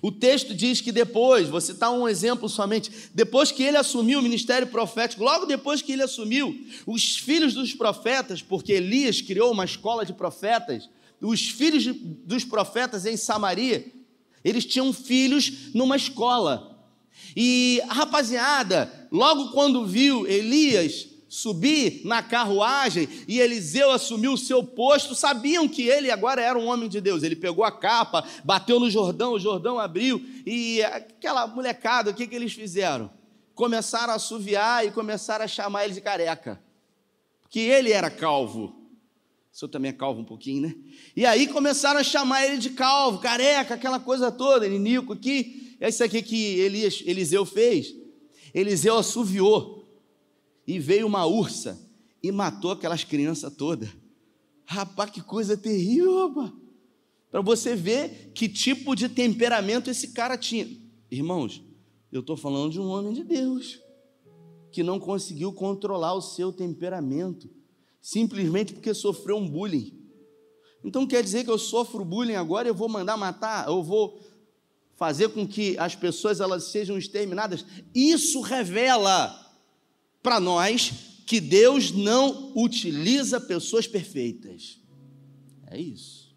O 0.03 0.13
texto 0.13 0.55
diz 0.55 0.81
que 0.81 0.93
depois, 0.93 1.49
vou 1.49 1.61
citar 1.61 1.91
um 1.91 2.07
exemplo 2.07 2.49
somente, 2.49 2.91
depois 3.15 3.51
que 3.51 3.63
ele 3.63 3.77
assumiu 3.77 4.19
o 4.19 4.23
ministério 4.23 4.69
profético, 4.69 5.25
logo 5.25 5.47
depois 5.47 5.81
que 5.81 5.93
ele 5.93 6.03
assumiu, 6.03 6.57
os 6.87 7.17
filhos 7.17 7.55
dos 7.55 7.73
profetas, 7.73 8.43
porque 8.43 8.73
Elias 8.73 9.21
criou 9.21 9.51
uma 9.53 9.65
escola 9.65 10.05
de 10.05 10.13
profetas, 10.13 10.89
os 11.21 11.49
filhos 11.49 11.87
dos 12.25 12.45
profetas 12.45 13.07
em 13.07 13.17
Samaria, 13.17 13.87
eles 14.47 14.65
tinham 14.65 14.93
filhos 14.93 15.75
numa 15.75 15.97
escola. 15.97 16.79
E 17.37 17.83
a 17.89 17.93
rapaziada, 17.93 19.09
logo 19.11 19.51
quando 19.51 19.85
viu 19.85 20.25
Elias 20.25 21.09
subir 21.29 22.03
na 22.05 22.23
carruagem 22.23 23.09
e 23.27 23.41
Eliseu 23.41 23.91
assumiu 23.91 24.35
o 24.35 24.39
seu 24.39 24.63
posto, 24.63 25.17
sabiam 25.17 25.67
que 25.67 25.83
ele 25.83 26.13
agora 26.13 26.41
era 26.41 26.57
um 26.57 26.69
homem 26.69 26.89
de 26.89 27.01
Deus. 27.01 27.25
Ele 27.25 27.35
pegou 27.35 27.65
a 27.65 27.73
capa, 27.73 28.25
bateu 28.45 28.79
no 28.79 28.89
Jordão, 28.89 29.33
o 29.33 29.41
Jordão 29.41 29.81
abriu 29.81 30.25
e 30.47 30.81
aquela 30.85 31.49
molecada, 31.49 32.13
o 32.13 32.15
que, 32.15 32.29
que 32.29 32.37
eles 32.37 32.53
fizeram? 32.53 33.11
Começaram 33.53 34.13
a 34.13 34.17
assoviar 34.17 34.87
e 34.87 34.93
começaram 34.93 35.45
a 35.45 35.49
chamar 35.49 35.87
ele 35.87 35.95
de 35.95 36.01
careca, 36.01 36.63
porque 37.43 37.59
ele 37.59 37.91
era 37.91 38.11
calvo. 38.11 38.76
O 39.57 39.59
senhor 39.59 39.71
também 39.71 39.89
é 39.89 39.95
calvo 39.95 40.21
um 40.21 40.25
pouquinho, 40.25 40.69
né? 40.69 40.77
E 41.17 41.25
aí 41.25 41.47
começaram 41.47 41.99
a 41.99 42.05
chamar 42.05 42.45
ele 42.45 42.59
de 42.59 42.69
calvo, 42.69 43.21
careca, 43.21 43.73
aquela 43.73 43.99
coisa 43.99 44.31
toda, 44.31 44.67
ele 44.67 44.79
Nico 44.79 45.15
aqui. 45.15 45.75
É 45.81 45.89
isso 45.89 46.05
aqui 46.05 46.21
que 46.21 46.59
Elias, 46.59 47.03
Eliseu 47.07 47.47
fez. 47.47 47.95
Eliseu 48.53 48.99
assoviou 48.99 49.99
e 50.67 50.79
veio 50.79 51.07
uma 51.07 51.25
ursa 51.25 51.81
e 52.23 52.31
matou 52.31 52.73
aquelas 52.73 53.03
crianças 53.03 53.51
todas. 53.57 53.89
Rapaz, 54.67 55.11
que 55.11 55.23
coisa 55.23 55.57
terrível. 55.57 56.53
Para 57.31 57.41
você 57.41 57.75
ver 57.75 58.33
que 58.35 58.51
tipo 58.51 58.95
de 58.95 59.09
temperamento 59.09 59.89
esse 59.89 60.09
cara 60.09 60.37
tinha. 60.37 60.69
Irmãos, 61.11 61.63
eu 62.13 62.21
estou 62.21 62.37
falando 62.37 62.73
de 62.73 62.79
um 62.79 62.89
homem 62.89 63.15
de 63.15 63.25
Deus 63.25 63.81
que 64.71 64.83
não 64.83 65.01
conseguiu 65.01 65.51
controlar 65.51 66.13
o 66.13 66.21
seu 66.21 66.53
temperamento 66.53 67.56
simplesmente 68.07 68.73
porque 68.73 68.95
sofreu 68.95 69.37
um 69.37 69.49
bullying. 69.49 69.93
Então 70.85 71.05
quer 71.05 71.25
dizer 71.25 71.43
que 71.43 71.51
eu 71.51 71.59
sofro 71.59 72.05
bullying 72.05 72.37
agora, 72.37 72.69
eu 72.69 72.75
vou 72.75 72.89
mandar 72.89 73.17
matar, 73.17 73.67
eu 73.67 73.83
vou 73.83 74.25
fazer 74.95 75.31
com 75.31 75.45
que 75.45 75.77
as 75.77 75.97
pessoas 75.97 76.39
elas 76.39 76.69
sejam 76.71 76.97
exterminadas. 76.97 77.67
Isso 77.93 78.41
revela 78.43 79.35
para 80.23 80.39
nós 80.39 80.93
que 81.27 81.41
Deus 81.41 81.91
não 81.91 82.53
utiliza 82.55 83.41
pessoas 83.41 83.89
perfeitas. 83.89 84.79
É 85.67 85.77
isso. 85.77 86.33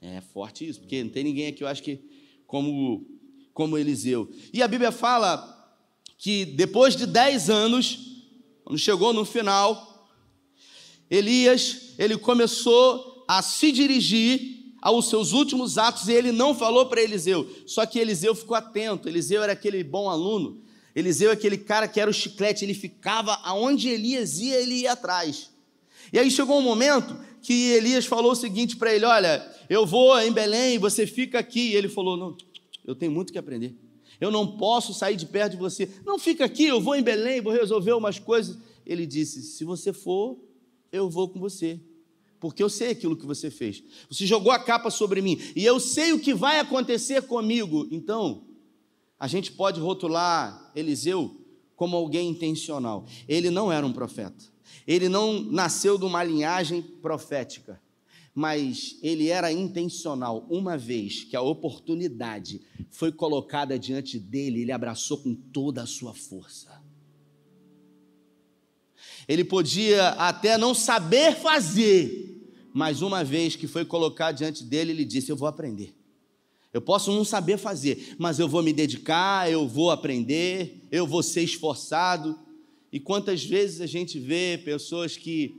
É 0.00 0.22
forte 0.22 0.66
isso, 0.66 0.80
porque 0.80 1.04
não 1.04 1.10
tem 1.10 1.24
ninguém 1.24 1.48
aqui, 1.48 1.62
eu 1.62 1.68
acho 1.68 1.82
que 1.82 2.00
como 2.46 3.06
como 3.52 3.76
Eliseu. 3.76 4.30
E 4.50 4.62
a 4.62 4.68
Bíblia 4.68 4.90
fala 4.90 5.76
que 6.16 6.46
depois 6.46 6.96
de 6.96 7.04
dez 7.04 7.50
anos, 7.50 8.24
quando 8.64 8.78
chegou 8.78 9.12
no 9.12 9.26
final, 9.26 9.95
Elias 11.10 11.94
ele 11.98 12.16
começou 12.16 13.24
a 13.28 13.42
se 13.42 13.72
dirigir 13.72 14.56
aos 14.80 15.08
seus 15.08 15.32
últimos 15.32 15.78
atos 15.78 16.08
e 16.08 16.12
ele 16.12 16.30
não 16.30 16.54
falou 16.54 16.86
para 16.86 17.02
Eliseu. 17.02 17.48
Só 17.66 17.84
que 17.86 17.98
Eliseu 17.98 18.34
ficou 18.34 18.56
atento. 18.56 19.08
Eliseu 19.08 19.42
era 19.42 19.52
aquele 19.52 19.82
bom 19.82 20.08
aluno. 20.08 20.62
Eliseu 20.94 21.30
é 21.30 21.32
aquele 21.32 21.58
cara 21.58 21.88
que 21.88 22.00
era 22.00 22.10
o 22.10 22.14
chiclete. 22.14 22.64
Ele 22.64 22.74
ficava 22.74 23.34
aonde 23.42 23.88
Elias 23.88 24.38
ia, 24.38 24.60
ele 24.60 24.74
ia 24.82 24.92
atrás. 24.92 25.50
E 26.12 26.18
aí 26.18 26.30
chegou 26.30 26.58
um 26.58 26.62
momento 26.62 27.16
que 27.42 27.72
Elias 27.72 28.06
falou 28.06 28.32
o 28.32 28.36
seguinte 28.36 28.76
para 28.76 28.94
ele: 28.94 29.04
Olha, 29.04 29.44
eu 29.68 29.84
vou 29.84 30.18
em 30.20 30.32
Belém, 30.32 30.78
você 30.78 31.06
fica 31.06 31.38
aqui. 31.38 31.72
E 31.72 31.74
ele 31.74 31.88
falou: 31.88 32.16
Não, 32.16 32.36
eu 32.84 32.94
tenho 32.94 33.10
muito 33.10 33.32
que 33.32 33.38
aprender. 33.38 33.74
Eu 34.20 34.30
não 34.30 34.56
posso 34.56 34.94
sair 34.94 35.16
de 35.16 35.26
perto 35.26 35.52
de 35.52 35.58
você. 35.58 35.90
Não 36.04 36.18
fica 36.18 36.44
aqui, 36.44 36.64
eu 36.64 36.80
vou 36.80 36.94
em 36.94 37.02
Belém, 37.02 37.40
vou 37.40 37.52
resolver 37.52 37.92
umas 37.92 38.18
coisas. 38.18 38.56
Ele 38.86 39.04
disse: 39.04 39.42
Se 39.42 39.64
você 39.64 39.92
for, 39.92 40.38
eu 40.96 41.08
vou 41.08 41.28
com 41.28 41.38
você. 41.38 41.80
Porque 42.38 42.62
eu 42.62 42.68
sei 42.68 42.90
aquilo 42.90 43.16
que 43.16 43.26
você 43.26 43.50
fez. 43.50 43.82
Você 44.10 44.26
jogou 44.26 44.52
a 44.52 44.58
capa 44.58 44.90
sobre 44.90 45.22
mim 45.22 45.38
e 45.54 45.64
eu 45.64 45.80
sei 45.80 46.12
o 46.12 46.20
que 46.20 46.34
vai 46.34 46.60
acontecer 46.60 47.22
comigo. 47.22 47.88
Então, 47.90 48.44
a 49.18 49.26
gente 49.26 49.52
pode 49.52 49.80
rotular 49.80 50.70
Eliseu 50.74 51.40
como 51.74 51.96
alguém 51.96 52.28
intencional. 52.28 53.06
Ele 53.26 53.50
não 53.50 53.72
era 53.72 53.86
um 53.86 53.92
profeta. 53.92 54.44
Ele 54.86 55.08
não 55.08 55.40
nasceu 55.40 55.98
de 55.98 56.04
uma 56.04 56.22
linhagem 56.22 56.82
profética 56.82 57.80
mas 58.36 58.98
ele 59.02 59.28
era 59.28 59.50
intencional. 59.50 60.46
Uma 60.50 60.76
vez 60.76 61.24
que 61.24 61.34
a 61.34 61.40
oportunidade 61.40 62.60
foi 62.90 63.10
colocada 63.10 63.78
diante 63.78 64.18
dele, 64.18 64.60
ele 64.60 64.72
abraçou 64.72 65.16
com 65.16 65.34
toda 65.34 65.82
a 65.82 65.86
sua 65.86 66.12
força. 66.12 66.75
Ele 69.28 69.44
podia 69.44 70.10
até 70.10 70.56
não 70.56 70.74
saber 70.74 71.34
fazer, 71.34 72.50
mas 72.72 73.02
uma 73.02 73.24
vez 73.24 73.56
que 73.56 73.66
foi 73.66 73.84
colocado 73.84 74.36
diante 74.36 74.62
dele, 74.62 74.92
ele 74.92 75.04
disse: 75.04 75.30
Eu 75.30 75.36
vou 75.36 75.48
aprender. 75.48 75.94
Eu 76.72 76.82
posso 76.82 77.10
não 77.10 77.24
saber 77.24 77.56
fazer, 77.56 78.14
mas 78.18 78.38
eu 78.38 78.46
vou 78.46 78.62
me 78.62 78.72
dedicar, 78.72 79.50
eu 79.50 79.66
vou 79.66 79.90
aprender, 79.90 80.86
eu 80.92 81.06
vou 81.06 81.22
ser 81.22 81.42
esforçado. 81.42 82.38
E 82.92 83.00
quantas 83.00 83.42
vezes 83.42 83.80
a 83.80 83.86
gente 83.86 84.18
vê 84.18 84.60
pessoas 84.62 85.16
que 85.16 85.54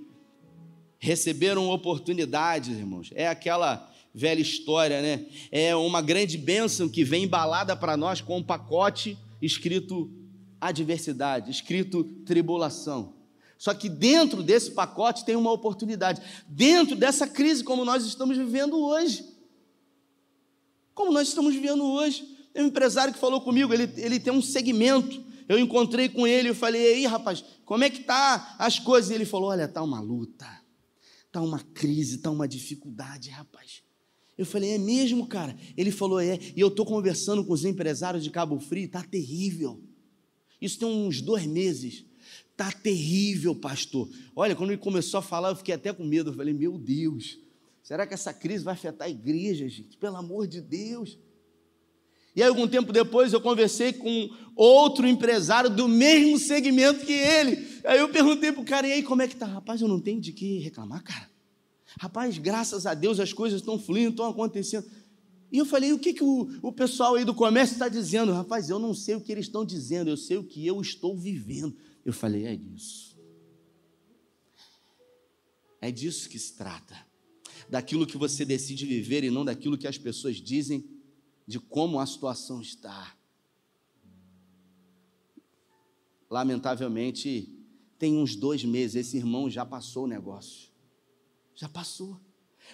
receberam 1.00 1.70
oportunidades, 1.70 2.78
irmãos. 2.78 3.10
É 3.16 3.28
aquela 3.28 3.92
velha 4.14 4.42
história, 4.42 5.02
né? 5.02 5.26
É 5.52 5.76
uma 5.76 6.02
grande 6.02 6.38
bênção 6.38 6.90
que 6.90 7.04
vem 7.04 7.24
embalada 7.24 7.76
para 7.76 7.98
nós 7.98 8.22
com 8.22 8.38
um 8.38 8.44
pacote 8.44 9.18
escrito 9.42 10.12
adversidade, 10.60 11.52
escrito 11.52 12.04
tribulação. 12.26 13.17
Só 13.58 13.74
que 13.74 13.90
dentro 13.90 14.44
desse 14.44 14.72
pacote 14.72 15.26
tem 15.26 15.36
uma 15.36 15.52
oportunidade. 15.52 16.22
Dentro 16.48 16.96
dessa 16.96 17.28
crise 17.28 17.64
como 17.64 17.84
nós 17.84 18.06
estamos 18.06 18.38
vivendo 18.38 18.78
hoje. 18.78 19.26
Como 20.94 21.12
nós 21.12 21.28
estamos 21.28 21.54
vivendo 21.54 21.84
hoje. 21.84 22.24
Tem 22.54 22.64
um 22.64 22.68
empresário 22.68 23.14
que 23.14 23.20
falou 23.20 23.42
comigo, 23.42 23.74
ele, 23.74 23.92
ele 23.98 24.20
tem 24.20 24.34
um 24.34 24.42
segmento. 24.42 25.24
Eu 25.48 25.58
encontrei 25.58 26.10
com 26.10 26.28
ele 26.28 26.50
e 26.50 26.54
falei, 26.54 26.96
aí 26.96 27.06
rapaz, 27.06 27.44
como 27.66 27.84
é 27.84 27.90
que 27.90 28.04
tá 28.04 28.56
as 28.60 28.80
coisas? 28.80 29.12
E 29.12 29.14
ele 29.14 29.26
falou, 29.26 29.50
olha, 29.50 29.68
tá 29.68 29.82
uma 29.82 30.00
luta 30.00 30.46
Está 31.38 31.42
uma 31.46 31.60
crise, 31.60 32.16
está 32.16 32.32
uma 32.32 32.48
dificuldade, 32.48 33.30
rapaz. 33.30 33.84
Eu 34.36 34.44
falei, 34.44 34.72
é 34.72 34.78
mesmo, 34.80 35.28
cara? 35.28 35.56
Ele 35.78 35.92
falou, 35.92 36.20
é. 36.20 36.40
E 36.56 36.60
eu 36.60 36.70
estou 36.70 36.84
conversando 36.84 37.46
com 37.46 37.54
os 37.54 37.64
empresários 37.64 38.24
de 38.24 38.32
Cabo 38.32 38.60
Frio, 38.60 38.86
está 38.86 39.04
terrível. 39.04 39.80
Isso 40.60 40.80
tem 40.80 40.88
uns 40.88 41.22
dois 41.22 41.46
meses. 41.46 42.06
Está 42.58 42.72
terrível, 42.72 43.54
pastor. 43.54 44.10
Olha, 44.36 44.56
quando 44.56 44.72
ele 44.72 44.82
começou 44.82 45.20
a 45.20 45.22
falar, 45.22 45.50
eu 45.50 45.56
fiquei 45.56 45.76
até 45.76 45.94
com 45.94 46.04
medo. 46.04 46.32
Eu 46.32 46.34
falei, 46.34 46.56
meu 46.56 46.76
Deus, 46.76 47.38
será 47.84 48.08
que 48.08 48.16
essa 48.16 48.34
crise 48.34 48.64
vai 48.64 48.74
afetar 48.74 49.06
a 49.06 49.12
igreja, 49.12 49.70
gente? 49.70 49.96
Pelo 49.96 50.16
amor 50.16 50.48
de 50.48 50.60
Deus. 50.60 51.20
E 52.36 52.42
aí, 52.42 52.50
algum 52.50 52.68
tempo 52.68 52.92
depois, 52.92 53.32
eu 53.32 53.40
conversei 53.40 53.94
com 53.94 54.30
outro 54.56 55.08
empresário 55.08 55.70
do 55.70 55.88
mesmo 55.88 56.40
segmento 56.40 57.06
que 57.06 57.14
ele. 57.14 57.64
Aí 57.86 58.00
eu 58.00 58.10
perguntei 58.10 58.52
para 58.52 58.62
o 58.62 58.66
cara, 58.66 58.88
e 58.88 58.94
aí, 58.94 59.04
como 59.04 59.22
é 59.22 59.28
que 59.28 59.36
tá? 59.36 59.46
Rapaz, 59.46 59.80
eu 59.80 59.88
não 59.88 60.00
tenho 60.00 60.20
de 60.20 60.32
que 60.32 60.58
reclamar, 60.58 61.04
cara. 61.04 61.30
Rapaz, 62.00 62.40
graças 62.40 62.88
a 62.88 62.96
Deus 62.96 63.20
as 63.20 63.34
coisas 63.34 63.62
estão 63.62 63.78
fluindo, 63.78 64.10
estão 64.10 64.28
acontecendo. 64.28 64.88
E 65.52 65.60
eu 65.60 65.66
falei, 65.66 65.94
o 65.94 66.00
que, 66.00 66.12
que 66.12 66.24
o, 66.24 66.50
o 66.64 66.72
pessoal 66.72 67.14
aí 67.14 67.24
do 67.24 67.36
comércio 67.36 67.74
está 67.74 67.88
dizendo? 67.88 68.34
Rapaz, 68.34 68.68
eu 68.68 68.80
não 68.80 68.96
sei 68.96 69.14
o 69.14 69.22
que 69.22 69.32
eles 69.32 69.46
estão 69.46 69.64
dizendo, 69.64 70.10
eu 70.10 70.18
sei 70.18 70.38
o 70.38 70.44
que 70.44 70.66
eu 70.66 70.82
estou 70.82 71.16
vivendo. 71.16 71.76
Eu 72.08 72.14
falei, 72.14 72.46
é 72.46 72.56
disso. 72.56 73.18
É 75.82 75.92
disso 75.92 76.30
que 76.30 76.40
se 76.40 76.56
trata. 76.56 76.96
Daquilo 77.70 78.08
que 78.08 78.16
você 78.16 78.46
decide 78.46 78.86
viver 78.86 79.26
e 79.26 79.30
não 79.30 79.44
daquilo 79.44 79.78
que 79.78 79.86
as 79.86 79.98
pessoas 79.98 80.38
dizem 80.38 80.90
de 81.46 81.60
como 81.60 82.00
a 82.00 82.06
situação 82.06 82.62
está. 82.62 83.14
Lamentavelmente, 86.30 87.54
tem 88.00 88.16
uns 88.16 88.38
dois 88.38 88.64
meses, 88.64 88.96
esse 88.96 89.18
irmão 89.18 89.50
já 89.50 89.66
passou 89.66 90.06
o 90.06 90.08
negócio. 90.08 90.70
Já 91.56 91.68
passou. 91.68 92.18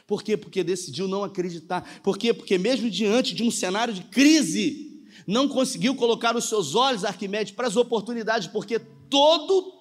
Por 0.06 0.22
quê? 0.22 0.38
Porque 0.38 0.64
decidiu 0.64 1.08
não 1.08 1.24
acreditar. 1.24 2.02
Por 2.02 2.20
quê? 2.20 2.36
Porque 2.36 2.60
mesmo 2.60 2.88
diante 2.88 3.34
de 3.34 3.42
um 3.42 3.50
cenário 3.50 3.96
de 3.96 4.04
crise, 4.04 5.04
não 5.26 5.48
conseguiu 5.48 5.96
colocar 5.96 6.36
os 6.36 6.46
seus 6.46 6.76
olhos, 6.76 7.04
Arquimedes, 7.04 7.52
para 7.52 7.68
as 7.68 7.76
oportunidades, 7.76 8.48
porque 8.48 8.80
todo 9.14 9.72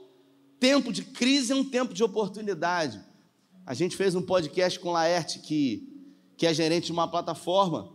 tempo 0.60 0.92
de 0.92 1.02
crise 1.02 1.52
é 1.52 1.56
um 1.56 1.64
tempo 1.64 1.94
de 1.94 2.04
oportunidade. 2.04 3.00
A 3.64 3.72
gente 3.72 3.96
fez 3.96 4.14
um 4.14 4.20
podcast 4.20 4.78
com 4.78 4.92
Laerte, 4.92 5.38
que, 5.38 5.88
que 6.36 6.46
é 6.46 6.52
gerente 6.52 6.86
de 6.86 6.92
uma 6.92 7.08
plataforma, 7.08 7.90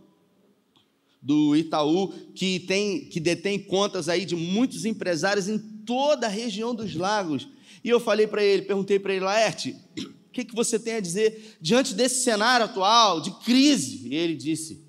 do 1.22 1.54
Itaú, 1.54 2.08
que, 2.34 2.58
tem, 2.58 3.04
que 3.08 3.20
detém 3.20 3.56
contas 3.56 4.08
aí 4.08 4.24
de 4.24 4.34
muitos 4.34 4.84
empresários 4.84 5.48
em 5.48 5.60
toda 5.86 6.26
a 6.26 6.30
região 6.30 6.74
dos 6.74 6.96
lagos. 6.96 7.46
E 7.84 7.88
eu 7.88 8.00
falei 8.00 8.26
para 8.26 8.42
ele, 8.42 8.62
perguntei 8.62 8.98
para 8.98 9.14
ele, 9.14 9.24
Laerte, 9.24 9.76
o 9.96 10.32
que, 10.32 10.44
que 10.44 10.56
você 10.56 10.76
tem 10.76 10.94
a 10.94 11.00
dizer 11.00 11.56
diante 11.60 11.94
desse 11.94 12.24
cenário 12.24 12.66
atual 12.66 13.20
de 13.20 13.30
crise? 13.44 14.08
E 14.08 14.14
ele 14.16 14.34
disse, 14.34 14.84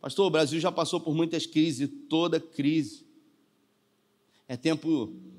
pastor, 0.00 0.28
o 0.28 0.30
Brasil 0.30 0.58
já 0.58 0.72
passou 0.72 0.98
por 0.98 1.14
muitas 1.14 1.44
crises, 1.44 1.90
toda 2.08 2.40
crise. 2.40 3.04
É 4.48 4.56
tempo 4.56 5.29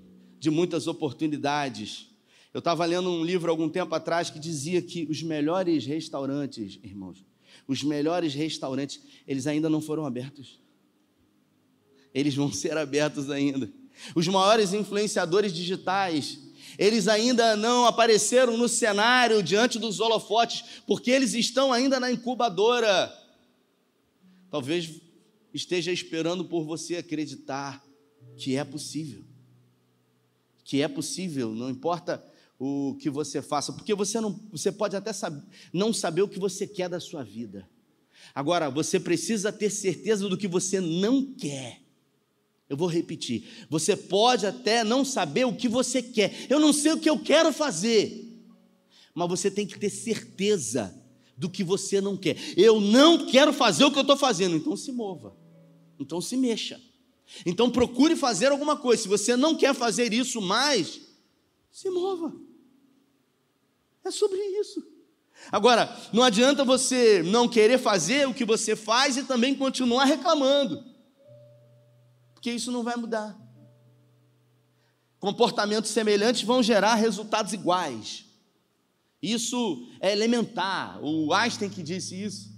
de 0.42 0.50
muitas 0.50 0.88
oportunidades. 0.88 2.08
Eu 2.52 2.58
estava 2.58 2.84
lendo 2.84 3.12
um 3.12 3.24
livro 3.24 3.52
algum 3.52 3.70
tempo 3.70 3.94
atrás 3.94 4.32
que 4.32 4.40
dizia 4.40 4.82
que 4.82 5.06
os 5.08 5.22
melhores 5.22 5.86
restaurantes, 5.86 6.80
irmãos, 6.82 7.24
os 7.68 7.84
melhores 7.84 8.34
restaurantes, 8.34 9.00
eles 9.28 9.46
ainda 9.46 9.70
não 9.70 9.80
foram 9.80 10.04
abertos. 10.04 10.60
Eles 12.12 12.34
vão 12.34 12.52
ser 12.52 12.76
abertos 12.76 13.30
ainda. 13.30 13.72
Os 14.16 14.28
maiores 14.28 14.74
influenciadores 14.74 15.54
digitais, 15.54 16.40
eles 16.76 17.08
ainda 17.08 17.56
não 17.56 17.86
apareceram 17.86 18.58
no 18.58 18.68
cenário 18.68 19.44
diante 19.44 19.78
dos 19.78 20.00
holofotes, 20.00 20.82
porque 20.88 21.12
eles 21.12 21.36
estão 21.36 21.72
ainda 21.72 22.00
na 22.00 22.12
incubadora. 22.12 23.16
Talvez 24.50 25.00
esteja 25.54 25.92
esperando 25.92 26.46
por 26.46 26.66
você 26.66 26.96
acreditar 26.96 27.86
que 28.36 28.56
é 28.56 28.64
possível. 28.64 29.31
Que 30.72 30.82
é 30.82 30.88
possível, 30.88 31.54
não 31.54 31.70
importa 31.70 32.24
o 32.58 32.96
que 32.98 33.10
você 33.10 33.42
faça, 33.42 33.74
porque 33.74 33.94
você 33.94 34.22
não, 34.22 34.40
você 34.50 34.72
pode 34.72 34.96
até 34.96 35.12
sab, 35.12 35.38
não 35.74 35.92
saber 35.92 36.22
o 36.22 36.30
que 36.30 36.40
você 36.40 36.66
quer 36.66 36.88
da 36.88 36.98
sua 36.98 37.26
vida. 37.26 37.70
Agora, 38.34 38.70
você 38.70 38.98
precisa 38.98 39.52
ter 39.52 39.70
certeza 39.70 40.30
do 40.30 40.38
que 40.38 40.48
você 40.48 40.80
não 40.80 41.26
quer. 41.34 41.82
Eu 42.70 42.78
vou 42.78 42.88
repetir. 42.88 43.68
Você 43.70 43.98
pode 43.98 44.46
até 44.46 44.82
não 44.82 45.04
saber 45.04 45.44
o 45.44 45.54
que 45.54 45.68
você 45.68 46.02
quer. 46.02 46.50
Eu 46.50 46.58
não 46.58 46.72
sei 46.72 46.94
o 46.94 47.00
que 47.02 47.10
eu 47.10 47.20
quero 47.20 47.52
fazer. 47.52 48.34
Mas 49.14 49.28
você 49.28 49.52
tem 49.52 49.68
que 49.68 49.78
ter 49.78 49.90
certeza 49.90 50.98
do 51.36 51.50
que 51.50 51.66
você 51.66 52.00
não 52.00 52.16
quer. 52.16 52.38
Eu 52.56 52.80
não 52.80 53.26
quero 53.26 53.52
fazer 53.52 53.84
o 53.84 53.92
que 53.92 53.98
eu 53.98 54.04
estou 54.04 54.16
fazendo. 54.16 54.56
Então 54.56 54.78
se 54.78 54.94
mova. 54.94 55.36
Então 56.00 56.22
se 56.22 56.38
mexa. 56.38 56.80
Então 57.46 57.70
procure 57.70 58.16
fazer 58.16 58.52
alguma 58.52 58.78
coisa. 58.78 59.04
Se 59.04 59.08
você 59.08 59.36
não 59.36 59.56
quer 59.56 59.74
fazer 59.74 60.14
isso 60.14 60.42
mais, 60.42 61.02
se 61.72 61.90
mova. 61.90 62.34
É 64.04 64.12
sobre 64.12 64.38
isso. 64.60 64.86
Agora, 65.52 65.98
não 66.12 66.24
adianta 66.24 66.64
você 66.64 67.24
não 67.24 67.48
querer 67.48 67.80
fazer 67.80 68.28
o 68.28 68.34
que 68.34 68.46
você 68.46 68.76
faz 68.76 69.18
e 69.18 69.24
também 69.24 69.56
continuar 69.56 70.06
reclamando, 70.06 70.84
porque 72.34 72.52
isso 72.52 72.72
não 72.72 72.84
vai 72.84 72.96
mudar. 72.96 73.40
Comportamentos 75.20 75.92
semelhantes 75.92 76.42
vão 76.42 76.62
gerar 76.62 76.96
resultados 76.96 77.54
iguais. 77.54 78.26
Isso 79.22 79.88
é 80.00 80.12
elementar. 80.12 81.00
O 81.04 81.32
Einstein 81.32 81.70
que 81.70 81.84
disse 81.84 82.22
isso. 82.22 82.51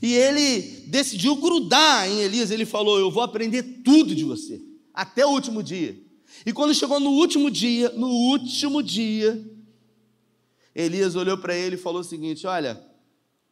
E 0.00 0.14
ele 0.14 0.62
decidiu 0.86 1.36
grudar 1.36 2.08
em 2.08 2.20
Elias. 2.20 2.50
Ele 2.50 2.64
falou: 2.64 2.98
Eu 2.98 3.10
vou 3.10 3.22
aprender 3.22 3.62
tudo 3.84 4.14
de 4.14 4.24
você, 4.24 4.60
até 4.92 5.26
o 5.26 5.30
último 5.30 5.62
dia. 5.62 5.96
E 6.46 6.52
quando 6.52 6.74
chegou 6.74 6.98
no 6.98 7.10
último 7.10 7.50
dia, 7.50 7.90
no 7.90 8.08
último 8.08 8.82
dia, 8.82 9.42
Elias 10.74 11.14
olhou 11.14 11.36
para 11.36 11.56
ele 11.56 11.76
e 11.76 11.78
falou 11.78 12.00
o 12.00 12.04
seguinte: 12.04 12.46
Olha, 12.46 12.82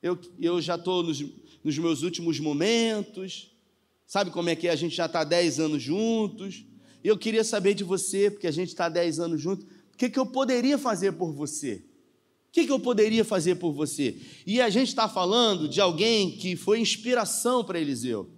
eu, 0.02 0.18
eu 0.40 0.60
já 0.60 0.76
estou 0.76 1.02
nos, 1.02 1.22
nos, 1.62 1.78
meus 1.78 2.02
últimos 2.02 2.40
momentos, 2.40 3.54
sabe 4.06 4.30
como 4.30 4.48
é 4.48 4.56
que 4.56 4.68
é? 4.68 4.70
A 4.70 4.76
gente 4.76 4.94
já 4.94 5.06
está 5.06 5.24
10 5.24 5.60
anos 5.60 5.82
juntos, 5.82 6.64
eu 7.04 7.18
queria 7.18 7.44
saber 7.44 7.74
de 7.74 7.84
você, 7.84 8.30
porque 8.30 8.46
a 8.46 8.52
gente 8.52 8.68
está 8.68 8.88
10 8.88 9.20
anos 9.20 9.40
juntos, 9.40 9.66
o 9.92 9.96
que, 9.96 10.08
que 10.08 10.18
eu 10.18 10.26
poderia 10.26 10.78
fazer 10.78 11.12
por 11.12 11.32
você? 11.32 11.84
O 12.50 12.52
que, 12.52 12.66
que 12.66 12.72
eu 12.72 12.80
poderia 12.80 13.24
fazer 13.24 13.54
por 13.54 13.72
você? 13.72 14.16
E 14.44 14.60
a 14.60 14.68
gente 14.68 14.88
está 14.88 15.08
falando 15.08 15.68
de 15.68 15.80
alguém 15.80 16.32
que 16.32 16.56
foi 16.56 16.80
inspiração 16.80 17.62
para 17.62 17.78
Eliseu. 17.78 18.28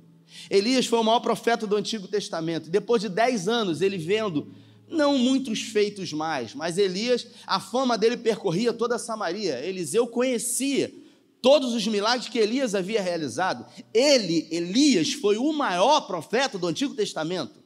Elias 0.51 0.85
foi 0.85 0.99
o 0.99 1.03
maior 1.03 1.21
profeta 1.21 1.67
do 1.67 1.77
Antigo 1.77 2.07
Testamento. 2.07 2.69
Depois 2.69 3.01
de 3.01 3.09
10 3.09 3.49
anos, 3.49 3.81
ele 3.81 3.97
vendo 3.97 4.53
não 4.87 5.17
muitos 5.17 5.63
feitos 5.63 6.13
mais, 6.13 6.55
mas 6.55 6.77
Elias, 6.77 7.27
a 7.47 7.59
fama 7.59 7.97
dele 7.97 8.19
percorria 8.19 8.75
toda 8.75 8.99
Samaria. 8.99 9.65
Eliseu 9.65 10.07
conhecia 10.07 10.93
todos 11.41 11.73
os 11.73 11.87
milagres 11.87 12.29
que 12.29 12.39
Elias 12.39 12.75
havia 12.75 13.01
realizado. 13.01 13.65
Ele, 13.95 14.47
Elias, 14.51 15.15
foi 15.15 15.39
o 15.39 15.55
maior 15.55 16.03
profeta 16.03 16.59
do 16.59 16.67
Antigo 16.67 16.95
Testamento. 16.95 17.63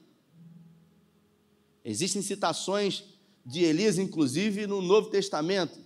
Existem 1.84 2.22
citações 2.22 3.02
de 3.44 3.64
Elias, 3.64 3.98
inclusive, 3.98 4.68
no 4.68 4.80
Novo 4.80 5.10
Testamento, 5.10 5.85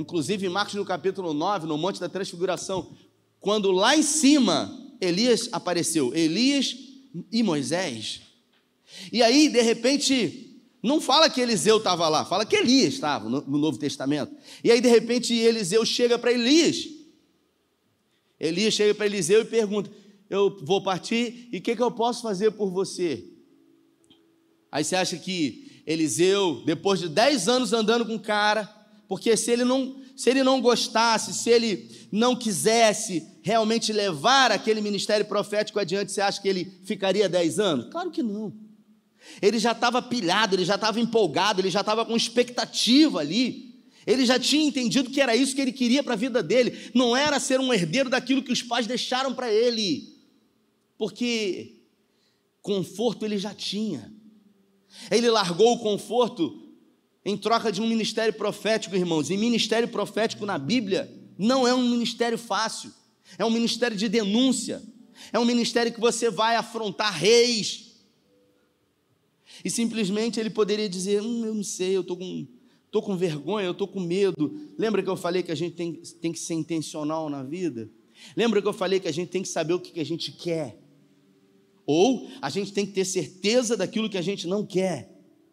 inclusive 0.00 0.46
em 0.46 0.50
Marcos 0.50 0.74
no 0.74 0.84
capítulo 0.84 1.32
9, 1.32 1.66
no 1.66 1.78
Monte 1.78 2.00
da 2.00 2.08
Transfiguração, 2.08 2.90
quando 3.38 3.70
lá 3.70 3.96
em 3.96 4.02
cima 4.02 4.76
Elias 5.00 5.48
apareceu, 5.52 6.14
Elias 6.14 6.76
e 7.30 7.42
Moisés. 7.42 8.20
E 9.12 9.22
aí, 9.22 9.48
de 9.48 9.62
repente, 9.62 10.60
não 10.82 11.00
fala 11.00 11.30
que 11.30 11.40
Eliseu 11.40 11.78
estava 11.78 12.08
lá, 12.08 12.24
fala 12.24 12.44
que 12.44 12.56
Elias 12.56 12.94
estava 12.94 13.28
no, 13.28 13.40
no, 13.42 13.58
Novo 13.58 13.78
Testamento. 13.78 14.34
E 14.62 14.70
aí, 14.70 14.80
de 14.80 14.88
repente, 14.88 15.34
Eliseu 15.34 15.84
chega 15.84 16.18
para 16.18 16.32
Elias. 16.32 16.88
Elias 18.38 18.74
chega 18.74 18.94
para 18.94 19.06
Eliseu 19.06 19.42
e 19.42 19.44
pergunta: 19.44 19.90
Eu 20.28 20.58
vou 20.62 20.82
partir 20.82 21.48
e 21.52 21.58
o 21.58 21.60
que, 21.60 21.76
que 21.76 21.82
eu 21.82 21.90
posso 21.90 22.22
fazer 22.22 22.50
por 22.52 22.70
você? 22.70 23.24
Aí 24.72 24.84
você 24.84 24.96
acha 24.96 25.16
que 25.18 25.82
Eliseu, 25.86 26.62
depois 26.64 27.00
de 27.00 27.08
10 27.08 27.48
anos 27.48 27.72
andando 27.72 28.06
com 28.06 28.14
o 28.14 28.20
cara, 28.20 28.79
porque 29.10 29.36
se 29.36 29.50
ele 29.50 29.64
não, 29.64 29.96
se 30.14 30.30
ele 30.30 30.44
não 30.44 30.60
gostasse, 30.60 31.34
se 31.34 31.50
ele 31.50 31.90
não 32.12 32.36
quisesse 32.36 33.26
realmente 33.42 33.92
levar 33.92 34.52
aquele 34.52 34.80
ministério 34.80 35.26
profético 35.26 35.80
adiante, 35.80 36.12
você 36.12 36.20
acha 36.20 36.40
que 36.40 36.48
ele 36.48 36.78
ficaria 36.84 37.28
10 37.28 37.58
anos? 37.58 37.90
Claro 37.90 38.12
que 38.12 38.22
não. 38.22 38.54
Ele 39.42 39.58
já 39.58 39.72
estava 39.72 40.00
pilhado, 40.00 40.54
ele 40.54 40.64
já 40.64 40.76
estava 40.76 41.00
empolgado, 41.00 41.60
ele 41.60 41.70
já 41.70 41.80
estava 41.80 42.06
com 42.06 42.16
expectativa 42.16 43.18
ali. 43.18 43.82
Ele 44.06 44.24
já 44.24 44.38
tinha 44.38 44.64
entendido 44.64 45.10
que 45.10 45.20
era 45.20 45.34
isso 45.34 45.56
que 45.56 45.60
ele 45.60 45.72
queria 45.72 46.04
para 46.04 46.14
a 46.14 46.16
vida 46.16 46.40
dele. 46.40 46.78
Não 46.94 47.16
era 47.16 47.40
ser 47.40 47.58
um 47.58 47.74
herdeiro 47.74 48.08
daquilo 48.08 48.44
que 48.44 48.52
os 48.52 48.62
pais 48.62 48.86
deixaram 48.86 49.34
para 49.34 49.52
ele. 49.52 50.20
Porque 50.96 51.80
conforto 52.62 53.24
ele 53.24 53.38
já 53.38 53.52
tinha. 53.52 54.12
Ele 55.10 55.28
largou 55.28 55.72
o 55.72 55.80
conforto 55.80 56.69
em 57.24 57.36
troca 57.36 57.70
de 57.70 57.80
um 57.80 57.86
ministério 57.86 58.32
profético, 58.32 58.96
irmãos. 58.96 59.30
E 59.30 59.36
ministério 59.36 59.88
profético 59.88 60.46
na 60.46 60.58
Bíblia 60.58 61.10
não 61.38 61.66
é 61.66 61.74
um 61.74 61.88
ministério 61.88 62.38
fácil. 62.38 62.92
É 63.38 63.44
um 63.44 63.50
ministério 63.50 63.96
de 63.96 64.08
denúncia. 64.08 64.82
É 65.32 65.38
um 65.38 65.44
ministério 65.44 65.92
que 65.92 66.00
você 66.00 66.30
vai 66.30 66.56
afrontar 66.56 67.12
reis 67.12 67.90
e 69.64 69.70
simplesmente 69.70 70.40
ele 70.40 70.50
poderia 70.50 70.88
dizer: 70.88 71.22
hum, 71.22 71.44
Eu 71.44 71.54
não 71.54 71.64
sei, 71.64 71.96
eu 71.96 72.00
estou 72.00 72.16
com, 72.16 72.46
tô 72.90 73.02
com 73.02 73.16
vergonha, 73.16 73.66
eu 73.66 73.72
estou 73.72 73.88
com 73.88 74.00
medo. 74.00 74.58
Lembra 74.78 75.02
que 75.02 75.08
eu 75.08 75.16
falei 75.16 75.42
que 75.42 75.52
a 75.52 75.54
gente 75.54 75.74
tem, 75.74 75.94
tem 76.20 76.32
que 76.32 76.38
ser 76.38 76.54
intencional 76.54 77.28
na 77.28 77.42
vida? 77.42 77.90
Lembra 78.36 78.60
que 78.60 78.68
eu 78.68 78.72
falei 78.72 79.00
que 79.00 79.08
a 79.08 79.12
gente 79.12 79.30
tem 79.30 79.42
que 79.42 79.48
saber 79.48 79.74
o 79.74 79.80
que, 79.80 79.92
que 79.92 80.00
a 80.00 80.04
gente 80.04 80.32
quer? 80.32 80.78
Ou 81.86 82.28
a 82.40 82.50
gente 82.50 82.72
tem 82.72 82.86
que 82.86 82.92
ter 82.92 83.04
certeza 83.04 83.76
daquilo 83.76 84.08
que 84.08 84.18
a 84.18 84.22
gente 84.22 84.46
não 84.46 84.64
quer. 84.64 85.09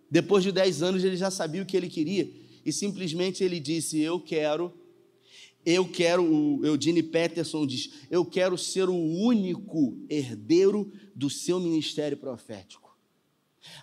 Depois 0.09 0.43
de 0.43 0.51
10 0.51 0.83
anos 0.83 1.03
ele 1.03 1.17
já 1.17 1.29
sabia 1.29 1.61
o 1.61 1.65
que 1.65 1.75
ele 1.75 1.89
queria. 1.89 2.29
E 2.65 2.71
simplesmente 2.71 3.43
ele 3.43 3.59
disse: 3.59 3.99
Eu 3.99 4.19
quero 4.19 4.73
eu 5.69 5.85
quero, 5.85 6.23
o 6.23 6.65
Eugene 6.65 7.03
Peterson 7.03 7.67
diz, 7.67 7.89
eu 8.09 8.23
quero 8.23 8.57
ser 8.57 8.87
o 8.87 8.95
único 8.95 9.97
herdeiro 10.09 10.89
do 11.13 11.29
seu 11.29 11.59
ministério 11.59 12.15
profético. 12.15 12.97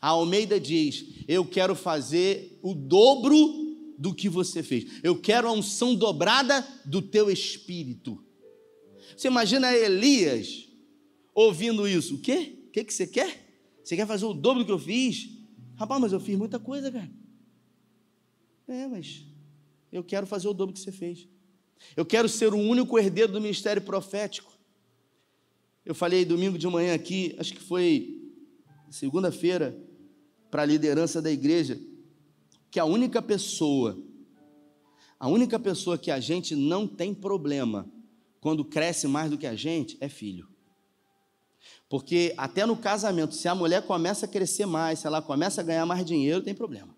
A 0.00 0.08
Almeida 0.08 0.58
diz: 0.58 1.04
Eu 1.28 1.44
quero 1.44 1.74
fazer 1.74 2.58
o 2.62 2.74
dobro 2.74 3.36
do 3.98 4.14
que 4.14 4.30
você 4.30 4.62
fez. 4.62 5.00
Eu 5.02 5.20
quero 5.20 5.46
a 5.46 5.52
unção 5.52 5.94
dobrada 5.94 6.66
do 6.86 7.02
teu 7.02 7.30
espírito. 7.30 8.24
Você 9.14 9.28
imagina 9.28 9.70
Elias 9.76 10.66
ouvindo 11.34 11.86
isso? 11.86 12.14
O 12.14 12.18
quê? 12.18 12.56
O 12.66 12.70
que, 12.70 12.82
que 12.82 12.94
você 12.94 13.06
quer? 13.06 13.46
Você 13.84 13.94
quer 13.94 14.06
fazer 14.06 14.24
o 14.24 14.32
dobro 14.32 14.62
do 14.62 14.66
que 14.66 14.72
eu 14.72 14.78
fiz? 14.78 15.28
Rapaz, 15.76 16.00
mas 16.00 16.12
eu 16.12 16.20
fiz 16.20 16.36
muita 16.36 16.58
coisa, 16.58 16.90
cara. 16.90 17.10
É, 18.66 18.86
mas 18.86 19.24
eu 19.92 20.02
quero 20.02 20.26
fazer 20.26 20.48
o 20.48 20.54
dobro 20.54 20.74
que 20.74 20.80
você 20.80 20.92
fez. 20.92 21.28
Eu 21.96 22.04
quero 22.04 22.28
ser 22.28 22.52
o 22.54 22.58
único 22.58 22.98
herdeiro 22.98 23.32
do 23.32 23.40
ministério 23.40 23.82
profético. 23.82 24.52
Eu 25.84 25.94
falei 25.94 26.24
domingo 26.24 26.56
de 26.56 26.66
manhã 26.66 26.94
aqui, 26.94 27.34
acho 27.38 27.52
que 27.52 27.60
foi 27.60 28.22
segunda-feira, 28.90 29.76
para 30.50 30.62
a 30.62 30.66
liderança 30.66 31.20
da 31.20 31.30
igreja, 31.30 31.80
que 32.70 32.78
a 32.78 32.84
única 32.84 33.20
pessoa, 33.20 34.00
a 35.18 35.28
única 35.28 35.58
pessoa 35.58 35.98
que 35.98 36.10
a 36.10 36.20
gente 36.20 36.54
não 36.54 36.86
tem 36.86 37.12
problema 37.12 37.90
quando 38.40 38.64
cresce 38.64 39.08
mais 39.08 39.30
do 39.30 39.36
que 39.36 39.46
a 39.46 39.56
gente 39.56 39.96
é 40.00 40.08
filho. 40.08 40.48
Porque 41.88 42.34
até 42.36 42.64
no 42.66 42.76
casamento, 42.76 43.34
se 43.34 43.46
a 43.46 43.54
mulher 43.54 43.82
começa 43.82 44.26
a 44.26 44.28
crescer 44.28 44.66
mais, 44.66 45.00
se 45.00 45.06
ela 45.06 45.20
começa 45.20 45.60
a 45.60 45.64
ganhar 45.64 45.86
mais 45.86 46.04
dinheiro, 46.04 46.42
tem 46.42 46.54
problema. 46.54 46.94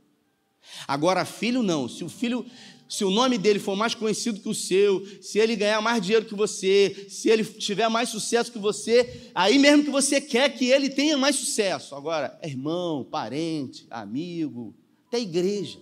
Agora, 0.87 1.25
filho 1.25 1.63
não. 1.63 1.89
Se 1.89 2.05
o 2.05 2.09
filho, 2.09 2.47
se 2.89 3.05
o 3.05 3.11
nome 3.11 3.39
dele 3.39 3.59
for 3.59 3.77
mais 3.77 3.95
conhecido 3.95 4.41
que 4.41 4.49
o 4.49 4.55
seu, 4.55 5.05
se 5.21 5.39
ele 5.39 5.57
ganhar 5.57 5.81
mais 5.81 6.03
dinheiro 6.03 6.27
que 6.27 6.35
você, 6.35 7.07
se 7.09 7.29
ele 7.29 7.45
tiver 7.45 7.89
mais 7.89 8.09
sucesso 8.09 8.53
que 8.53 8.59
você, 8.59 9.31
aí 9.35 9.59
mesmo 9.59 9.85
que 9.85 9.91
você 9.91 10.21
quer 10.21 10.51
que 10.51 10.67
ele 10.67 10.89
tenha 10.89 11.17
mais 11.17 11.37
sucesso. 11.37 11.95
Agora, 11.95 12.39
irmão, 12.43 13.05
parente, 13.05 13.87
amigo, 13.91 14.75
até 15.09 15.21
igreja. 15.21 15.79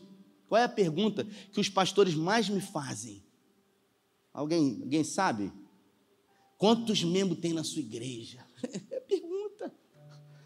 Qual 0.48 0.60
é 0.60 0.64
a 0.64 0.68
pergunta 0.68 1.26
que 1.52 1.60
os 1.60 1.68
pastores 1.68 2.14
mais 2.14 2.48
me 2.48 2.60
fazem? 2.60 3.22
Alguém, 4.32 4.78
alguém 4.82 5.04
sabe? 5.04 5.52
Quantos 6.58 7.02
membros 7.04 7.38
tem 7.40 7.52
na 7.52 7.64
sua 7.64 7.80
igreja? 7.80 8.43
É 8.90 9.00
pergunta. 9.00 9.74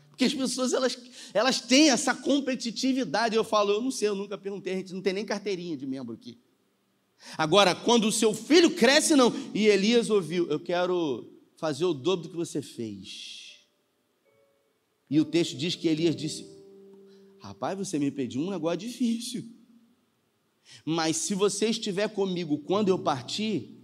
Porque 0.09 0.25
as 0.25 0.35
pessoas 0.35 0.73
elas, 0.73 0.99
elas 1.33 1.61
têm 1.61 1.91
essa 1.91 2.15
competitividade. 2.15 3.37
Eu 3.37 3.45
falo, 3.45 3.73
eu 3.73 3.81
não 3.81 3.91
sei, 3.91 4.09
eu 4.09 4.17
nunca 4.17 4.37
perguntei, 4.37 4.73
a 4.73 4.77
gente 4.77 4.93
não 4.93 5.01
tem 5.01 5.13
nem 5.13 5.25
carteirinha 5.25 5.77
de 5.77 5.87
membro 5.87 6.15
aqui. 6.15 6.39
Agora, 7.37 7.75
quando 7.75 8.07
o 8.07 8.13
seu 8.13 8.33
filho 8.35 8.71
cresce, 8.71 9.15
não. 9.15 9.33
E 9.55 9.67
Elias 9.67 10.11
ouviu: 10.11 10.49
Eu 10.49 10.61
quero 10.61 11.29
fazer 11.57 11.85
o 11.85 11.95
dobro 11.95 12.25
do 12.25 12.31
que 12.31 12.37
você 12.37 12.63
fez. 12.63 13.59
E 15.11 15.21
o 15.21 15.25
texto 15.25 15.57
diz 15.57 15.75
que 15.75 15.89
Elias 15.89 16.15
disse: 16.15 16.47
Rapaz, 17.41 17.77
você 17.77 17.99
me 17.99 18.11
pediu 18.11 18.41
um 18.41 18.51
negócio 18.51 18.79
difícil. 18.79 19.45
Mas 20.85 21.17
se 21.17 21.35
você 21.35 21.69
estiver 21.69 22.09
comigo 22.09 22.59
quando 22.59 22.89
eu 22.89 22.99
partir, 22.99 23.75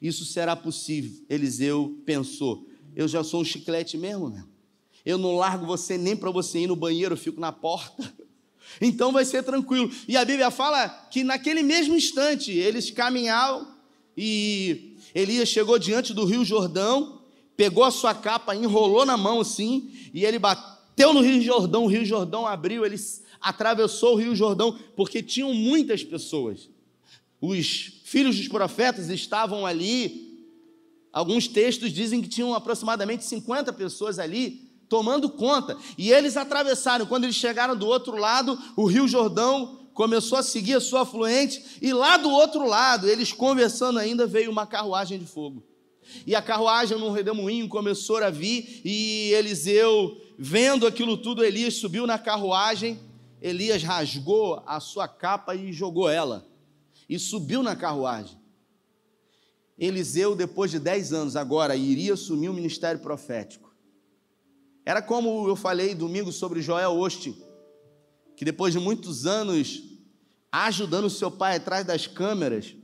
isso 0.00 0.24
será 0.24 0.54
possível. 0.54 1.24
Eliseu 1.28 2.02
pensou: 2.04 2.68
eu 2.94 3.08
já 3.08 3.22
sou 3.24 3.40
um 3.40 3.44
chiclete 3.44 3.96
mesmo, 3.96 4.30
meu. 4.30 4.44
Eu 5.04 5.18
não 5.18 5.36
largo 5.36 5.66
você 5.66 5.98
nem 5.98 6.16
para 6.16 6.30
você 6.30 6.60
ir 6.60 6.66
no 6.66 6.76
banheiro, 6.76 7.14
eu 7.14 7.18
fico 7.18 7.40
na 7.40 7.52
porta. 7.52 8.12
Então 8.80 9.12
vai 9.12 9.24
ser 9.24 9.42
tranquilo. 9.42 9.92
E 10.08 10.16
a 10.16 10.24
Bíblia 10.24 10.50
fala 10.50 10.88
que 11.10 11.22
naquele 11.22 11.62
mesmo 11.62 11.94
instante 11.94 12.50
eles 12.50 12.90
caminhavam 12.90 13.68
e 14.16 14.96
Elias 15.14 15.48
chegou 15.48 15.78
diante 15.78 16.12
do 16.12 16.24
Rio 16.24 16.44
Jordão, 16.44 17.20
pegou 17.56 17.84
a 17.84 17.90
sua 17.90 18.14
capa, 18.14 18.56
enrolou 18.56 19.04
na 19.04 19.16
mão 19.16 19.40
assim, 19.40 19.92
e 20.12 20.24
ele 20.24 20.38
bateu 20.38 21.12
no 21.12 21.20
Rio 21.20 21.40
Jordão, 21.40 21.84
o 21.84 21.88
Rio 21.88 22.04
Jordão 22.04 22.46
abriu, 22.46 22.84
ele 22.84 22.96
atravessou 23.40 24.14
o 24.14 24.16
Rio 24.16 24.34
Jordão, 24.34 24.76
porque 24.96 25.22
tinham 25.22 25.52
muitas 25.52 26.02
pessoas. 26.02 26.68
Os 27.40 28.00
filhos 28.04 28.36
dos 28.36 28.48
profetas 28.48 29.08
estavam 29.10 29.66
ali. 29.66 30.33
Alguns 31.14 31.46
textos 31.46 31.92
dizem 31.92 32.20
que 32.20 32.28
tinham 32.28 32.52
aproximadamente 32.52 33.24
50 33.24 33.72
pessoas 33.72 34.18
ali 34.18 34.68
tomando 34.88 35.30
conta. 35.30 35.76
E 35.96 36.10
eles 36.10 36.36
atravessaram. 36.36 37.06
Quando 37.06 37.22
eles 37.22 37.36
chegaram 37.36 37.76
do 37.76 37.86
outro 37.86 38.16
lado, 38.16 38.58
o 38.76 38.84
Rio 38.84 39.06
Jordão 39.06 39.88
começou 39.94 40.36
a 40.36 40.42
seguir 40.42 40.74
a 40.74 40.80
sua 40.80 41.02
afluente, 41.02 41.78
e 41.80 41.92
lá 41.92 42.16
do 42.16 42.28
outro 42.28 42.66
lado, 42.66 43.08
eles 43.08 43.32
conversando 43.32 44.00
ainda, 44.00 44.26
veio 44.26 44.50
uma 44.50 44.66
carruagem 44.66 45.20
de 45.20 45.24
fogo. 45.24 45.62
E 46.26 46.34
a 46.34 46.42
carruagem 46.42 46.98
num 46.98 47.12
redemoinho 47.12 47.68
começou 47.68 48.16
a 48.16 48.28
vir, 48.28 48.80
e 48.84 49.30
Eliseu, 49.34 50.20
vendo 50.36 50.84
aquilo 50.84 51.16
tudo, 51.16 51.44
Elias 51.44 51.76
subiu 51.76 52.08
na 52.08 52.18
carruagem, 52.18 52.98
Elias 53.40 53.84
rasgou 53.84 54.60
a 54.66 54.80
sua 54.80 55.06
capa 55.06 55.54
e 55.54 55.72
jogou 55.72 56.08
ela, 56.08 56.44
e 57.08 57.16
subiu 57.16 57.62
na 57.62 57.76
carruagem. 57.76 58.36
Eliseu, 59.78 60.36
depois 60.36 60.70
de 60.70 60.78
dez 60.78 61.12
anos, 61.12 61.36
agora 61.36 61.74
iria 61.74 62.14
assumir 62.14 62.48
o 62.48 62.54
ministério 62.54 63.00
profético. 63.00 63.74
Era 64.84 65.00
como 65.00 65.48
eu 65.48 65.56
falei 65.56 65.94
domingo 65.94 66.30
sobre 66.30 66.60
Joel 66.60 66.92
Ostin, 66.98 67.36
que 68.36 68.44
depois 68.44 68.72
de 68.72 68.78
muitos 68.78 69.26
anos 69.26 69.82
ajudando 70.52 71.10
seu 71.10 71.30
pai 71.30 71.56
atrás 71.56 71.84
das 71.84 72.06
câmeras, 72.06 72.76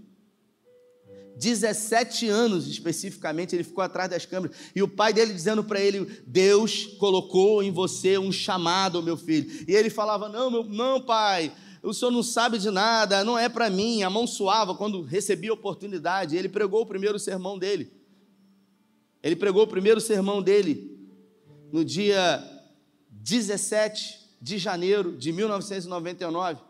17 1.36 2.28
anos 2.28 2.66
especificamente, 2.66 3.54
ele 3.54 3.64
ficou 3.64 3.82
atrás 3.82 4.10
das 4.10 4.26
câmeras, 4.26 4.56
e 4.74 4.82
o 4.82 4.88
pai 4.88 5.12
dele 5.12 5.32
dizendo 5.32 5.64
para 5.64 5.80
ele: 5.80 6.04
Deus 6.26 6.86
colocou 6.98 7.62
em 7.62 7.70
você 7.70 8.18
um 8.18 8.32
chamado, 8.32 9.02
meu 9.02 9.16
filho. 9.16 9.64
E 9.66 9.74
ele 9.74 9.88
falava: 9.88 10.28
Não, 10.28 10.50
meu, 10.50 10.64
não, 10.64 11.00
pai, 11.00 11.52
o 11.82 11.94
senhor 11.94 12.10
não 12.10 12.22
sabe 12.22 12.58
de 12.58 12.70
nada, 12.70 13.24
não 13.24 13.38
é 13.38 13.48
para 13.48 13.70
mim. 13.70 14.02
A 14.02 14.10
mão 14.10 14.26
suava 14.26 14.74
quando 14.74 15.02
recebia 15.02 15.50
a 15.50 15.54
oportunidade. 15.54 16.36
Ele 16.36 16.48
pregou 16.48 16.82
o 16.82 16.86
primeiro 16.86 17.18
sermão 17.18 17.58
dele. 17.58 17.90
Ele 19.22 19.36
pregou 19.36 19.62
o 19.62 19.66
primeiro 19.66 20.00
sermão 20.00 20.42
dele 20.42 20.98
no 21.72 21.84
dia 21.84 22.42
17 23.10 24.20
de 24.40 24.58
janeiro 24.58 25.16
de 25.16 25.32
1999. 25.32 26.60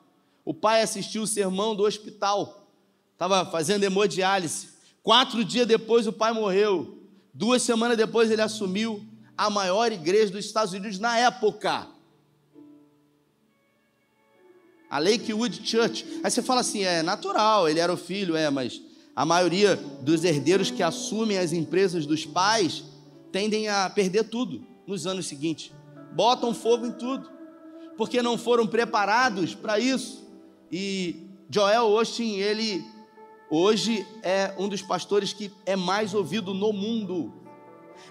O 0.45 0.55
pai 0.55 0.83
assistiu 0.83 1.23
o 1.23 1.27
sermão 1.27 1.75
do 1.75 1.85
hospital, 1.85 2.69
estava 3.13 3.45
fazendo 3.47 3.85
hemodiálise. 3.85 4.69
Quatro 5.03 5.45
dias 5.45 5.67
depois 5.67 6.07
o 6.07 6.13
pai 6.13 6.33
morreu. 6.33 6.99
Duas 7.33 7.63
semanas 7.63 7.97
depois 7.97 8.31
ele 8.31 8.43
assumiu 8.43 9.05
a 9.37 9.49
maior 9.49 9.93
igreja 9.93 10.33
dos 10.33 10.45
Estados 10.45 10.73
Unidos 10.73 10.99
na 10.99 11.17
época. 11.19 11.89
A 14.91 14.99
Lakewood 14.99 15.61
Church. 15.65 16.05
Aí 16.23 16.31
você 16.31 16.43
fala 16.43 16.61
assim: 16.61 16.83
é 16.83 17.03
natural, 17.03 17.69
ele 17.69 17.79
era 17.79 17.93
o 17.93 17.97
filho, 17.97 18.37
é, 18.37 18.51
mas 18.51 18.83
a 19.15 19.25
maioria 19.25 19.77
dos 20.03 20.25
herdeiros 20.25 20.71
que 20.71 20.83
assumem 20.83 21.39
as 21.39 21.53
empresas 21.53 22.07
dos 22.07 22.27
pais 22.27 22.85
tendem 23.31 23.69
a 23.69 23.89
perder 23.89 24.25
tudo 24.25 24.67
nos 24.87 25.07
anos 25.07 25.27
seguintes. 25.27 25.73
Botam 26.13 26.53
fogo 26.53 26.87
em 26.87 26.93
tudo 26.93 27.31
porque 27.97 28.23
não 28.23 28.39
foram 28.39 28.67
preparados 28.67 29.55
para 29.55 29.79
isso. 29.79 30.27
E 30.73 31.29
Joel 31.51 31.87
Osteen, 31.89 32.39
ele 32.39 32.83
hoje 33.51 34.07
é 34.23 34.55
um 34.59 34.69
dos 34.69 34.81
pastores 34.81 35.33
que 35.33 35.53
é 35.67 35.77
mais 35.77 36.15
ouvido 36.15 36.55
no 36.55 36.73
mundo. 36.73 37.33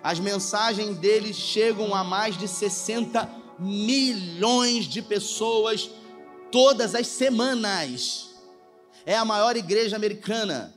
As 0.04 0.20
mensagens 0.20 0.96
dele 0.98 1.34
chegam 1.34 1.96
a 1.96 2.04
mais 2.04 2.38
de 2.38 2.48
60 2.48 3.28
milhões 3.58 4.86
de 4.86 5.02
pessoas 5.02 5.90
todas 6.52 6.96
as 6.96 7.08
semanas. 7.08 8.36
É 9.06 9.16
a 9.16 9.26
maior 9.26 9.56
igreja 9.56 9.96
americana. 9.96 10.76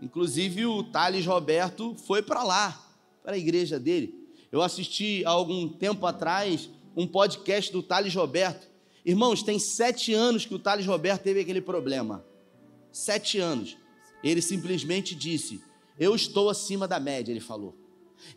Inclusive 0.00 0.64
o 0.66 0.84
Thales 0.84 1.26
Roberto 1.26 1.94
foi 2.06 2.22
para 2.22 2.42
lá, 2.42 2.80
para 3.22 3.34
a 3.34 3.38
igreja 3.38 3.78
dele. 3.78 4.14
Eu 4.50 4.62
assisti 4.62 5.24
há 5.24 5.30
algum 5.30 5.68
tempo 5.68 6.06
atrás 6.06 6.70
um 6.96 7.06
podcast 7.06 7.72
do 7.72 7.82
Thales 7.82 8.14
Roberto. 8.14 8.68
Irmãos, 9.04 9.42
tem 9.42 9.58
sete 9.58 10.12
anos 10.14 10.46
que 10.46 10.54
o 10.54 10.58
Thales 10.58 10.86
Roberto 10.86 11.22
teve 11.22 11.40
aquele 11.40 11.60
problema. 11.60 12.24
Sete 12.92 13.38
anos. 13.38 13.76
Ele 14.22 14.40
simplesmente 14.40 15.14
disse: 15.14 15.60
Eu 15.98 16.14
estou 16.14 16.48
acima 16.48 16.88
da 16.88 16.98
média, 16.98 17.32
ele 17.32 17.40
falou. 17.40 17.76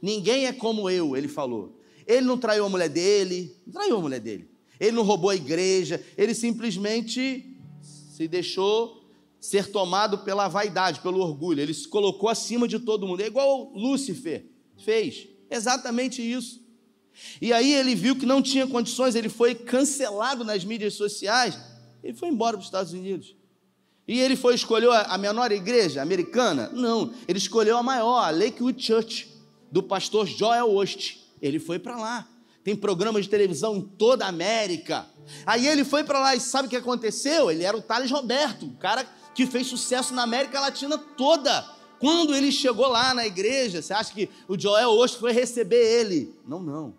Ninguém 0.01 0.45
é 0.45 0.53
como 0.53 0.89
eu, 0.89 1.15
ele 1.15 1.27
falou. 1.27 1.79
Ele 2.05 2.25
não 2.25 2.37
traiu 2.37 2.65
a 2.65 2.69
mulher 2.69 2.89
dele, 2.89 3.55
não 3.65 3.73
traiu 3.73 3.97
a 3.97 4.01
mulher 4.01 4.19
dele. 4.19 4.50
Ele 4.81 4.93
não 4.93 5.03
roubou 5.03 5.29
a 5.29 5.35
igreja, 5.35 6.03
ele 6.17 6.33
simplesmente 6.33 7.55
se 7.83 8.27
deixou 8.27 9.07
ser 9.39 9.67
tomado 9.67 10.17
pela 10.17 10.47
vaidade, 10.47 11.01
pelo 11.01 11.19
orgulho. 11.19 11.61
Ele 11.61 11.73
se 11.73 11.87
colocou 11.87 12.27
acima 12.27 12.67
de 12.67 12.79
todo 12.79 13.05
mundo. 13.05 13.21
É 13.21 13.27
igual 13.27 13.71
Lúcifer 13.75 14.43
fez. 14.83 15.27
Exatamente 15.51 16.19
isso. 16.19 16.59
E 17.39 17.53
aí 17.53 17.71
ele 17.73 17.93
viu 17.93 18.15
que 18.15 18.25
não 18.25 18.41
tinha 18.41 18.65
condições, 18.65 19.13
ele 19.13 19.29
foi 19.29 19.53
cancelado 19.53 20.43
nas 20.43 20.65
mídias 20.65 20.95
sociais, 20.95 21.59
ele 22.03 22.15
foi 22.15 22.29
embora 22.29 22.57
para 22.57 22.61
os 22.61 22.67
Estados 22.67 22.91
Unidos. 22.91 23.35
E 24.07 24.19
ele 24.19 24.35
foi 24.35 24.55
escolheu 24.55 24.91
a 24.91 25.15
menor 25.15 25.51
igreja 25.51 26.01
americana? 26.01 26.71
Não, 26.73 27.13
ele 27.27 27.37
escolheu 27.37 27.77
a 27.77 27.83
maior, 27.83 28.23
a 28.23 28.31
Lakewood 28.31 28.81
Church, 28.81 29.27
do 29.71 29.83
pastor 29.83 30.25
Joel 30.25 30.73
Ost. 30.73 31.19
Ele 31.39 31.59
foi 31.59 31.77
para 31.77 31.97
lá. 31.97 32.30
Tem 32.63 32.75
programas 32.75 33.23
de 33.23 33.29
televisão 33.29 33.75
em 33.75 33.81
toda 33.81 34.25
a 34.25 34.29
América. 34.29 35.07
Aí 35.45 35.67
ele 35.67 35.83
foi 35.83 36.03
para 36.03 36.19
lá 36.19 36.35
e 36.35 36.39
sabe 36.39 36.67
o 36.67 36.69
que 36.69 36.75
aconteceu? 36.75 37.49
Ele 37.49 37.63
era 37.63 37.75
o 37.75 37.81
Thales 37.81 38.11
Roberto, 38.11 38.65
o 38.65 38.77
cara 38.77 39.03
que 39.33 39.47
fez 39.47 39.67
sucesso 39.67 40.13
na 40.13 40.23
América 40.23 40.59
Latina 40.59 40.97
toda. 40.97 41.63
Quando 41.99 42.35
ele 42.35 42.51
chegou 42.51 42.87
lá 42.87 43.13
na 43.13 43.25
igreja, 43.25 43.81
você 43.81 43.93
acha 43.93 44.13
que 44.13 44.29
o 44.47 44.59
Joel 44.59 44.89
Ost 44.89 45.19
foi 45.19 45.31
receber 45.31 45.99
ele? 45.99 46.35
Não, 46.47 46.61
não. 46.61 46.95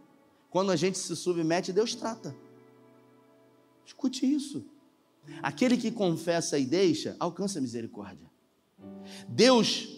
Quando 0.50 0.70
a 0.70 0.76
gente 0.76 0.98
se 0.98 1.14
submete, 1.16 1.72
Deus 1.72 1.94
trata. 1.94 2.34
Escute 3.84 4.26
isso. 4.26 4.64
Aquele 5.42 5.76
que 5.76 5.90
confessa 5.90 6.58
e 6.58 6.64
deixa, 6.64 7.16
alcança 7.18 7.60
misericórdia. 7.60 8.30
Deus 9.28 9.88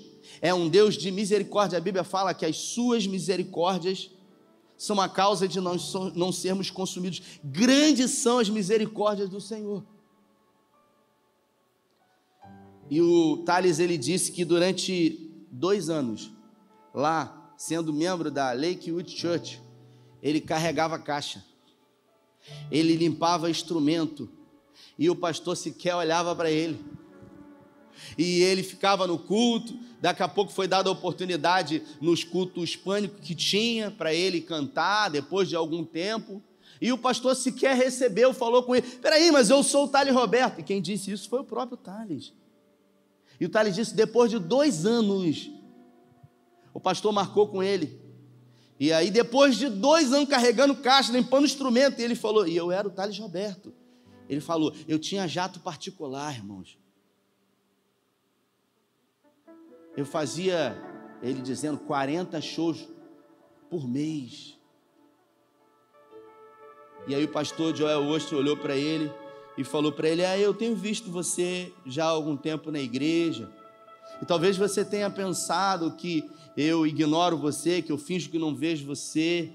é 0.40 0.52
um 0.52 0.68
Deus 0.68 0.96
de 0.96 1.10
misericórdia. 1.10 1.78
A 1.78 1.80
Bíblia 1.80 2.04
fala 2.04 2.34
que 2.34 2.44
as 2.44 2.56
suas 2.56 3.06
misericórdias 3.06 4.10
são 4.76 5.00
a 5.00 5.08
causa 5.08 5.46
de 5.46 5.60
não, 5.60 5.76
não 6.14 6.32
sermos 6.32 6.70
consumidos. 6.70 7.22
Grandes 7.42 8.10
são 8.12 8.38
as 8.38 8.48
misericórdias 8.48 9.28
do 9.28 9.40
Senhor. 9.40 9.84
E 12.90 13.00
o 13.00 13.38
Thales 13.38 13.78
ele 13.78 13.96
disse 13.96 14.30
que 14.32 14.44
durante 14.44 15.30
dois 15.50 15.88
anos, 15.88 16.30
lá, 16.92 17.52
sendo 17.56 17.92
membro 17.92 18.30
da 18.30 18.52
Lakewood 18.52 19.10
Church, 19.10 19.62
ele 20.22 20.40
carregava 20.40 20.98
caixa, 20.98 21.44
ele 22.70 22.94
limpava 22.96 23.50
instrumento, 23.50 24.28
e 24.98 25.08
o 25.08 25.16
pastor 25.16 25.56
sequer 25.56 25.94
olhava 25.94 26.34
para 26.36 26.50
ele. 26.50 26.82
E 28.16 28.42
ele 28.42 28.62
ficava 28.62 29.06
no 29.06 29.18
culto, 29.18 29.78
daqui 30.00 30.22
a 30.22 30.28
pouco 30.28 30.52
foi 30.52 30.68
dada 30.68 30.88
a 30.88 30.92
oportunidade 30.92 31.82
nos 32.00 32.24
cultos 32.24 32.76
pânicos 32.76 33.20
que 33.20 33.34
tinha 33.34 33.90
para 33.90 34.12
ele 34.12 34.40
cantar 34.40 35.10
depois 35.10 35.48
de 35.48 35.56
algum 35.56 35.84
tempo. 35.84 36.42
E 36.80 36.92
o 36.92 36.98
pastor 36.98 37.34
sequer 37.34 37.76
recebeu, 37.76 38.34
falou 38.34 38.62
com 38.62 38.74
ele: 38.74 38.86
Peraí, 38.86 39.30
mas 39.30 39.50
eu 39.50 39.62
sou 39.62 39.84
o 39.84 39.88
Thales 39.88 40.14
Roberto. 40.14 40.60
E 40.60 40.62
quem 40.62 40.82
disse 40.82 41.10
isso 41.10 41.28
foi 41.28 41.40
o 41.40 41.44
próprio 41.44 41.76
Thales. 41.76 42.32
E 43.40 43.46
o 43.46 43.48
Thales 43.48 43.74
disse: 43.74 43.94
depois 43.94 44.30
de 44.30 44.38
dois 44.38 44.84
anos, 44.84 45.50
o 46.72 46.80
pastor 46.80 47.12
marcou 47.12 47.48
com 47.48 47.62
ele 47.62 48.04
e 48.78 48.92
aí, 48.92 49.10
depois 49.10 49.56
de 49.56 49.68
dois 49.68 50.12
anos 50.12 50.28
carregando 50.28 50.74
caixa, 50.74 51.12
limpando 51.12 51.44
instrumento, 51.44 52.00
ele 52.00 52.14
falou, 52.14 52.46
e 52.46 52.56
eu 52.56 52.72
era 52.72 52.86
o 52.86 52.90
Thales 52.90 53.18
Roberto. 53.18 53.72
Ele 54.28 54.40
falou, 54.40 54.74
eu 54.88 54.98
tinha 54.98 55.28
jato 55.28 55.60
particular, 55.60 56.34
irmãos. 56.34 56.78
Eu 59.96 60.04
fazia, 60.04 60.76
ele 61.22 61.40
dizendo, 61.40 61.78
40 61.78 62.40
shows 62.40 62.88
por 63.70 63.88
mês. 63.88 64.58
E 67.06 67.14
aí 67.14 67.24
o 67.24 67.28
pastor 67.28 67.74
Joel 67.76 68.02
Osto 68.08 68.36
olhou 68.36 68.56
para 68.56 68.76
ele 68.76 69.12
e 69.56 69.62
falou 69.62 69.92
para 69.92 70.08
ele: 70.08 70.24
Ah, 70.24 70.38
eu 70.38 70.54
tenho 70.54 70.74
visto 70.74 71.10
você 71.10 71.72
já 71.86 72.04
há 72.04 72.08
algum 72.08 72.36
tempo 72.36 72.70
na 72.70 72.80
igreja. 72.80 73.50
E 74.22 74.24
talvez 74.24 74.56
você 74.56 74.84
tenha 74.84 75.10
pensado 75.10 75.94
que 75.96 76.28
eu 76.56 76.86
ignoro 76.86 77.36
você, 77.36 77.82
que 77.82 77.92
eu 77.92 77.98
finjo 77.98 78.30
que 78.30 78.38
não 78.38 78.54
vejo 78.54 78.86
você. 78.86 79.52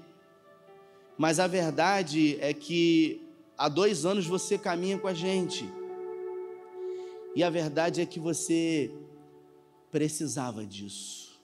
Mas 1.18 1.38
a 1.38 1.46
verdade 1.46 2.38
é 2.40 2.54
que 2.54 3.26
há 3.56 3.68
dois 3.68 4.06
anos 4.06 4.26
você 4.26 4.56
caminha 4.56 4.98
com 4.98 5.08
a 5.08 5.14
gente. 5.14 5.70
E 7.34 7.42
a 7.42 7.50
verdade 7.50 8.00
é 8.00 8.06
que 8.06 8.18
você 8.18 8.90
precisava 9.90 10.66
disso. 10.66 11.40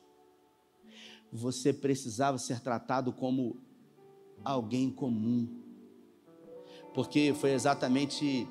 Você 1.32 1.72
precisava 1.72 2.38
ser 2.38 2.60
tratado 2.60 3.12
como 3.12 3.60
alguém 4.44 4.90
comum. 4.90 5.48
Porque 6.94 7.34
foi 7.38 7.52
exatamente 7.52 8.48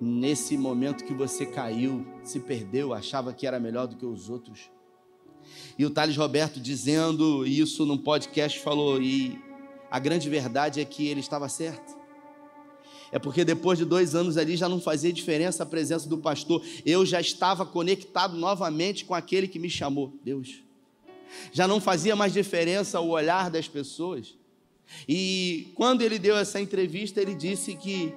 nesse 0.00 0.56
momento 0.56 1.04
que 1.04 1.14
você 1.14 1.46
caiu, 1.46 2.06
se 2.22 2.40
perdeu, 2.40 2.92
achava 2.92 3.32
que 3.32 3.46
era 3.46 3.60
melhor 3.60 3.86
do 3.86 3.96
que 3.96 4.06
os 4.06 4.28
outros. 4.30 4.70
E 5.78 5.84
o 5.84 5.90
Thales 5.90 6.16
Roberto 6.16 6.60
dizendo 6.60 7.46
isso 7.46 7.84
num 7.84 7.98
podcast 7.98 8.58
falou, 8.60 9.00
e 9.00 9.38
a 9.90 9.98
grande 9.98 10.28
verdade 10.28 10.80
é 10.80 10.84
que 10.84 11.06
ele 11.06 11.20
estava 11.20 11.48
certo. 11.48 12.03
É 13.14 13.18
porque 13.20 13.44
depois 13.44 13.78
de 13.78 13.84
dois 13.84 14.16
anos 14.16 14.36
ali 14.36 14.56
já 14.56 14.68
não 14.68 14.80
fazia 14.80 15.12
diferença 15.12 15.62
a 15.62 15.66
presença 15.66 16.08
do 16.08 16.18
pastor. 16.18 16.60
Eu 16.84 17.06
já 17.06 17.20
estava 17.20 17.64
conectado 17.64 18.36
novamente 18.36 19.04
com 19.04 19.14
aquele 19.14 19.46
que 19.46 19.56
me 19.56 19.70
chamou, 19.70 20.12
Deus. 20.24 20.64
Já 21.52 21.68
não 21.68 21.80
fazia 21.80 22.16
mais 22.16 22.32
diferença 22.32 22.98
o 22.98 23.10
olhar 23.10 23.52
das 23.52 23.68
pessoas. 23.68 24.34
E 25.08 25.68
quando 25.76 26.02
ele 26.02 26.18
deu 26.18 26.36
essa 26.36 26.60
entrevista, 26.60 27.22
ele 27.22 27.36
disse 27.36 27.76
que 27.76 28.12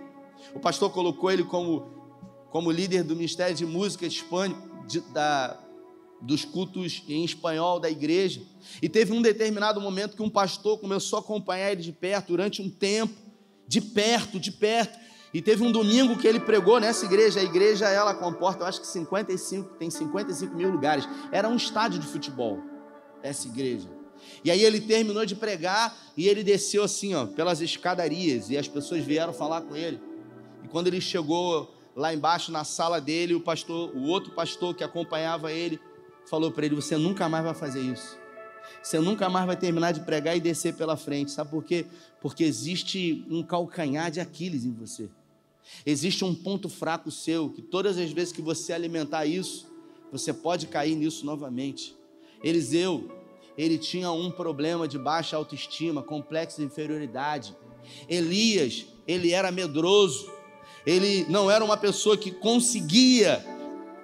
o 0.55 0.59
pastor 0.59 0.89
colocou 0.89 1.29
ele 1.29 1.43
como, 1.43 1.85
como 2.49 2.71
líder 2.71 3.03
do 3.03 3.15
Ministério 3.15 3.55
de 3.55 3.67
Música 3.67 4.09
de, 4.09 4.99
da, 5.13 5.59
dos 6.19 6.43
cultos 6.43 7.03
em 7.07 7.23
espanhol 7.23 7.79
da 7.79 7.87
igreja. 7.87 8.41
E 8.81 8.89
teve 8.89 9.13
um 9.13 9.21
determinado 9.21 9.79
momento 9.79 10.15
que 10.15 10.23
um 10.23 10.29
pastor 10.29 10.79
começou 10.79 11.17
a 11.17 11.19
acompanhar 11.19 11.71
ele 11.71 11.83
de 11.83 11.91
perto 11.91 12.29
durante 12.29 12.63
um 12.63 12.69
tempo 12.69 13.26
de 13.67 13.81
perto, 13.81 14.39
de 14.39 14.51
perto. 14.51 14.97
E 15.33 15.41
teve 15.41 15.63
um 15.63 15.71
domingo 15.71 16.17
que 16.17 16.27
ele 16.27 16.39
pregou 16.39 16.79
nessa 16.79 17.05
igreja. 17.05 17.39
A 17.39 17.43
igreja 17.43 17.87
ela 17.89 18.13
comporta, 18.13 18.63
eu 18.63 18.67
acho 18.67 18.81
que 18.81 18.87
55, 18.87 19.75
tem 19.75 19.89
55 19.89 20.55
mil 20.55 20.71
lugares. 20.71 21.07
Era 21.31 21.49
um 21.49 21.55
estádio 21.55 21.99
de 21.99 22.07
futebol, 22.07 22.59
essa 23.21 23.47
igreja. 23.47 23.89
E 24.43 24.49
aí 24.49 24.63
ele 24.63 24.81
terminou 24.81 25.25
de 25.25 25.35
pregar 25.35 25.95
e 26.15 26.27
ele 26.27 26.43
desceu 26.43 26.83
assim, 26.83 27.13
ó, 27.13 27.25
pelas 27.25 27.61
escadarias. 27.61 28.49
E 28.49 28.57
as 28.57 28.67
pessoas 28.67 29.03
vieram 29.03 29.33
falar 29.33 29.61
com 29.61 29.75
ele. 29.75 29.99
E 30.63 30.67
quando 30.67 30.87
ele 30.87 31.01
chegou 31.01 31.73
lá 31.95 32.13
embaixo 32.13 32.51
na 32.51 32.63
sala 32.63 33.01
dele, 33.01 33.33
o 33.33 33.41
pastor, 33.41 33.91
o 33.95 34.03
outro 34.03 34.31
pastor 34.31 34.73
que 34.75 34.83
acompanhava 34.83 35.51
ele, 35.51 35.79
falou 36.29 36.51
para 36.51 36.65
ele: 36.65 36.75
Você 36.75 36.97
nunca 36.97 37.27
mais 37.27 37.43
vai 37.43 37.53
fazer 37.53 37.81
isso. 37.81 38.17
Você 38.81 38.99
nunca 38.99 39.29
mais 39.29 39.45
vai 39.45 39.57
terminar 39.57 39.91
de 39.91 40.01
pregar 40.01 40.35
e 40.37 40.39
descer 40.39 40.75
pela 40.75 40.95
frente. 40.95 41.31
Sabe 41.31 41.49
por 41.49 41.63
quê? 41.63 41.85
Porque 42.21 42.43
existe 42.43 43.25
um 43.29 43.43
calcanhar 43.43 44.09
de 44.11 44.19
Aquiles 44.19 44.65
em 44.65 44.71
você. 44.71 45.09
Existe 45.85 46.23
um 46.23 46.33
ponto 46.33 46.69
fraco 46.69 47.11
seu, 47.11 47.49
que 47.49 47.61
todas 47.61 47.97
as 47.97 48.11
vezes 48.11 48.31
que 48.31 48.41
você 48.41 48.73
alimentar 48.73 49.25
isso, 49.25 49.67
você 50.11 50.33
pode 50.33 50.67
cair 50.67 50.95
nisso 50.95 51.25
novamente. 51.25 51.95
Eliseu, 52.43 53.11
ele 53.57 53.77
tinha 53.77 54.11
um 54.11 54.31
problema 54.31 54.87
de 54.87 54.97
baixa 54.97 55.35
autoestima, 55.35 56.01
complexo 56.01 56.61
de 56.61 56.65
inferioridade. 56.65 57.55
Elias, 58.07 58.85
ele 59.07 59.31
era 59.31 59.51
medroso. 59.51 60.31
Ele 60.85 61.25
não 61.29 61.51
era 61.51 61.65
uma 61.65 61.75
pessoa 61.75 62.15
que 62.15 62.31
conseguia 62.31 63.43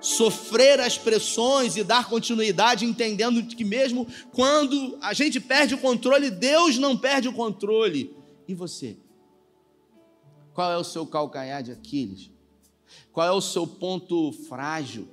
sofrer 0.04 0.82
as 0.82 0.98
pressões 0.98 1.78
e 1.78 1.84
dar 1.84 2.10
continuidade, 2.10 2.84
entendendo 2.84 3.42
que 3.44 3.64
mesmo 3.64 4.06
quando 4.34 4.98
a 5.02 5.14
gente 5.14 5.40
perde 5.40 5.76
o 5.76 5.78
controle, 5.78 6.30
Deus 6.30 6.78
não 6.78 6.98
perde 6.98 7.30
o 7.30 7.34
controle. 7.34 8.14
E 8.46 8.54
você? 8.54 8.98
Qual 10.54 10.70
é 10.70 10.78
o 10.78 10.84
seu 10.84 11.08
calcanhar 11.08 11.64
de 11.64 11.72
Aquiles? 11.72 12.30
Qual 13.14 13.26
é 13.26 13.32
o 13.32 13.40
seu 13.40 13.66
ponto 13.66 14.34
frágil? 14.50 15.08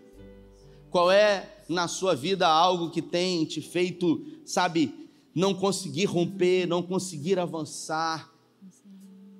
Qual 0.91 1.09
é 1.09 1.49
na 1.69 1.87
sua 1.87 2.17
vida 2.17 2.49
algo 2.49 2.91
que 2.91 3.01
tem 3.01 3.45
te 3.45 3.61
feito, 3.61 4.27
sabe, 4.45 5.09
não 5.33 5.55
conseguir 5.55 6.07
romper, 6.07 6.67
não 6.67 6.83
conseguir 6.83 7.39
avançar? 7.39 8.29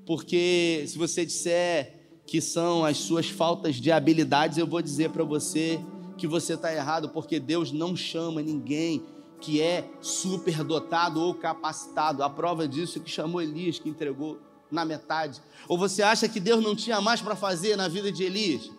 Porque 0.07 0.85
se 0.87 0.97
você 0.97 1.27
disser 1.27 2.00
que 2.31 2.41
são 2.41 2.85
as 2.85 2.97
suas 2.97 3.29
faltas 3.29 3.75
de 3.75 3.91
habilidades, 3.91 4.57
eu 4.57 4.65
vou 4.65 4.81
dizer 4.81 5.11
para 5.11 5.25
você 5.25 5.81
que 6.17 6.29
você 6.29 6.55
está 6.55 6.73
errado, 6.73 7.09
porque 7.09 7.41
Deus 7.41 7.73
não 7.73 7.97
chama 7.97 8.41
ninguém 8.41 9.03
que 9.41 9.61
é 9.61 9.91
superdotado 10.01 11.21
ou 11.21 11.35
capacitado. 11.35 12.23
A 12.23 12.31
prova 12.31 12.69
disso 12.69 12.99
é 12.99 13.01
que 13.01 13.11
chamou 13.11 13.43
Elias, 13.43 13.81
que 13.81 13.89
entregou 13.89 14.39
na 14.71 14.85
metade. 14.85 15.43
Ou 15.67 15.77
você 15.77 16.03
acha 16.03 16.29
que 16.29 16.39
Deus 16.39 16.63
não 16.63 16.77
tinha 16.77 17.01
mais 17.01 17.21
para 17.21 17.35
fazer 17.35 17.75
na 17.75 17.89
vida 17.89 18.13
de 18.13 18.23
Elias? 18.23 18.71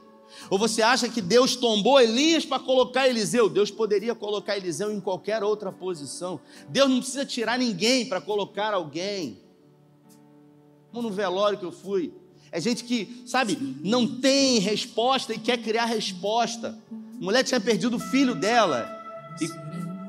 Ou 0.49 0.57
você 0.57 0.81
acha 0.81 1.09
que 1.09 1.21
Deus 1.21 1.53
tombou 1.53 1.99
Elias 1.99 2.45
para 2.45 2.57
colocar 2.57 3.09
Eliseu? 3.09 3.49
Deus 3.49 3.69
poderia 3.69 4.15
colocar 4.15 4.55
Eliseu 4.55 4.93
em 4.93 5.01
qualquer 5.01 5.43
outra 5.43 5.73
posição. 5.73 6.39
Deus 6.69 6.89
não 6.89 6.99
precisa 6.99 7.25
tirar 7.25 7.59
ninguém 7.59 8.07
para 8.07 8.21
colocar 8.21 8.73
alguém. 8.73 9.41
Como 10.89 11.09
no 11.09 11.13
velório 11.13 11.59
que 11.59 11.65
eu 11.65 11.71
fui, 11.73 12.13
é 12.51 12.59
gente 12.59 12.83
que, 12.83 13.23
sabe, 13.25 13.77
não 13.81 14.05
tem 14.05 14.59
resposta 14.59 15.33
e 15.33 15.39
quer 15.39 15.57
criar 15.57 15.85
resposta. 15.85 16.77
A 16.91 17.23
mulher 17.23 17.43
tinha 17.43 17.61
perdido 17.61 17.95
o 17.95 17.99
filho 17.99 18.35
dela. 18.35 18.89
E 19.39 19.47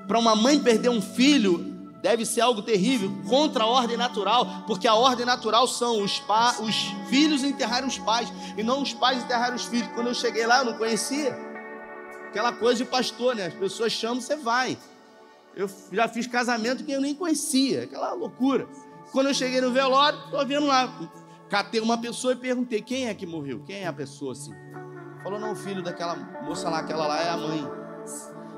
para 0.08 0.18
uma 0.18 0.34
mãe 0.34 0.58
perder 0.58 0.88
um 0.88 1.00
filho 1.00 1.70
deve 2.02 2.26
ser 2.26 2.40
algo 2.40 2.62
terrível, 2.62 3.12
contra 3.28 3.62
a 3.62 3.66
ordem 3.68 3.96
natural, 3.96 4.64
porque 4.66 4.88
a 4.88 4.94
ordem 4.94 5.24
natural 5.24 5.68
são 5.68 6.02
os, 6.02 6.18
pa, 6.18 6.56
os 6.58 6.74
filhos 7.08 7.44
enterrarem 7.44 7.88
os 7.88 7.96
pais 7.96 8.28
e 8.58 8.62
não 8.64 8.82
os 8.82 8.92
pais 8.92 9.22
enterrarem 9.22 9.54
os 9.54 9.66
filhos. 9.66 9.88
Quando 9.94 10.08
eu 10.08 10.14
cheguei 10.14 10.44
lá, 10.44 10.58
eu 10.58 10.64
não 10.64 10.76
conhecia. 10.76 11.38
Aquela 12.26 12.52
coisa 12.52 12.82
de 12.82 12.90
pastor, 12.90 13.36
né? 13.36 13.46
As 13.46 13.54
pessoas 13.54 13.92
chamam, 13.92 14.20
você 14.20 14.34
vai. 14.34 14.76
Eu 15.54 15.70
já 15.92 16.08
fiz 16.08 16.26
casamento 16.26 16.82
que 16.82 16.90
eu 16.90 17.00
nem 17.00 17.14
conhecia, 17.14 17.84
aquela 17.84 18.12
loucura. 18.14 18.66
Quando 19.12 19.28
eu 19.28 19.34
cheguei 19.34 19.60
no 19.60 19.70
velório, 19.70 20.18
estou 20.24 20.44
vendo 20.44 20.66
lá 20.66 20.92
Catei 21.52 21.82
uma 21.82 21.98
pessoa 21.98 22.32
e 22.32 22.36
perguntei: 22.36 22.80
quem 22.80 23.08
é 23.08 23.14
que 23.14 23.26
morreu? 23.26 23.62
Quem 23.66 23.82
é 23.82 23.86
a 23.86 23.92
pessoa 23.92 24.32
assim? 24.32 24.54
Falou: 25.22 25.38
não, 25.38 25.52
o 25.52 25.54
filho 25.54 25.82
daquela 25.82 26.16
moça 26.42 26.70
lá, 26.70 26.78
aquela 26.78 27.06
lá 27.06 27.22
é 27.22 27.28
a 27.28 27.36
mãe. 27.36 27.68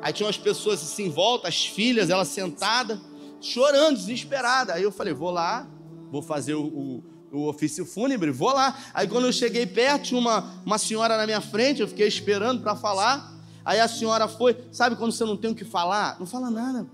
Aí 0.01 0.13
tinha 0.13 0.29
umas 0.29 0.39
pessoas 0.39 0.81
assim 0.81 1.07
em 1.07 1.11
volta, 1.11 1.49
as 1.49 1.67
filhas, 1.67 2.09
ela 2.09 2.25
sentada, 2.25 3.01
chorando, 3.41 3.97
desesperada. 3.97 4.75
Aí 4.75 4.85
eu 4.85 4.93
falei: 4.93 5.13
vou 5.13 5.33
lá, 5.33 5.67
vou 6.09 6.23
fazer 6.23 6.55
o, 6.55 6.63
o, 6.63 7.05
o 7.33 7.49
ofício 7.49 7.85
fúnebre, 7.85 8.31
vou 8.31 8.55
lá. 8.55 8.79
Aí 8.95 9.09
quando 9.09 9.25
eu 9.25 9.33
cheguei 9.33 9.67
perto, 9.67 10.05
tinha 10.05 10.21
uma, 10.21 10.63
uma 10.65 10.79
senhora 10.79 11.17
na 11.17 11.27
minha 11.27 11.41
frente, 11.41 11.81
eu 11.81 11.89
fiquei 11.89 12.07
esperando 12.07 12.63
para 12.63 12.77
falar. 12.77 13.35
Aí 13.65 13.81
a 13.81 13.89
senhora 13.89 14.29
foi, 14.29 14.57
sabe 14.71 14.95
quando 14.95 15.11
você 15.11 15.25
não 15.25 15.37
tem 15.37 15.51
o 15.51 15.55
que 15.57 15.65
falar? 15.65 16.17
Não 16.21 16.27
fala 16.27 16.49
nada, 16.49 16.87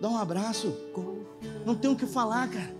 dá 0.00 0.08
um 0.08 0.18
abraço. 0.18 0.72
Não 1.64 1.74
tem 1.74 1.90
o 1.90 1.96
que 1.96 2.06
falar, 2.06 2.48
cara. 2.48 2.76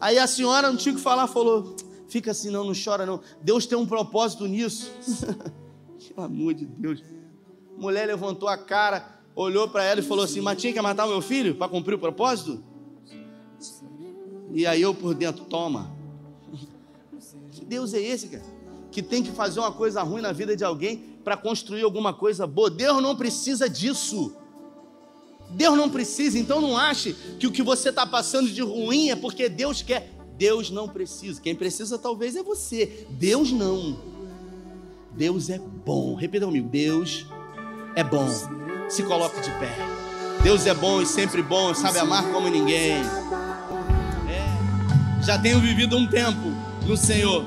Aí 0.00 0.18
a 0.18 0.26
senhora 0.26 0.70
não 0.70 0.78
tinha 0.78 0.94
o 0.94 0.96
que 0.96 1.02
falar, 1.02 1.26
falou: 1.26 1.76
Fica 2.10 2.32
assim, 2.32 2.50
não, 2.50 2.64
não 2.64 2.72
chora 2.74 3.06
não. 3.06 3.20
Deus 3.40 3.66
tem 3.66 3.78
um 3.78 3.86
propósito 3.86 4.46
nisso. 4.48 4.90
Pelo 6.12 6.26
amor 6.26 6.54
de 6.54 6.66
Deus. 6.66 7.04
A 7.78 7.80
mulher 7.80 8.06
levantou 8.06 8.48
a 8.48 8.58
cara, 8.58 9.20
olhou 9.34 9.68
para 9.68 9.84
ela 9.84 10.00
e 10.00 10.02
falou 10.02 10.24
assim: 10.24 10.40
Mas 10.40 10.60
tinha 10.60 10.72
que 10.72 10.80
matar 10.80 11.06
o 11.06 11.08
meu 11.08 11.22
filho 11.22 11.54
para 11.54 11.68
cumprir 11.68 11.94
o 11.94 11.98
propósito? 11.98 12.64
E 14.52 14.66
aí 14.66 14.82
eu 14.82 14.92
por 14.92 15.14
dentro, 15.14 15.44
toma. 15.44 15.96
Que 17.52 17.64
Deus 17.64 17.94
é 17.94 18.00
esse, 18.00 18.28
cara? 18.28 18.44
Que 18.90 19.02
tem 19.02 19.22
que 19.22 19.30
fazer 19.30 19.60
uma 19.60 19.70
coisa 19.70 20.02
ruim 20.02 20.20
na 20.20 20.32
vida 20.32 20.56
de 20.56 20.64
alguém 20.64 20.98
para 21.22 21.36
construir 21.36 21.82
alguma 21.82 22.12
coisa 22.12 22.44
boa. 22.44 22.68
Deus 22.68 23.00
não 23.00 23.14
precisa 23.14 23.68
disso. 23.68 24.34
Deus 25.50 25.76
não 25.76 25.88
precisa, 25.88 26.38
então 26.38 26.60
não 26.60 26.76
ache 26.76 27.14
que 27.38 27.46
o 27.46 27.52
que 27.52 27.62
você 27.62 27.90
está 27.90 28.04
passando 28.06 28.48
de 28.48 28.62
ruim 28.62 29.10
é 29.10 29.16
porque 29.16 29.48
Deus 29.48 29.80
quer. 29.82 30.19
Deus 30.40 30.70
não 30.70 30.88
precisa. 30.88 31.38
Quem 31.38 31.54
precisa 31.54 31.98
talvez 31.98 32.34
é 32.34 32.42
você. 32.42 33.06
Deus 33.10 33.52
não. 33.52 34.00
Deus 35.12 35.50
é 35.50 35.58
bom. 35.58 36.14
Repita 36.14 36.46
comigo. 36.46 36.66
Deus 36.66 37.26
é 37.94 38.02
bom. 38.02 38.26
Se 38.88 39.02
coloque 39.02 39.38
de 39.42 39.50
pé. 39.58 39.76
Deus 40.42 40.64
é 40.64 40.72
bom 40.72 41.02
e 41.02 41.06
sempre 41.06 41.42
bom, 41.42 41.74
sabe 41.74 41.98
amar 41.98 42.24
como 42.32 42.48
ninguém. 42.48 43.02
É. 44.30 45.22
Já 45.22 45.38
tenho 45.38 45.60
vivido 45.60 45.98
um 45.98 46.06
tempo 46.06 46.48
no 46.86 46.96
Senhor. 46.96 47.44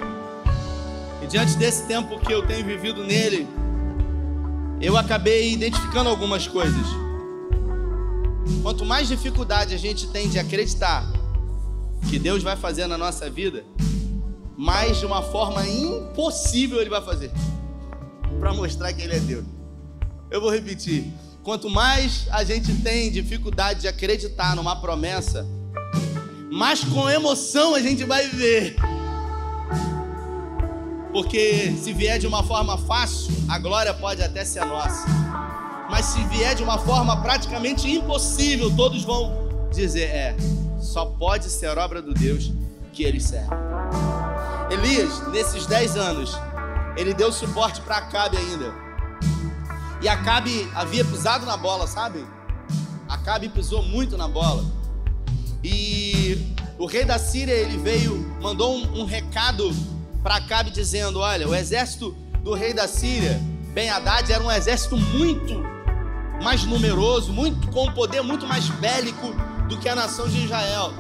E 1.23 1.25
diante 1.25 1.57
desse 1.57 1.87
tempo 1.87 2.19
que 2.19 2.31
eu 2.31 2.45
tenho 2.45 2.63
vivido 2.63 3.03
nele, 3.03 3.47
eu 4.79 4.95
acabei 4.95 5.51
identificando 5.51 6.11
algumas 6.11 6.47
coisas. 6.47 6.85
Quanto 8.61 8.85
mais 8.85 9.07
dificuldade 9.07 9.73
a 9.73 9.79
gente 9.79 10.07
tem 10.09 10.29
de 10.29 10.37
acreditar 10.37 11.22
que 12.09 12.19
Deus 12.19 12.43
vai 12.43 12.55
fazer 12.55 12.87
na 12.87 12.97
nossa 12.97 13.29
vida, 13.29 13.63
mais 14.57 14.99
de 14.99 15.05
uma 15.05 15.21
forma 15.21 15.67
impossível 15.67 16.79
ele 16.79 16.89
vai 16.89 17.01
fazer 17.01 17.31
para 18.39 18.53
mostrar 18.53 18.91
que 18.93 19.01
ele 19.01 19.15
é 19.15 19.19
Deus. 19.19 19.45
Eu 20.29 20.41
vou 20.41 20.51
repetir. 20.51 21.05
Quanto 21.43 21.69
mais 21.69 22.27
a 22.31 22.43
gente 22.43 22.73
tem 22.81 23.11
dificuldade 23.11 23.81
de 23.81 23.87
acreditar 23.87 24.55
numa 24.55 24.75
promessa, 24.75 25.45
mais 26.51 26.83
com 26.83 27.09
emoção 27.09 27.75
a 27.75 27.81
gente 27.81 28.03
vai 28.03 28.27
viver. 28.27 28.75
Porque 31.11 31.73
se 31.81 31.93
vier 31.93 32.17
de 32.17 32.25
uma 32.25 32.43
forma 32.43 32.77
fácil, 32.77 33.31
a 33.47 33.59
glória 33.59 33.93
pode 33.93 34.21
até 34.21 34.43
ser 34.43 34.65
nossa. 34.65 35.05
Mas 35.89 36.05
se 36.07 36.23
vier 36.25 36.55
de 36.55 36.63
uma 36.63 36.79
forma 36.79 37.21
praticamente 37.21 37.89
impossível, 37.89 38.75
todos 38.75 39.03
vão 39.03 39.67
dizer: 39.71 40.09
é, 40.09 40.35
só 40.83 41.05
pode 41.05 41.49
ser 41.49 41.77
obra 41.77 42.01
do 42.01 42.13
Deus 42.13 42.51
que 42.91 43.03
ele 43.03 43.19
serve. 43.19 43.49
Elias, 44.69 45.27
nesses 45.29 45.65
10 45.65 45.97
anos, 45.97 46.37
ele 46.95 47.13
deu 47.13 47.31
suporte 47.31 47.81
para 47.81 47.97
Acabe 47.97 48.37
ainda. 48.37 48.73
E 50.01 50.07
Acabe 50.07 50.69
havia 50.75 51.05
pisado 51.05 51.45
na 51.45 51.55
bola, 51.55 51.87
sabe? 51.87 52.25
Acabe 53.07 53.49
pisou 53.49 53.81
muito 53.81 54.17
na 54.17 54.27
bola. 54.27 54.63
E 55.63 56.55
o 56.77 56.85
rei 56.85 57.05
da 57.05 57.17
Síria, 57.17 57.53
ele 57.53 57.77
veio, 57.77 58.17
mandou 58.41 58.75
um, 58.75 59.01
um 59.01 59.05
recado 59.05 59.71
para 60.21 60.35
Acabe 60.35 60.71
dizendo: 60.71 61.19
Olha, 61.19 61.47
o 61.47 61.55
exército 61.55 62.15
do 62.43 62.53
rei 62.53 62.73
da 62.73 62.87
Síria, 62.87 63.39
Ben 63.73 63.89
Haddad, 63.89 64.31
era 64.31 64.43
um 64.43 64.51
exército 64.51 64.97
muito 64.97 65.63
mais 66.43 66.65
numeroso, 66.65 67.31
muito 67.31 67.69
com 67.69 67.91
poder 67.93 68.21
muito 68.21 68.45
mais 68.45 68.67
bélico 68.67 69.33
do 69.67 69.79
que 69.79 69.87
a 69.87 69.95
nação 69.95 70.27
de 70.27 70.45
Israel. 70.45 70.93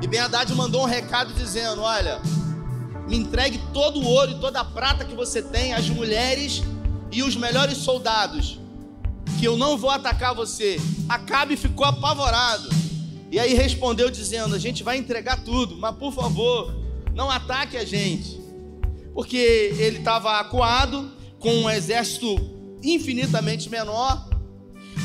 E 0.00 0.06
Ben 0.06 0.20
Haddad 0.20 0.52
mandou 0.54 0.82
um 0.82 0.86
recado 0.86 1.32
dizendo: 1.34 1.82
Olha, 1.82 2.20
me 3.08 3.16
entregue 3.16 3.60
todo 3.72 4.00
o 4.00 4.04
ouro 4.04 4.32
e 4.32 4.40
toda 4.40 4.60
a 4.60 4.64
prata 4.64 5.04
que 5.04 5.14
você 5.14 5.42
tem, 5.42 5.72
as 5.72 5.88
mulheres 5.88 6.62
e 7.10 7.22
os 7.22 7.36
melhores 7.36 7.78
soldados, 7.78 8.60
que 9.38 9.46
eu 9.46 9.56
não 9.56 9.76
vou 9.76 9.90
atacar 9.90 10.34
você. 10.34 10.78
Acabe 11.08 11.56
ficou 11.56 11.86
apavorado. 11.86 12.68
E 13.30 13.38
aí 13.38 13.54
respondeu 13.54 14.10
dizendo: 14.10 14.54
A 14.54 14.58
gente 14.58 14.82
vai 14.82 14.96
entregar 14.96 15.42
tudo, 15.42 15.76
mas 15.76 15.96
por 15.96 16.12
favor, 16.12 16.74
não 17.14 17.30
ataque 17.30 17.76
a 17.76 17.84
gente. 17.84 18.38
Porque 19.14 19.36
ele 19.78 19.98
estava 19.98 20.38
acuado 20.38 21.10
com 21.38 21.52
um 21.62 21.70
exército 21.70 22.36
infinitamente 22.82 23.68
menor. 23.68 24.28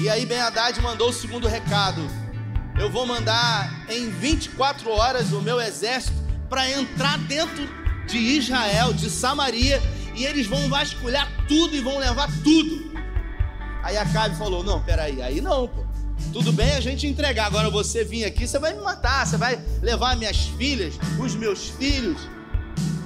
E 0.01 0.09
aí 0.09 0.25
Ben 0.25 0.39
Haddad 0.39 0.79
mandou 0.81 1.09
o 1.09 1.13
segundo 1.13 1.47
recado: 1.47 2.01
Eu 2.79 2.89
vou 2.89 3.05
mandar 3.05 3.85
em 3.87 4.09
24 4.09 4.89
horas 4.89 5.31
o 5.31 5.41
meu 5.41 5.61
exército 5.61 6.17
para 6.49 6.69
entrar 6.69 7.17
dentro 7.19 7.67
de 8.07 8.17
Israel, 8.17 8.93
de 8.93 9.09
Samaria, 9.09 9.81
e 10.15 10.25
eles 10.25 10.47
vão 10.47 10.67
vasculhar 10.69 11.31
tudo 11.47 11.75
e 11.75 11.81
vão 11.81 11.97
levar 11.99 12.29
tudo. 12.43 12.91
Aí 13.83 13.95
Acabe 13.97 14.35
falou: 14.37 14.63
Não, 14.63 14.81
peraí, 14.81 15.21
aí 15.21 15.39
não, 15.39 15.67
pô. 15.67 15.83
Tudo 16.31 16.51
bem 16.51 16.71
a 16.71 16.79
gente 16.79 17.05
entregar, 17.05 17.45
agora 17.45 17.69
você 17.69 18.03
vir 18.03 18.25
aqui, 18.25 18.47
você 18.47 18.57
vai 18.57 18.73
me 18.73 18.81
matar, 18.81 19.27
você 19.27 19.37
vai 19.37 19.63
levar 19.81 20.15
minhas 20.15 20.37
filhas, 20.57 20.95
os 21.19 21.35
meus 21.35 21.69
filhos. 21.69 22.17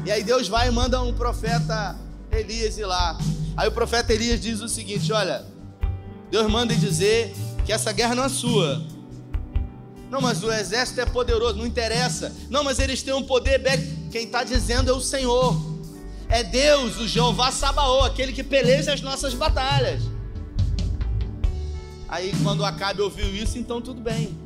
E 0.06 0.12
aí 0.12 0.24
Deus 0.24 0.48
vai 0.48 0.70
e 0.70 0.72
manda 0.72 1.02
um 1.02 1.14
profeta 1.14 1.98
Elias 2.32 2.78
ir 2.78 2.86
lá. 2.86 3.18
Aí 3.58 3.68
o 3.68 3.72
profeta 3.72 4.14
Elias 4.14 4.40
diz 4.40 4.62
o 4.62 4.70
seguinte: 4.70 5.12
Olha, 5.12 5.46
Deus 6.32 6.50
manda 6.50 6.74
dizer 6.74 7.34
que 7.66 7.74
essa 7.74 7.92
guerra 7.92 8.16
não 8.16 8.24
é 8.24 8.30
sua, 8.30 8.82
não, 10.10 10.22
mas 10.22 10.42
o 10.44 10.52
exército 10.52 11.02
é 11.02 11.06
poderoso, 11.06 11.58
não 11.58 11.66
interessa. 11.66 12.34
Não, 12.50 12.64
mas 12.64 12.80
eles 12.80 13.02
têm 13.02 13.14
um 13.14 13.24
poder 13.24 13.62
Quem 14.12 14.24
está 14.26 14.44
dizendo 14.44 14.90
é 14.90 14.94
o 14.94 15.02
Senhor. 15.02 15.56
É 16.30 16.44
Deus, 16.44 16.98
o 16.98 17.08
Jeová 17.08 17.52
Sabaô, 17.52 18.02
aquele 18.02 18.34
que 18.34 18.44
peleja 18.44 18.94
as 18.94 19.02
nossas 19.02 19.34
batalhas. 19.34 20.02
Aí 22.08 22.34
quando 22.42 22.64
Acabe 22.64 23.02
ouviu 23.02 23.34
isso, 23.34 23.58
então 23.58 23.82
tudo 23.82 24.02
bem. 24.02 24.38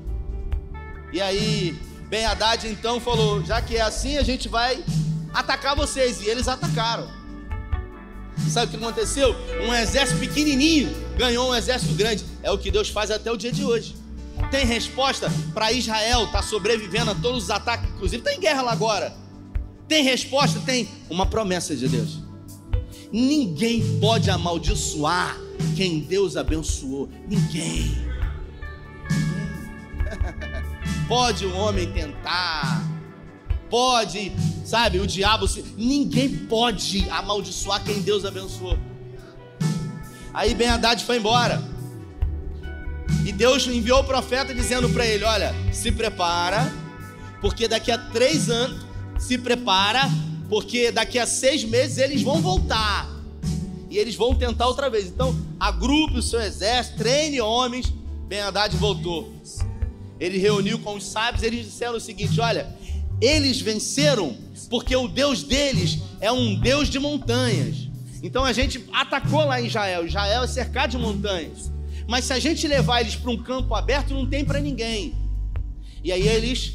E 1.14 1.22
aí, 1.22 1.80
Ben 2.08 2.26
Haddad 2.26 2.68
então 2.68 3.00
falou: 3.00 3.44
já 3.44 3.62
que 3.62 3.78
é 3.78 3.82
assim, 3.82 4.18
a 4.18 4.24
gente 4.24 4.50
vai 4.50 4.84
atacar 5.34 5.76
vocês. 5.76 6.22
E 6.22 6.30
eles 6.30 6.48
atacaram. 6.48 7.08
Sabe 8.50 8.68
o 8.68 8.70
que 8.70 8.84
aconteceu? 8.84 9.36
Um 9.68 9.74
exército 9.74 10.20
pequenininho 10.20 10.92
ganhou 11.18 11.52
um 11.52 11.56
exército 11.56 11.94
grande. 11.94 12.26
É 12.42 12.52
o 12.52 12.58
que 12.58 12.72
Deus 12.72 12.90
faz 12.90 13.12
até 13.12 13.32
o 13.32 13.38
dia 13.38 13.52
de 13.52 13.64
hoje. 13.64 14.01
Tem 14.50 14.66
resposta 14.66 15.32
para 15.54 15.72
Israel 15.72 16.26
estar 16.26 16.40
tá 16.40 16.44
sobrevivendo 16.44 17.12
a 17.12 17.16
todos 17.16 17.44
os 17.44 17.50
ataques, 17.50 17.90
inclusive 17.90 18.18
está 18.18 18.34
em 18.34 18.40
guerra 18.40 18.62
lá 18.62 18.72
agora. 18.72 19.14
Tem 19.88 20.04
resposta? 20.04 20.60
Tem 20.60 20.88
uma 21.10 21.26
promessa 21.26 21.76
de 21.76 21.88
Deus. 21.88 22.20
Ninguém 23.12 24.00
pode 24.00 24.30
amaldiçoar 24.30 25.38
quem 25.76 26.00
Deus 26.00 26.38
abençoou. 26.38 27.10
Ninguém. 27.28 27.92
Pode 31.08 31.46
um 31.46 31.58
homem 31.58 31.92
tentar, 31.92 32.90
pode, 33.70 34.32
sabe, 34.64 34.98
o 34.98 35.06
diabo. 35.06 35.46
Se... 35.46 35.62
Ninguém 35.78 36.30
pode 36.30 37.06
amaldiçoar 37.10 37.84
quem 37.84 38.02
Deus 38.02 38.24
abençoou. 38.24 38.78
Aí 40.34 40.54
Ben 40.54 40.70
Haddad 40.70 41.04
foi 41.04 41.18
embora. 41.18 41.62
E 43.26 43.32
Deus 43.32 43.68
enviou 43.68 44.02
o 44.02 44.04
profeta 44.04 44.54
dizendo 44.54 44.90
para 44.90 45.06
ele: 45.06 45.24
Olha, 45.24 45.54
se 45.72 45.92
prepara, 45.92 46.72
porque 47.40 47.68
daqui 47.68 47.92
a 47.92 47.98
três 47.98 48.50
anos, 48.50 48.86
se 49.20 49.38
prepara, 49.38 50.10
porque 50.50 50.92
daqui 50.92 51.20
a 51.20 51.26
seis 51.26 51.64
meses 51.64 51.98
eles 51.98 52.22
vão 52.22 52.42
voltar. 52.42 53.10
E 53.90 53.98
eles 53.98 54.16
vão 54.16 54.34
tentar 54.34 54.68
outra 54.68 54.90
vez. 54.90 55.08
Então, 55.08 55.38
agrupe 55.60 56.18
o 56.18 56.22
seu 56.22 56.40
exército, 56.40 56.98
treine 56.98 57.42
homens. 57.42 57.92
Ben 58.28 58.40
Haddad 58.40 58.76
voltou. 58.78 59.34
Ele 60.20 60.38
reuniu 60.38 60.80
com 60.80 60.96
os 60.96 61.06
sábios, 61.06 61.44
eles 61.44 61.66
disseram 61.66 61.98
o 61.98 62.00
seguinte: 62.00 62.40
Olha, 62.40 62.74
eles 63.20 63.60
venceram 63.62 64.36
porque 64.70 64.96
o 64.96 65.08
Deus 65.08 65.44
deles 65.44 66.00
é 66.20 66.32
um 66.32 66.56
Deus 66.56 66.90
de 66.90 66.98
montanhas. 66.98 67.90
Então 68.24 68.46
a 68.46 68.54
gente 68.54 68.86
atacou 68.94 69.46
lá 69.46 69.62
em 69.62 69.68
Israel. 69.68 70.06
Israel 70.06 70.44
é 70.44 70.48
cercado 70.48 70.92
de 70.92 70.98
montanhas. 70.98 71.72
Mas 72.12 72.26
se 72.26 72.34
a 72.34 72.40
gente 72.40 72.68
levar 72.68 73.00
eles 73.00 73.16
para 73.16 73.32
um 73.32 73.38
campo 73.38 73.74
aberto, 73.74 74.14
não 74.14 74.28
tem 74.28 74.44
para 74.44 74.60
ninguém. 74.60 75.16
E 76.04 76.12
aí 76.12 76.28
eles 76.28 76.74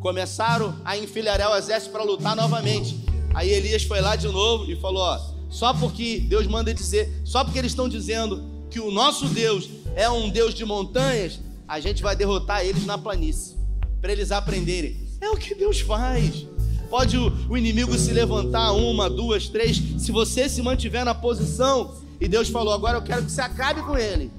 começaram 0.00 0.74
a 0.82 0.96
enfileirar 0.96 1.52
o 1.52 1.54
exército 1.54 1.92
para 1.92 2.02
lutar 2.02 2.34
novamente. 2.34 2.98
Aí 3.34 3.50
Elias 3.50 3.82
foi 3.82 4.00
lá 4.00 4.16
de 4.16 4.26
novo 4.26 4.64
e 4.72 4.74
falou: 4.80 5.02
ó, 5.02 5.20
só 5.50 5.74
porque 5.74 6.18
Deus 6.18 6.46
manda 6.46 6.72
dizer, 6.72 7.12
só 7.26 7.44
porque 7.44 7.58
eles 7.58 7.72
estão 7.72 7.90
dizendo 7.90 8.42
que 8.70 8.80
o 8.80 8.90
nosso 8.90 9.26
Deus 9.26 9.68
é 9.94 10.08
um 10.08 10.30
Deus 10.30 10.54
de 10.54 10.64
montanhas, 10.64 11.40
a 11.68 11.78
gente 11.78 12.02
vai 12.02 12.16
derrotar 12.16 12.64
eles 12.64 12.86
na 12.86 12.96
planície, 12.96 13.56
para 14.00 14.12
eles 14.12 14.32
aprenderem. 14.32 14.96
É 15.20 15.28
o 15.28 15.36
que 15.36 15.54
Deus 15.54 15.80
faz. 15.80 16.46
Pode 16.88 17.18
o, 17.18 17.50
o 17.50 17.58
inimigo 17.58 17.98
se 17.98 18.14
levantar 18.14 18.72
uma, 18.72 19.10
duas, 19.10 19.46
três, 19.46 19.76
se 19.98 20.10
você 20.10 20.48
se 20.48 20.62
mantiver 20.62 21.04
na 21.04 21.14
posição 21.14 21.96
e 22.18 22.26
Deus 22.26 22.48
falou: 22.48 22.72
agora 22.72 22.96
eu 22.96 23.02
quero 23.02 23.26
que 23.26 23.30
você 23.30 23.42
acabe 23.42 23.82
com 23.82 23.98
ele. 23.98 24.32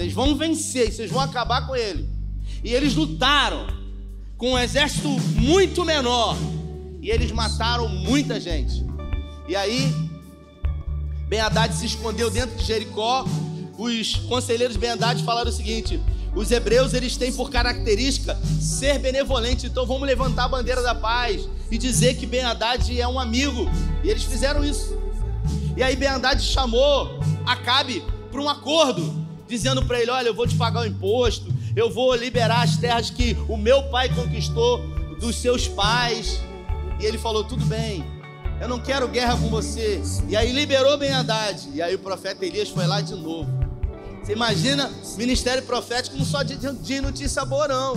Vocês 0.00 0.14
vão 0.14 0.34
vencer, 0.34 0.90
vocês 0.90 1.10
vão 1.10 1.20
acabar 1.20 1.66
com 1.66 1.76
ele. 1.76 2.08
E 2.64 2.72
eles 2.72 2.94
lutaram 2.94 3.66
com 4.38 4.52
um 4.52 4.58
exército 4.58 5.10
muito 5.36 5.84
menor. 5.84 6.38
E 7.02 7.10
eles 7.10 7.30
mataram 7.30 7.86
muita 7.86 8.40
gente. 8.40 8.82
E 9.46 9.54
aí, 9.54 9.92
Ben 11.28 11.40
Haddad 11.40 11.74
se 11.74 11.84
escondeu 11.84 12.30
dentro 12.30 12.56
de 12.56 12.64
Jericó. 12.64 13.26
Os 13.76 14.16
conselheiros 14.26 14.78
Ben 14.78 14.92
Haddad 14.92 15.22
falaram 15.22 15.50
o 15.50 15.52
seguinte: 15.52 16.00
os 16.34 16.50
hebreus 16.50 16.94
eles 16.94 17.18
têm 17.18 17.30
por 17.30 17.50
característica 17.50 18.40
ser 18.58 18.98
benevolente, 18.98 19.66
então 19.66 19.84
vamos 19.84 20.08
levantar 20.08 20.44
a 20.44 20.48
bandeira 20.48 20.82
da 20.82 20.94
paz 20.94 21.46
e 21.70 21.76
dizer 21.76 22.14
que 22.16 22.24
Ben 22.24 22.40
Haddad 22.40 22.98
é 22.98 23.06
um 23.06 23.20
amigo. 23.20 23.70
E 24.02 24.08
eles 24.08 24.22
fizeram 24.22 24.64
isso. 24.64 24.98
E 25.76 25.82
aí 25.82 25.94
Ben 25.94 26.08
Haddad 26.08 26.42
chamou 26.42 27.20
Acabe 27.44 28.02
para 28.30 28.40
um 28.40 28.48
acordo 28.48 29.28
dizendo 29.50 29.84
para 29.84 30.00
ele: 30.00 30.10
Olha, 30.10 30.28
eu 30.28 30.34
vou 30.34 30.46
te 30.46 30.56
pagar 30.56 30.82
o 30.82 30.86
imposto, 30.86 31.52
eu 31.74 31.90
vou 31.90 32.14
liberar 32.14 32.62
as 32.62 32.76
terras 32.76 33.10
que 33.10 33.36
o 33.48 33.56
meu 33.56 33.82
pai 33.90 34.08
conquistou 34.08 34.78
dos 35.18 35.36
seus 35.36 35.68
pais. 35.68 36.40
E 37.00 37.04
ele 37.04 37.18
falou: 37.18 37.44
Tudo 37.44 37.64
bem, 37.66 38.04
eu 38.60 38.68
não 38.68 38.78
quero 38.78 39.08
guerra 39.08 39.36
com 39.36 39.48
você. 39.48 40.00
E 40.28 40.36
aí 40.36 40.52
liberou 40.52 40.96
Ben 40.96 41.12
Haddad. 41.12 41.68
E 41.74 41.82
aí 41.82 41.94
o 41.94 41.98
profeta 41.98 42.46
Elias 42.46 42.68
foi 42.68 42.86
lá 42.86 43.00
de 43.00 43.14
novo. 43.14 43.50
Você 44.22 44.32
imagina 44.32 44.90
ministério 45.16 45.62
profético 45.64 46.16
não 46.16 46.24
só 46.24 46.42
de, 46.42 46.56
de 46.56 47.00
notícia 47.00 47.44
boa, 47.44 47.66
não. 47.66 47.94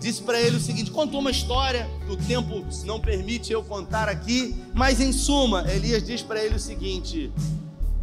Disse 0.00 0.22
para 0.22 0.40
ele 0.40 0.56
o 0.56 0.60
seguinte: 0.60 0.90
contou 0.90 1.20
uma 1.20 1.30
história, 1.30 1.88
o 2.08 2.16
tempo 2.16 2.64
não 2.84 3.00
permite 3.00 3.52
eu 3.52 3.62
contar 3.62 4.08
aqui, 4.08 4.54
mas 4.74 5.00
em 5.00 5.12
suma, 5.12 5.64
Elias 5.70 6.02
diz 6.04 6.22
para 6.22 6.44
ele 6.44 6.56
o 6.56 6.60
seguinte: 6.60 7.32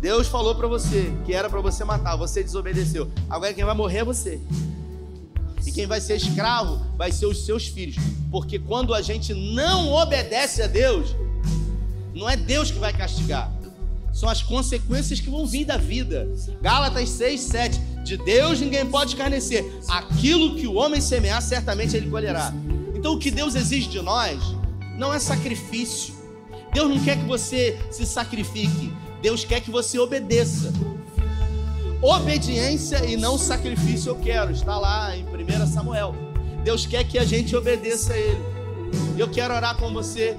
Deus 0.02 0.28
falou 0.28 0.56
para 0.56 0.68
você 0.68 1.14
que 1.26 1.32
era 1.32 1.48
para 1.48 1.62
você 1.62 1.84
matar, 1.84 2.16
você 2.16 2.44
desobedeceu. 2.44 3.12
Agora 3.30 3.54
quem 3.54 3.64
vai 3.64 3.76
morrer 3.76 4.00
é 4.00 4.04
você. 4.04 4.42
E 5.64 5.72
quem 5.72 5.86
vai 5.86 6.02
ser 6.02 6.16
escravo 6.16 6.82
vai 6.98 7.12
ser 7.12 7.28
os 7.28 7.46
seus 7.46 7.68
filhos. 7.68 7.98
Porque 8.32 8.58
quando 8.58 8.96
a 8.96 9.02
gente 9.04 9.32
não 9.32 9.90
obedece 9.90 10.64
a 10.64 10.68
Deus, 10.68 11.16
não 12.16 12.28
é 12.28 12.36
Deus 12.36 12.72
que 12.72 12.80
vai 12.80 12.92
castigar. 12.92 13.54
São 14.12 14.28
as 14.28 14.42
consequências 14.42 15.20
que 15.20 15.30
vão 15.30 15.46
vir 15.46 15.66
da 15.66 15.78
vida. 15.78 16.28
Gálatas 16.64 17.08
6, 17.10 17.40
7. 17.40 17.80
De 18.04 18.18
Deus 18.18 18.60
ninguém 18.60 18.84
pode 18.88 19.12
escarnecer. 19.12 19.64
Aquilo 19.88 20.56
que 20.56 20.66
o 20.66 20.74
homem 20.74 21.00
semear, 21.00 21.44
certamente 21.44 21.96
ele 21.96 22.10
colherá. 22.10 22.52
Então 22.96 23.14
o 23.14 23.20
que 23.20 23.30
Deus 23.30 23.54
exige 23.54 23.88
de 23.88 24.02
nós 24.02 24.42
não 24.98 25.14
é 25.14 25.20
sacrifício. 25.20 26.16
Deus 26.74 26.90
não 26.90 27.04
quer 27.04 27.18
que 27.18 27.26
você 27.26 27.80
se 27.92 28.04
sacrifique. 28.04 28.92
Deus 29.22 29.46
quer 29.46 29.62
que 29.62 29.70
você 29.70 30.00
obedeça. 30.00 30.74
Obediência 32.02 33.06
e 33.06 33.16
não 33.16 33.38
sacrifício 33.38 34.10
eu 34.10 34.16
quero. 34.16 34.52
Está 34.52 34.78
lá 34.78 35.16
em 35.16 35.24
1 35.24 35.68
Samuel. 35.68 36.16
Deus 36.64 36.86
quer 36.86 37.04
que 37.04 37.20
a 37.20 37.26
gente 37.26 37.56
obedeça 37.56 38.14
a 38.14 38.18
Ele. 38.18 38.42
Eu 39.18 39.30
quero 39.30 39.54
orar 39.54 39.78
com 39.78 39.94
você, 39.94 40.36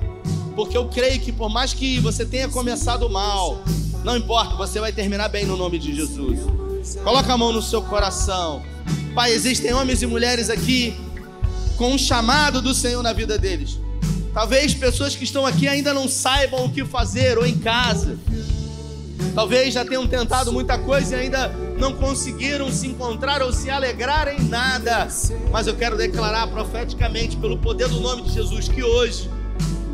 porque 0.56 0.76
eu 0.76 0.88
creio 0.88 1.20
que 1.20 1.32
por 1.32 1.48
mais 1.48 1.72
que 1.72 2.00
você 2.00 2.24
tenha 2.24 2.48
começado 2.48 3.08
mal, 3.08 3.62
não 4.04 4.16
importa, 4.16 4.56
você 4.56 4.80
vai 4.80 4.92
terminar 4.92 5.28
bem 5.28 5.46
no 5.46 5.56
nome 5.56 5.78
de 5.78 5.94
Jesus. 5.94 6.40
Coloca 7.04 7.32
a 7.32 7.38
mão 7.38 7.52
no 7.52 7.62
seu 7.62 7.82
coração. 7.82 8.62
Pai, 9.14 9.32
existem 9.32 9.72
homens 9.72 10.02
e 10.02 10.06
mulheres 10.06 10.50
aqui 10.50 10.96
com 11.76 11.92
um 11.92 11.98
chamado 11.98 12.60
do 12.60 12.74
Senhor 12.74 13.02
na 13.02 13.12
vida 13.12 13.38
deles. 13.38 13.78
Talvez 14.34 14.74
pessoas 14.74 15.14
que 15.14 15.24
estão 15.24 15.44
aqui 15.44 15.68
ainda 15.68 15.92
não 15.92 16.08
saibam 16.08 16.64
o 16.64 16.70
que 16.70 16.84
fazer 16.84 17.38
ou 17.38 17.46
em 17.46 17.58
casa. 17.58 18.18
Talvez 19.34 19.74
já 19.74 19.84
tenham 19.84 20.06
tentado 20.06 20.52
muita 20.52 20.78
coisa 20.78 21.16
e 21.16 21.20
ainda 21.20 21.48
não 21.78 21.94
conseguiram 21.94 22.70
se 22.70 22.86
encontrar 22.86 23.42
ou 23.42 23.52
se 23.52 23.70
alegrar 23.70 24.28
em 24.28 24.42
nada. 24.44 25.08
Mas 25.50 25.66
eu 25.66 25.74
quero 25.74 25.96
declarar 25.96 26.46
profeticamente, 26.48 27.36
pelo 27.36 27.58
poder 27.58 27.88
do 27.88 28.00
nome 28.00 28.22
de 28.22 28.32
Jesus, 28.32 28.68
que 28.68 28.82
hoje, 28.82 29.30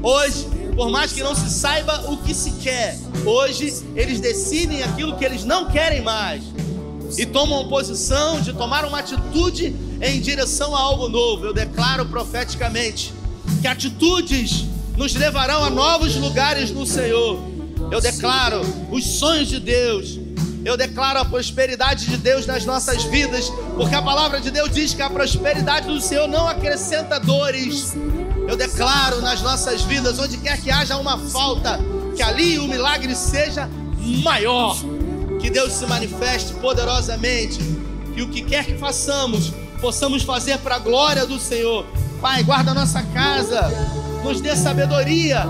hoje, 0.03 0.47
por 0.74 0.91
mais 0.91 1.12
que 1.12 1.22
não 1.22 1.35
se 1.35 1.51
saiba 1.51 2.11
o 2.11 2.16
que 2.18 2.35
se 2.35 2.53
quer, 2.62 2.99
hoje 3.24 3.83
eles 3.95 4.20
decidem 4.20 4.83
aquilo 4.83 5.16
que 5.16 5.24
eles 5.24 5.45
não 5.45 5.70
querem 5.70 6.03
mais 6.03 6.43
e 7.16 7.24
tomam 7.24 7.68
posição 7.68 8.41
de 8.41 8.53
tomar 8.53 8.85
uma 8.85 8.99
atitude 8.99 9.74
em 10.03 10.20
direção 10.20 10.76
a 10.76 10.81
algo 10.81 11.09
novo. 11.09 11.47
Eu 11.47 11.55
declaro 11.55 12.05
profeticamente 12.07 13.14
que 13.61 13.66
atitudes 13.66 14.64
nos 14.97 15.14
levarão 15.14 15.64
a 15.64 15.70
novos 15.70 16.16
lugares 16.16 16.70
no 16.70 16.85
Senhor 16.85 17.47
eu 17.91 18.01
declaro 18.01 18.61
os 18.91 19.05
sonhos 19.18 19.49
de 19.49 19.61
Deus. 19.61 20.18
Eu 20.64 20.76
declaro 20.76 21.20
a 21.20 21.24
prosperidade 21.24 22.07
de 22.07 22.16
Deus 22.16 22.45
nas 22.45 22.64
nossas 22.64 23.05
vidas, 23.05 23.51
porque 23.76 23.95
a 23.95 24.03
palavra 24.03 24.41
de 24.41 24.51
Deus 24.51 24.70
diz 24.70 24.93
que 24.93 25.01
a 25.01 25.09
prosperidade 25.09 25.86
do 25.86 26.01
Senhor 26.01 26.28
não 26.28 26.47
acrescenta 26.47 27.18
dores. 27.18 27.95
Eu 28.47 28.57
declaro 28.57 29.22
nas 29.22 29.41
nossas 29.41 29.82
vidas, 29.82 30.18
onde 30.18 30.36
quer 30.39 30.61
que 30.61 30.70
haja 30.70 30.97
uma 30.97 31.16
falta, 31.18 31.78
que 32.14 32.22
ali 32.22 32.59
o 32.59 32.66
milagre 32.66 33.14
seja 33.14 33.68
maior. 34.22 34.76
Que 35.41 35.49
Deus 35.49 35.72
se 35.72 35.86
manifeste 35.86 36.53
poderosamente. 36.55 37.59
Que 38.14 38.22
o 38.22 38.28
que 38.28 38.43
quer 38.43 38.66
que 38.66 38.76
façamos, 38.76 39.53
possamos 39.80 40.22
fazer 40.22 40.59
para 40.59 40.76
a 40.76 40.78
glória 40.78 41.24
do 41.24 41.39
Senhor. 41.39 41.86
Pai, 42.20 42.43
guarda 42.43 42.72
a 42.72 42.74
nossa 42.74 43.01
casa, 43.03 43.70
nos 44.23 44.41
dê 44.41 44.55
sabedoria, 44.57 45.47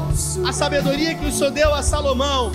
a 0.47 0.53
sabedoria 0.53 1.15
que 1.15 1.27
o 1.27 1.33
Senhor 1.33 1.51
deu 1.51 1.75
a 1.75 1.83
Salomão, 1.83 2.53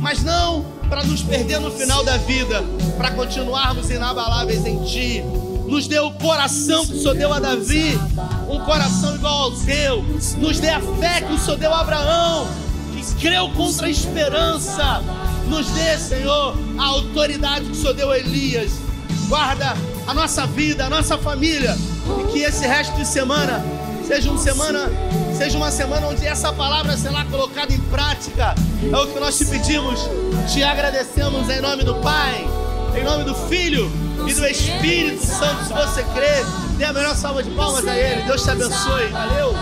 mas 0.00 0.22
não 0.22 0.64
para 0.88 1.02
nos 1.04 1.22
perder 1.22 1.60
no 1.60 1.70
final 1.70 2.04
da 2.04 2.16
vida, 2.18 2.62
para 2.96 3.10
continuarmos 3.12 3.90
inabaláveis 3.90 4.64
em 4.64 4.82
Ti. 4.84 5.24
Nos 5.66 5.88
dê 5.88 5.98
o 5.98 6.12
coração 6.12 6.86
que 6.86 6.92
o 6.92 7.00
Senhor 7.00 7.14
deu 7.14 7.32
a 7.32 7.40
Davi, 7.40 7.98
um 8.48 8.60
coração 8.60 9.14
igual 9.14 9.44
ao 9.44 9.50
teu. 9.52 10.04
Nos 10.38 10.60
dê 10.60 10.70
a 10.70 10.80
fé 10.80 11.22
que 11.22 11.32
o 11.32 11.38
Senhor 11.38 11.56
deu 11.56 11.72
a 11.72 11.80
Abraão, 11.80 12.46
que 12.92 13.14
creu 13.14 13.48
contra 13.50 13.86
a 13.86 13.90
esperança. 13.90 15.02
Nos 15.48 15.66
dê, 15.70 15.98
Senhor, 15.98 16.54
a 16.78 16.84
autoridade 16.84 17.66
que 17.66 17.72
o 17.72 17.74
Senhor 17.74 17.94
deu 17.94 18.10
a 18.10 18.18
Elias. 18.18 18.72
Guarda 19.28 19.74
a 20.06 20.12
nossa 20.12 20.46
vida, 20.46 20.84
a 20.84 20.90
nossa 20.90 21.16
família, 21.16 21.76
e 22.20 22.32
que 22.32 22.38
esse 22.40 22.66
resto 22.66 22.94
de 22.96 23.06
semana 23.06 23.64
seja 24.06 24.30
uma 24.30 24.38
semana, 24.38 24.90
seja 25.36 25.56
uma 25.56 25.70
semana 25.70 26.06
onde 26.06 26.26
essa 26.26 26.52
palavra 26.52 26.96
será 26.96 27.24
colocada 27.24 27.72
em 27.72 27.80
prática. 27.80 28.54
É 28.92 28.96
o 28.96 29.06
que 29.06 29.18
nós 29.18 29.38
te 29.38 29.44
pedimos, 29.46 30.08
te 30.52 30.62
agradecemos 30.62 31.48
em 31.48 31.60
nome 31.60 31.84
do 31.84 31.94
Pai, 31.96 32.46
em 32.96 33.02
nome 33.02 33.24
do 33.24 33.34
Filho 33.34 33.90
e 34.26 34.34
do 34.34 34.46
Espírito 34.46 35.24
Santo. 35.24 35.64
Se 35.64 35.72
você 35.72 36.02
crê, 36.14 36.44
dê 36.76 36.84
a 36.84 36.92
melhor 36.92 37.14
salva 37.16 37.42
de 37.42 37.50
palmas 37.50 37.86
a 37.86 37.96
Ele. 37.96 38.22
Deus 38.22 38.42
te 38.42 38.50
abençoe. 38.50 39.08
Valeu. 39.08 39.54